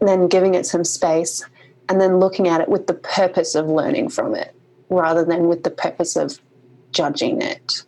then 0.00 0.28
giving 0.28 0.54
it 0.54 0.64
some 0.64 0.84
space 0.84 1.44
and 1.88 2.00
then 2.00 2.20
looking 2.20 2.46
at 2.46 2.60
it 2.60 2.68
with 2.68 2.86
the 2.86 2.94
purpose 2.94 3.56
of 3.56 3.66
learning 3.66 4.10
from 4.10 4.36
it 4.36 4.54
rather 4.88 5.24
than 5.24 5.48
with 5.48 5.64
the 5.64 5.70
purpose 5.70 6.14
of 6.14 6.38
judging 6.92 7.42
it. 7.42 7.82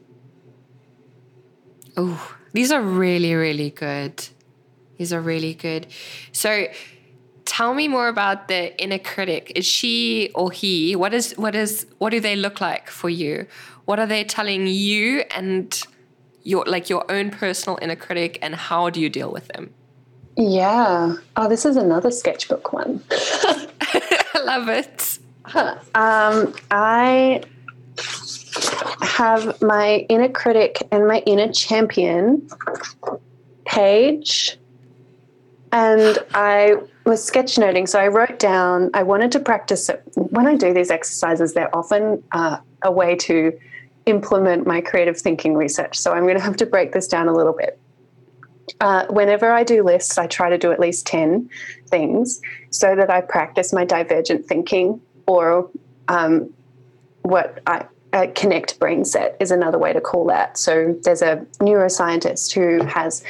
Oh, 1.97 2.37
these 2.53 2.73
are 2.73 2.83
really, 2.83 3.33
really 3.35 3.71
good. 3.71 4.27
These 4.97 5.13
are 5.13 5.21
really 5.21 5.55
good. 5.55 5.87
So, 6.33 6.67
tell 7.49 7.75
me 7.75 7.89
more 7.89 8.09
about 8.09 8.47
the 8.47 8.81
inner 8.81 8.99
critic. 8.99 9.53
Is 9.57 9.67
she 9.67 10.31
or 10.35 10.53
he? 10.53 10.95
What 10.95 11.13
is 11.15 11.33
what 11.37 11.57
is 11.57 11.87
what 11.99 12.11
do 12.11 12.21
they 12.21 12.37
look 12.37 12.61
like 12.61 12.89
for 12.89 13.09
you? 13.09 13.47
What 13.87 13.99
are 13.99 14.07
they 14.07 14.23
telling 14.23 14.67
you 14.67 15.25
and 15.35 15.83
your 16.45 16.65
like 16.67 16.89
your 16.89 17.11
own 17.11 17.31
personal 17.31 17.79
inner 17.83 17.97
critic 17.97 18.39
and 18.43 18.55
how 18.55 18.91
do 18.91 19.01
you 19.01 19.09
deal 19.09 19.33
with 19.33 19.49
them? 19.49 19.73
Yeah. 20.37 21.17
Oh, 21.37 21.49
this 21.49 21.65
is 21.65 21.77
another 21.77 22.11
sketchbook 22.11 22.73
one. 22.73 23.03
I 23.11 24.41
love 24.45 24.69
it. 24.69 25.19
Um, 25.95 26.55
I 26.71 27.43
have 29.01 29.63
my 29.63 30.07
inner 30.11 30.29
critic 30.29 30.87
and 30.93 31.09
my 31.09 31.23
inner 31.25 31.51
champion 31.51 32.47
page 33.65 34.59
and 35.73 36.19
I 36.35 36.77
was 37.05 37.29
sketchnoting. 37.29 37.89
So 37.89 37.99
I 37.99 38.09
wrote 38.09 38.39
down, 38.39 38.91
I 38.95 39.03
wanted 39.03 39.33
to 39.33 39.41
practice 39.41 39.89
it. 39.89 40.03
When 40.15 40.47
I 40.47 40.57
do 40.57 40.73
these 40.73 40.91
exercises, 40.91 41.55
they're 41.55 41.75
often 41.75 42.23
uh, 42.33 42.59
a 42.83 42.93
way 42.93 43.17
to 43.17 43.59
implement 44.07 44.67
my 44.67 44.81
creative 44.81 45.19
thinking 45.19 45.55
research. 45.55 45.99
So 45.99 46.13
I'm 46.13 46.23
going 46.23 46.37
to 46.37 46.43
have 46.43 46.57
to 46.57 46.67
break 46.67 46.93
this 46.93 47.07
down 47.07 47.29
a 47.29 47.35
little 47.35 47.53
bit. 47.53 47.79
Uh, 48.81 49.07
whenever 49.09 49.51
I 49.51 49.65
do 49.65 49.83
lists, 49.83 50.19
I 50.19 50.27
try 50.27 50.51
to 50.51 50.59
do 50.59 50.73
at 50.73 50.79
least 50.79 51.07
10 51.07 51.49
things 51.87 52.41
so 52.71 52.95
that 52.95 53.11
I 53.11 53.21
practice 53.23 53.73
my 53.73 53.85
divergent 53.85 54.47
thinking 54.47 55.01
or 55.27 55.71
um, 56.09 56.53
what 57.23 57.61
I, 57.67 57.87
connect 58.35 58.79
brain 58.79 59.05
set 59.05 59.37
is 59.39 59.51
another 59.51 59.79
way 59.79 59.93
to 59.93 60.01
call 60.01 60.25
that. 60.27 60.57
So 60.57 60.97
there's 61.03 61.21
a 61.21 61.45
neuroscientist 61.61 62.53
who 62.53 62.83
has 62.87 63.23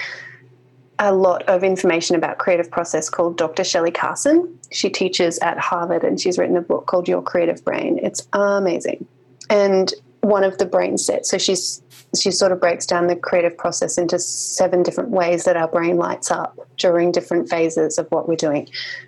a 0.99 1.15
lot 1.15 1.43
of 1.45 1.63
information 1.63 2.17
about 2.17 2.39
creative 2.39 2.71
process 2.71 3.09
called 3.09 3.37
Dr. 3.37 3.65
Shelley 3.65 3.91
Carson. 3.91 4.59
She 4.73 4.91
teaches 4.91 5.39
at 5.39 5.59
Harvard 5.59 6.03
and 6.05 6.21
she's 6.21 6.39
written 6.39 6.57
a 6.57 6.61
book 6.63 6.87
called 6.87 7.09
Your 7.09 7.23
Creative 7.23 7.65
Brain. 7.65 8.01
It's 8.03 8.27
amazing. 8.33 9.07
And 9.49 9.93
one 10.21 10.45
of 10.45 10.59
the 10.59 10.67
brain 10.67 10.99
sets, 10.99 11.31
so 11.31 11.39
she's 11.39 11.83
she 12.19 12.31
sort 12.31 12.53
of 12.53 12.61
breaks 12.61 12.87
down 12.87 13.07
the 13.07 13.17
creative 13.17 13.57
process 13.57 13.99
into 13.99 14.19
seven 14.19 14.83
different 14.83 15.11
ways 15.11 15.45
that 15.45 15.57
our 15.57 15.69
brain 15.69 15.99
lights 15.99 16.31
up 16.31 16.59
during 16.79 17.13
different 17.13 17.51
phases 17.51 17.99
of 17.99 18.07
what 18.11 18.27
we're 18.27 18.35
doing. 18.35 18.67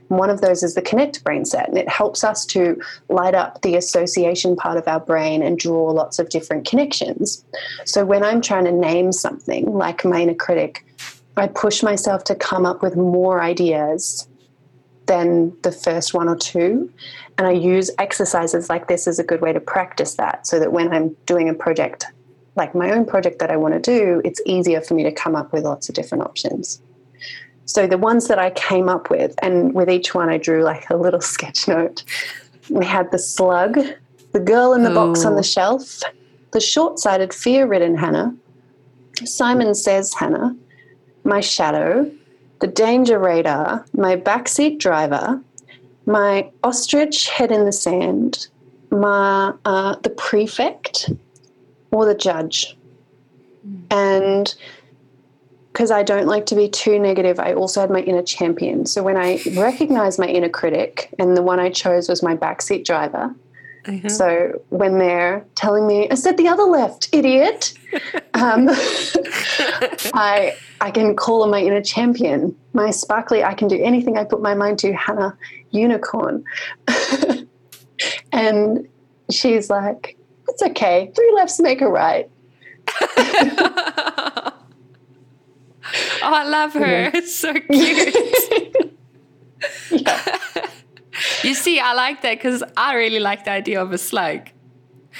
One 0.08 0.28
of 0.28 0.42
those 0.42 0.62
is 0.62 0.74
the 0.74 0.82
connect 0.82 1.24
brain 1.24 1.46
set, 1.46 1.68
and 1.68 1.78
it 1.78 1.88
helps 1.88 2.24
us 2.24 2.44
to 2.46 2.80
light 3.08 3.34
up 3.34 3.62
the 3.62 3.76
association 3.76 4.54
part 4.54 4.76
of 4.76 4.86
our 4.86 5.00
brain 5.00 5.42
and 5.42 5.58
draw 5.58 5.90
lots 5.90 6.18
of 6.18 6.28
different 6.28 6.68
connections. 6.68 7.42
So 7.86 8.04
when 8.04 8.22
I'm 8.22 8.42
trying 8.42 8.66
to 8.66 8.72
name 8.72 9.12
something 9.12 9.72
like 9.72 10.04
my 10.04 10.20
inner 10.20 10.34
critic, 10.34 10.84
I 11.40 11.48
push 11.48 11.82
myself 11.82 12.24
to 12.24 12.34
come 12.34 12.66
up 12.66 12.82
with 12.82 12.96
more 12.96 13.42
ideas 13.42 14.28
than 15.06 15.56
the 15.62 15.72
first 15.72 16.12
one 16.12 16.28
or 16.28 16.36
two. 16.36 16.92
And 17.38 17.46
I 17.46 17.52
use 17.52 17.90
exercises 17.98 18.68
like 18.68 18.88
this 18.88 19.08
as 19.08 19.18
a 19.18 19.24
good 19.24 19.40
way 19.40 19.52
to 19.52 19.58
practice 19.58 20.14
that 20.14 20.46
so 20.46 20.60
that 20.60 20.72
when 20.72 20.92
I'm 20.92 21.16
doing 21.24 21.48
a 21.48 21.54
project, 21.54 22.06
like 22.56 22.74
my 22.74 22.90
own 22.90 23.06
project 23.06 23.38
that 23.38 23.50
I 23.50 23.56
want 23.56 23.72
to 23.72 23.80
do, 23.80 24.20
it's 24.22 24.40
easier 24.44 24.82
for 24.82 24.92
me 24.92 25.02
to 25.02 25.12
come 25.12 25.34
up 25.34 25.50
with 25.52 25.64
lots 25.64 25.88
of 25.88 25.94
different 25.94 26.24
options. 26.24 26.82
So 27.64 27.86
the 27.86 27.96
ones 27.96 28.28
that 28.28 28.38
I 28.38 28.50
came 28.50 28.90
up 28.90 29.08
with, 29.08 29.34
and 29.42 29.74
with 29.74 29.88
each 29.88 30.14
one 30.14 30.28
I 30.28 30.36
drew 30.36 30.62
like 30.62 30.88
a 30.90 30.96
little 30.96 31.20
sketch 31.34 31.66
note. 31.66 32.04
We 32.68 32.84
had 32.84 33.10
the 33.10 33.18
slug, 33.18 33.78
the 34.32 34.40
girl 34.40 34.74
in 34.74 34.82
the 34.82 34.90
oh. 34.90 34.94
box 34.94 35.24
on 35.24 35.32
the 35.32 35.38
oh. 35.38 35.42
shelf, 35.42 36.00
the 36.52 36.60
short 36.60 36.98
sighted, 36.98 37.32
fear 37.32 37.66
ridden 37.66 37.96
Hannah, 37.96 38.36
Simon 39.24 39.74
says 39.74 40.14
Hannah, 40.14 40.54
my 41.30 41.40
shadow, 41.40 42.10
the 42.60 42.66
danger 42.66 43.18
radar, 43.18 43.86
my 43.94 44.16
backseat 44.16 44.78
driver, 44.78 45.40
my 46.04 46.50
ostrich 46.62 47.28
head 47.28 47.50
in 47.52 47.64
the 47.64 47.72
sand, 47.72 48.48
my 48.90 49.54
uh, 49.64 49.94
the 50.02 50.10
prefect, 50.10 51.10
or 51.92 52.04
the 52.04 52.14
judge. 52.14 52.76
And 53.90 54.54
because 55.72 55.90
I 55.92 56.02
don't 56.02 56.26
like 56.26 56.46
to 56.46 56.56
be 56.56 56.68
too 56.68 56.98
negative, 56.98 57.38
I 57.38 57.54
also 57.54 57.80
had 57.80 57.90
my 57.90 58.00
inner 58.00 58.22
champion. 58.22 58.86
So 58.86 59.02
when 59.02 59.16
I 59.16 59.40
recognized 59.56 60.18
my 60.18 60.26
inner 60.26 60.48
critic, 60.48 61.14
and 61.18 61.36
the 61.36 61.42
one 61.42 61.60
I 61.60 61.70
chose 61.70 62.08
was 62.08 62.22
my 62.22 62.36
backseat 62.36 62.84
driver. 62.84 63.34
Mm-hmm. 63.84 64.08
So 64.08 64.62
when 64.68 64.98
they're 64.98 65.44
telling 65.54 65.86
me, 65.86 66.08
I 66.10 66.14
said 66.14 66.36
the 66.36 66.48
other 66.48 66.64
left, 66.64 67.08
idiot, 67.12 67.74
um, 68.34 68.68
I 70.14 70.54
I 70.80 70.90
can 70.90 71.16
call 71.16 71.42
on 71.42 71.50
my 71.50 71.60
inner 71.60 71.82
champion, 71.82 72.54
my 72.72 72.90
sparkly, 72.90 73.42
I 73.42 73.54
can 73.54 73.68
do 73.68 73.82
anything 73.82 74.18
I 74.18 74.24
put 74.24 74.42
my 74.42 74.54
mind 74.54 74.78
to, 74.80 74.92
Hannah 74.92 75.36
Unicorn. 75.70 76.44
and 78.32 78.88
she's 79.30 79.70
like, 79.70 80.16
it's 80.48 80.62
okay, 80.62 81.10
three 81.14 81.32
lefts 81.34 81.60
make 81.60 81.80
a 81.80 81.88
right. 81.88 82.30
oh, 83.16 84.52
I 86.22 86.44
love 86.44 86.72
her. 86.74 86.86
Yeah. 86.86 87.10
It's 87.14 87.34
so 87.34 87.52
cute. 87.52 88.98
yeah. 89.90 90.36
You 91.42 91.54
see, 91.54 91.80
I 91.80 91.92
like 91.94 92.22
that 92.22 92.38
because 92.38 92.62
I 92.76 92.94
really 92.94 93.20
like 93.20 93.44
the 93.44 93.52
idea 93.52 93.82
of 93.82 93.92
a 93.92 93.98
slug. 93.98 94.48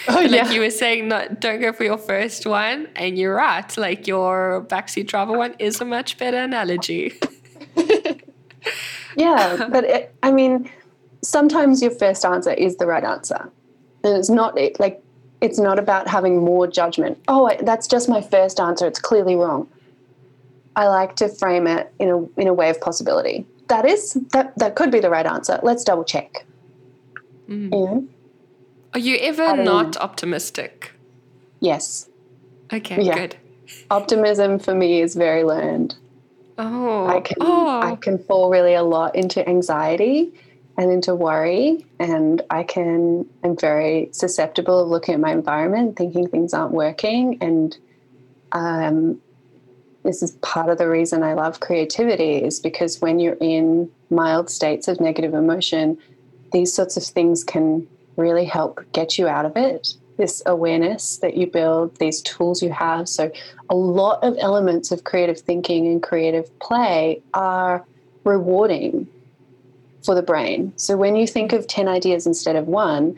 Oh, 0.08 0.14
like 0.14 0.30
yeah. 0.30 0.50
you 0.50 0.60
were 0.60 0.70
saying, 0.70 1.08
not 1.08 1.40
don't 1.40 1.60
go 1.60 1.72
for 1.72 1.84
your 1.84 1.98
first 1.98 2.46
one, 2.46 2.88
and 2.96 3.18
you're 3.18 3.34
right. 3.34 3.76
Like 3.76 4.06
your 4.06 4.64
backseat 4.68 5.08
driver 5.08 5.36
one 5.36 5.54
is 5.58 5.80
a 5.80 5.84
much 5.84 6.16
better 6.16 6.38
analogy. 6.38 7.18
yeah, 9.16 9.68
but 9.70 9.84
it, 9.84 10.14
I 10.22 10.30
mean, 10.30 10.70
sometimes 11.22 11.82
your 11.82 11.90
first 11.90 12.24
answer 12.24 12.52
is 12.52 12.76
the 12.76 12.86
right 12.86 13.04
answer, 13.04 13.50
and 14.04 14.16
it's 14.16 14.30
not 14.30 14.56
it, 14.58 14.78
like 14.78 15.02
it's 15.40 15.58
not 15.58 15.78
about 15.78 16.06
having 16.06 16.38
more 16.38 16.66
judgment. 16.66 17.18
Oh, 17.26 17.50
that's 17.60 17.86
just 17.86 18.08
my 18.08 18.20
first 18.20 18.60
answer. 18.60 18.86
It's 18.86 19.00
clearly 19.00 19.34
wrong. 19.34 19.68
I 20.76 20.86
like 20.86 21.16
to 21.16 21.28
frame 21.28 21.66
it 21.66 21.92
in 21.98 22.08
a 22.10 22.40
in 22.40 22.46
a 22.46 22.54
way 22.54 22.70
of 22.70 22.80
possibility. 22.80 23.44
That 23.70 23.86
is 23.86 24.14
that 24.32 24.52
that 24.58 24.74
could 24.74 24.90
be 24.90 24.98
the 24.98 25.10
right 25.10 25.26
answer. 25.26 25.60
Let's 25.62 25.84
double 25.84 26.04
check. 26.04 26.44
Mm. 27.48 28.08
Are 28.92 28.98
you 28.98 29.16
ever 29.20 29.56
not 29.56 29.96
optimistic? 29.96 30.92
Yes. 31.60 32.08
Okay, 32.72 33.00
yeah. 33.00 33.14
good. 33.14 33.36
Optimism 33.90 34.58
for 34.58 34.74
me 34.74 35.00
is 35.00 35.14
very 35.14 35.44
learned. 35.44 35.94
Oh. 36.58 37.06
I 37.06 37.20
can 37.20 37.36
oh. 37.40 37.80
I 37.80 37.94
can 37.94 38.18
fall 38.18 38.50
really 38.50 38.74
a 38.74 38.82
lot 38.82 39.14
into 39.14 39.48
anxiety 39.48 40.32
and 40.76 40.90
into 40.90 41.14
worry 41.14 41.86
and 42.00 42.42
I 42.50 42.64
can 42.64 43.24
I'm 43.44 43.56
very 43.56 44.08
susceptible 44.12 44.80
of 44.80 44.88
looking 44.88 45.14
at 45.14 45.20
my 45.20 45.30
environment, 45.30 45.96
thinking 45.96 46.28
things 46.28 46.52
aren't 46.52 46.72
working 46.72 47.38
and 47.40 47.76
um 48.50 49.20
this 50.02 50.22
is 50.22 50.32
part 50.42 50.70
of 50.70 50.78
the 50.78 50.88
reason 50.88 51.22
I 51.22 51.34
love 51.34 51.60
creativity 51.60 52.36
is 52.36 52.58
because 52.58 53.00
when 53.00 53.18
you're 53.18 53.36
in 53.40 53.90
mild 54.08 54.48
states 54.50 54.88
of 54.88 55.00
negative 55.00 55.34
emotion, 55.34 55.98
these 56.52 56.72
sorts 56.72 56.96
of 56.96 57.02
things 57.02 57.44
can 57.44 57.86
really 58.16 58.44
help 58.44 58.80
get 58.92 59.18
you 59.18 59.28
out 59.28 59.44
of 59.44 59.56
it. 59.56 59.94
This 60.16 60.42
awareness 60.46 61.18
that 61.18 61.36
you 61.36 61.46
build, 61.46 61.96
these 61.98 62.20
tools 62.22 62.62
you 62.62 62.70
have. 62.70 63.08
So, 63.08 63.30
a 63.68 63.74
lot 63.74 64.22
of 64.22 64.36
elements 64.38 64.90
of 64.90 65.04
creative 65.04 65.40
thinking 65.40 65.86
and 65.86 66.02
creative 66.02 66.58
play 66.58 67.22
are 67.32 67.86
rewarding 68.24 69.06
for 70.04 70.14
the 70.14 70.22
brain. 70.22 70.74
So, 70.76 70.96
when 70.96 71.16
you 71.16 71.26
think 71.26 71.52
of 71.52 71.66
10 71.66 71.88
ideas 71.88 72.26
instead 72.26 72.56
of 72.56 72.66
one, 72.68 73.16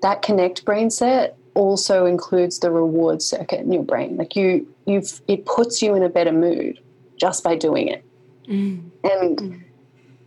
that 0.00 0.22
connect 0.22 0.64
brain 0.64 0.90
set 0.90 1.37
also 1.58 2.06
includes 2.06 2.60
the 2.60 2.70
reward 2.70 3.20
circuit 3.20 3.60
in 3.60 3.72
your 3.72 3.82
brain. 3.82 4.16
Like 4.16 4.36
you, 4.36 4.66
you've 4.86 5.20
it 5.26 5.44
puts 5.44 5.82
you 5.82 5.96
in 5.96 6.04
a 6.04 6.08
better 6.08 6.32
mood 6.32 6.78
just 7.16 7.42
by 7.42 7.56
doing 7.56 7.88
it. 7.88 8.04
Mm. 8.46 8.90
And 9.02 9.38
mm. 9.38 9.62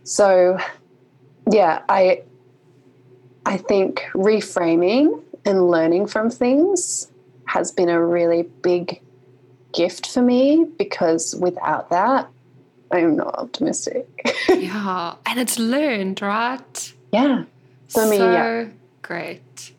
so, 0.04 0.58
yeah, 1.50 1.82
I 1.88 2.22
I 3.46 3.56
think 3.56 4.04
reframing 4.12 5.22
and 5.46 5.68
learning 5.68 6.06
from 6.06 6.30
things 6.30 7.10
has 7.46 7.72
been 7.72 7.88
a 7.88 8.00
really 8.04 8.42
big 8.62 9.00
gift 9.72 10.06
for 10.06 10.20
me 10.20 10.66
because 10.78 11.34
without 11.34 11.88
that, 11.90 12.28
I'm 12.92 13.16
not 13.16 13.34
optimistic. 13.38 14.06
yeah, 14.50 15.14
and 15.24 15.40
it's 15.40 15.58
learned, 15.58 16.20
right? 16.20 16.92
Yeah. 17.10 17.44
For 17.88 18.02
so 18.02 18.10
me, 18.10 18.18
yeah. 18.18 18.68
great. 19.00 19.71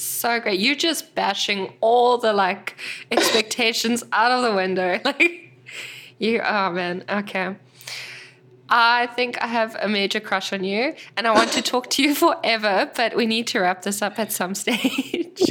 So 0.00 0.40
great. 0.40 0.58
You're 0.60 0.74
just 0.74 1.14
bashing 1.14 1.74
all 1.82 2.16
the 2.16 2.32
like 2.32 2.76
expectations 3.10 4.02
out 4.12 4.32
of 4.32 4.42
the 4.42 4.54
window. 4.54 4.98
Like 5.10 5.52
you 6.18 6.40
oh 6.40 6.70
man, 6.70 7.04
okay. 7.08 7.56
I 8.68 9.08
think 9.08 9.42
I 9.42 9.46
have 9.46 9.76
a 9.80 9.88
major 9.88 10.20
crush 10.20 10.52
on 10.52 10.62
you 10.64 10.94
and 11.16 11.26
I 11.26 11.32
want 11.32 11.52
to 11.52 11.62
talk 11.62 11.90
to 11.90 12.02
you 12.02 12.14
forever, 12.24 12.90
but 12.96 13.16
we 13.16 13.26
need 13.26 13.46
to 13.48 13.60
wrap 13.60 13.82
this 13.82 14.00
up 14.00 14.18
at 14.18 14.32
some 14.32 14.54
stage. 14.54 15.42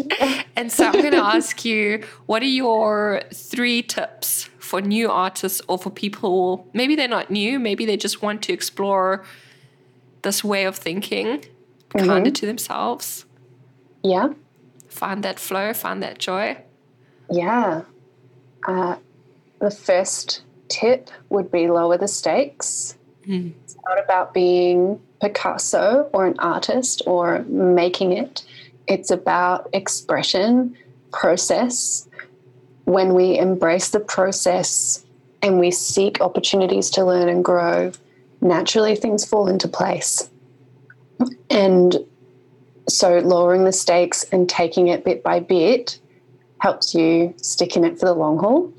and 0.56 0.72
so 0.72 0.86
I'm 0.86 0.94
going 0.94 1.12
to 1.12 1.18
ask 1.18 1.66
you 1.66 2.04
what 2.26 2.42
are 2.42 2.46
your 2.46 3.22
three 3.34 3.84
tips 3.84 4.50
for 4.58 4.82
new 4.82 5.12
artists 5.12 5.62
or 5.68 5.78
for 5.78 5.90
people 5.90 6.68
maybe 6.74 6.96
they're 6.96 7.08
not 7.08 7.30
new, 7.30 7.60
maybe 7.60 7.86
they 7.86 7.98
just 7.98 8.22
want 8.22 8.42
to 8.44 8.54
explore 8.54 9.26
this 10.22 10.44
way 10.44 10.66
of 10.66 10.76
thinking, 10.76 11.40
mm-hmm. 11.90 12.08
kinder 12.08 12.32
to 12.32 12.46
themselves? 12.46 13.26
Yeah. 14.04 14.34
Find 14.88 15.24
that 15.24 15.40
flow, 15.40 15.74
find 15.74 16.02
that 16.04 16.20
joy. 16.20 16.58
Yeah. 17.30 17.84
Uh, 18.68 18.96
the 19.60 19.72
first 19.72 20.42
tip 20.68 21.10
would 21.30 21.52
be 21.52 21.68
lower 21.68 21.98
the 21.98 22.08
stakes. 22.08 22.98
Mm. 23.28 23.54
It's 23.64 23.76
not 23.88 24.04
about 24.04 24.34
being 24.34 25.00
Picasso 25.22 26.10
or 26.14 26.26
an 26.26 26.36
artist 26.40 27.02
or 27.06 27.44
making 27.44 28.14
it. 28.14 28.44
It's 28.88 29.12
about 29.12 29.70
expression, 29.74 30.76
process. 31.12 32.08
When 32.86 33.14
we 33.14 33.38
embrace 33.38 33.90
the 33.90 34.00
process 34.00 35.06
and 35.42 35.60
we 35.60 35.72
seek 35.72 36.22
opportunities 36.22 36.90
to 36.92 37.06
learn 37.06 37.30
and 37.30 37.46
grow, 37.46 37.92
naturally 38.42 38.96
things 38.96 39.26
fall 39.26 39.48
into 39.48 39.68
place. 39.68 40.30
And 41.50 41.96
so, 42.90 43.20
lowering 43.20 43.64
the 43.64 43.72
stakes 43.72 44.24
and 44.32 44.50
taking 44.50 44.88
it 44.88 45.04
bit 45.04 45.24
by 45.24 45.40
bit 45.40 46.00
helps 46.60 46.94
you 46.94 47.34
stick 47.38 47.76
in 47.76 47.84
it 47.84 48.00
for 48.00 48.06
the 48.06 48.14
long 48.14 48.38
haul. 48.38 48.72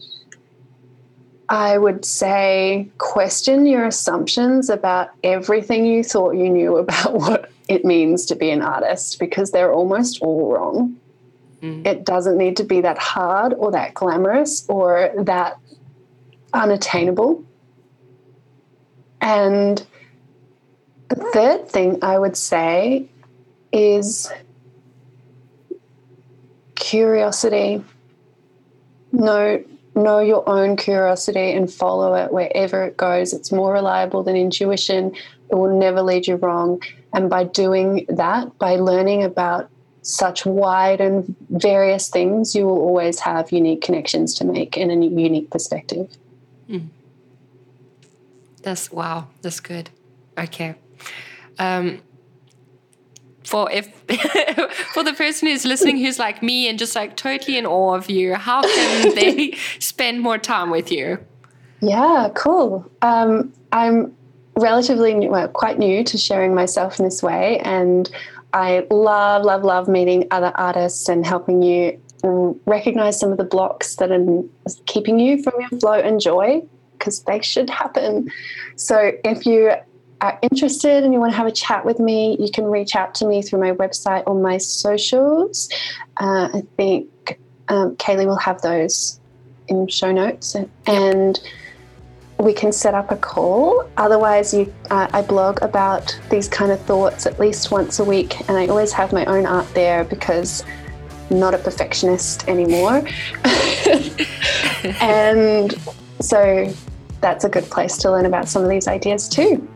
I 1.49 1.79
would 1.79 2.05
say 2.05 2.89
question 2.99 3.67
your 3.67 3.85
assumptions 3.85 4.71
about 4.71 5.11
everything 5.25 5.85
you 5.85 6.05
thought 6.05 6.33
you 6.33 6.49
knew 6.49 6.77
about 6.77 7.15
what 7.21 7.51
it 7.69 7.85
means 7.85 8.27
to 8.27 8.37
be 8.37 8.51
an 8.51 8.63
artist 8.63 9.19
because 9.19 9.51
they're 9.51 9.73
almost 9.73 10.23
all 10.23 10.53
wrong. 10.53 10.97
Mm. 11.63 11.87
It 11.87 12.05
doesn't 12.05 12.39
need 12.39 12.57
to 12.59 12.65
be 12.65 12.81
that 12.81 12.99
hard 12.99 13.55
or 13.55 13.73
that 13.73 13.95
glamorous 13.95 14.65
or 14.69 15.13
that 15.19 15.59
unattainable. 16.53 17.45
And 19.21 19.85
the 21.09 21.17
third 21.17 21.69
thing 21.69 21.99
I 22.03 22.19
would 22.19 22.37
say 22.37 23.09
is 23.73 24.31
curiosity. 26.75 27.85
No, 29.13 29.63
know 29.95 30.21
your 30.21 30.49
own 30.49 30.77
curiosity 30.77 31.53
and 31.53 31.73
follow 31.73 32.15
it 32.15 32.33
wherever 32.33 32.85
it 32.85 32.97
goes. 32.97 33.33
It's 33.33 33.53
more 33.53 33.73
reliable 33.73 34.23
than 34.23 34.37
intuition. 34.37 35.15
It 35.51 35.55
will 35.55 35.77
never 35.79 36.03
lead 36.03 36.27
you 36.27 36.37
wrong. 36.37 36.83
And 37.13 37.29
by 37.29 37.45
doing 37.45 38.07
that, 38.09 38.57
by 38.59 38.77
learning 38.77 39.25
about 39.25 39.69
such 40.03 40.47
wide 40.47 41.01
and 41.01 41.35
various 41.51 42.09
things, 42.09 42.55
you 42.55 42.67
will 42.67 42.79
always 42.79 43.21
have 43.21 43.53
unique 43.53 43.83
connections 43.83 44.35
to 44.35 44.45
make 44.45 44.77
and 44.77 44.91
a 44.91 44.95
unique 44.95 45.51
perspective. 45.51 46.09
Mm. 46.69 46.89
That's 48.63 48.91
wow. 48.91 49.29
That's 49.43 49.61
good. 49.61 49.91
Okay. 50.39 50.75
Um, 51.59 52.01
for 53.45 53.71
if 53.71 53.87
for 54.93 55.03
the 55.03 55.15
person 55.15 55.49
who's 55.49 55.65
listening 55.65 55.97
who's 55.97 56.19
like 56.19 56.43
me 56.43 56.69
and 56.69 56.79
just 56.79 56.95
like 56.95 57.17
totally 57.17 57.57
in 57.57 57.67
awe 57.67 57.95
of 57.95 58.11
you 58.11 58.35
how 58.35 58.63
can 58.63 59.15
they 59.15 59.57
spend 59.79 60.21
more 60.21 60.39
time 60.39 60.71
with 60.71 60.93
you? 60.93 61.19
Yeah 61.81 62.29
cool. 62.35 62.91
Um, 63.03 63.53
i'm 63.73 64.15
relatively 64.57 65.15
new, 65.15 65.31
well, 65.31 65.49
quite 65.49 65.79
new 65.79 66.05
to 66.05 66.19
sharing 66.19 66.55
myself 66.55 66.99
in 66.99 67.05
this 67.05 67.23
way 67.23 67.61
and 67.61 68.11
i 68.53 68.87
love 68.91 69.45
love 69.45 69.63
love 69.63 69.89
meeting 69.89 70.27
other 70.31 70.53
artists 70.57 71.09
and 71.09 71.25
helping 71.25 71.63
you 71.63 71.99
recognize 72.67 73.19
some 73.19 73.33
of 73.33 73.39
the 73.39 73.45
blocks 73.45 73.97
that 73.97 74.11
are 74.11 74.43
keeping 74.87 75.19
you 75.19 75.43
from 75.43 75.55
your 75.61 75.81
flow 75.81 75.99
and 75.99 76.21
joy 76.21 76.63
because 77.01 77.23
they 77.23 77.41
should 77.41 77.71
happen. 77.71 78.31
So 78.77 79.13
if 79.25 79.47
you 79.47 79.73
are 80.21 80.39
interested 80.43 81.03
and 81.05 81.13
you 81.13 81.21
want 81.21 81.33
to 81.33 81.37
have 81.37 81.47
a 81.47 81.53
chat 81.53 81.85
with 81.85 81.99
me, 81.99 82.37
you 82.39 82.51
can 82.51 82.65
reach 82.65 82.95
out 82.95 83.15
to 83.17 83.27
me 83.27 83.43
through 83.43 83.61
my 83.61 83.73
website 83.73 84.23
or 84.27 84.35
my 84.35 84.59
socials. 84.59 85.69
Uh, 86.19 86.49
I 86.53 86.63
think 86.77 87.39
um, 87.69 87.97
Kaylee 87.97 88.27
will 88.27 88.37
have 88.37 88.61
those 88.63 89.21
in 89.69 89.87
show 89.89 90.13
notes, 90.13 90.55
and, 90.55 90.69
and 90.87 91.41
we 92.39 92.53
can 92.53 92.73
set 92.73 92.95
up 92.95 93.11
a 93.11 93.17
call. 93.17 93.89
Otherwise, 93.97 94.53
you, 94.53 94.73
uh, 94.91 95.09
I 95.13 95.23
blog 95.23 95.63
about 95.63 96.19
these 96.31 96.49
kind 96.49 96.73
of 96.73 96.81
thoughts 96.83 97.27
at 97.27 97.39
least 97.39 97.71
once 97.71 97.99
a 97.99 98.05
week, 98.05 98.41
and 98.49 98.59
I 98.59 98.67
always 98.67 98.93
have 98.93 99.13
my 99.13 99.25
own 99.27 99.47
art 99.47 99.73
there 99.75 100.05
because 100.05 100.65
I'm 101.31 101.39
not 101.39 101.55
a 101.55 101.59
perfectionist 101.59 102.49
anymore. 102.49 103.07
and 105.01 105.75
so 106.21 106.73
that's 107.21 107.45
a 107.45 107.49
good 107.49 107.65
place 107.65 107.97
to 107.99 108.11
learn 108.11 108.27
about 108.27 108.49
some 108.49 108.63
of 108.63 108.69
these 108.71 108.89
ideas 108.89 109.29
too. 109.29 109.69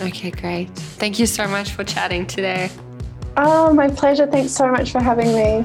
Okay, 0.00 0.30
great. 0.30 0.70
Thank 0.74 1.18
you 1.18 1.26
so 1.26 1.46
much 1.48 1.72
for 1.72 1.84
chatting 1.84 2.26
today. 2.26 2.70
Oh, 3.36 3.72
my 3.72 3.88
pleasure. 3.88 4.26
Thanks 4.26 4.52
so 4.52 4.70
much 4.70 4.92
for 4.92 5.00
having 5.00 5.34
me. 5.34 5.64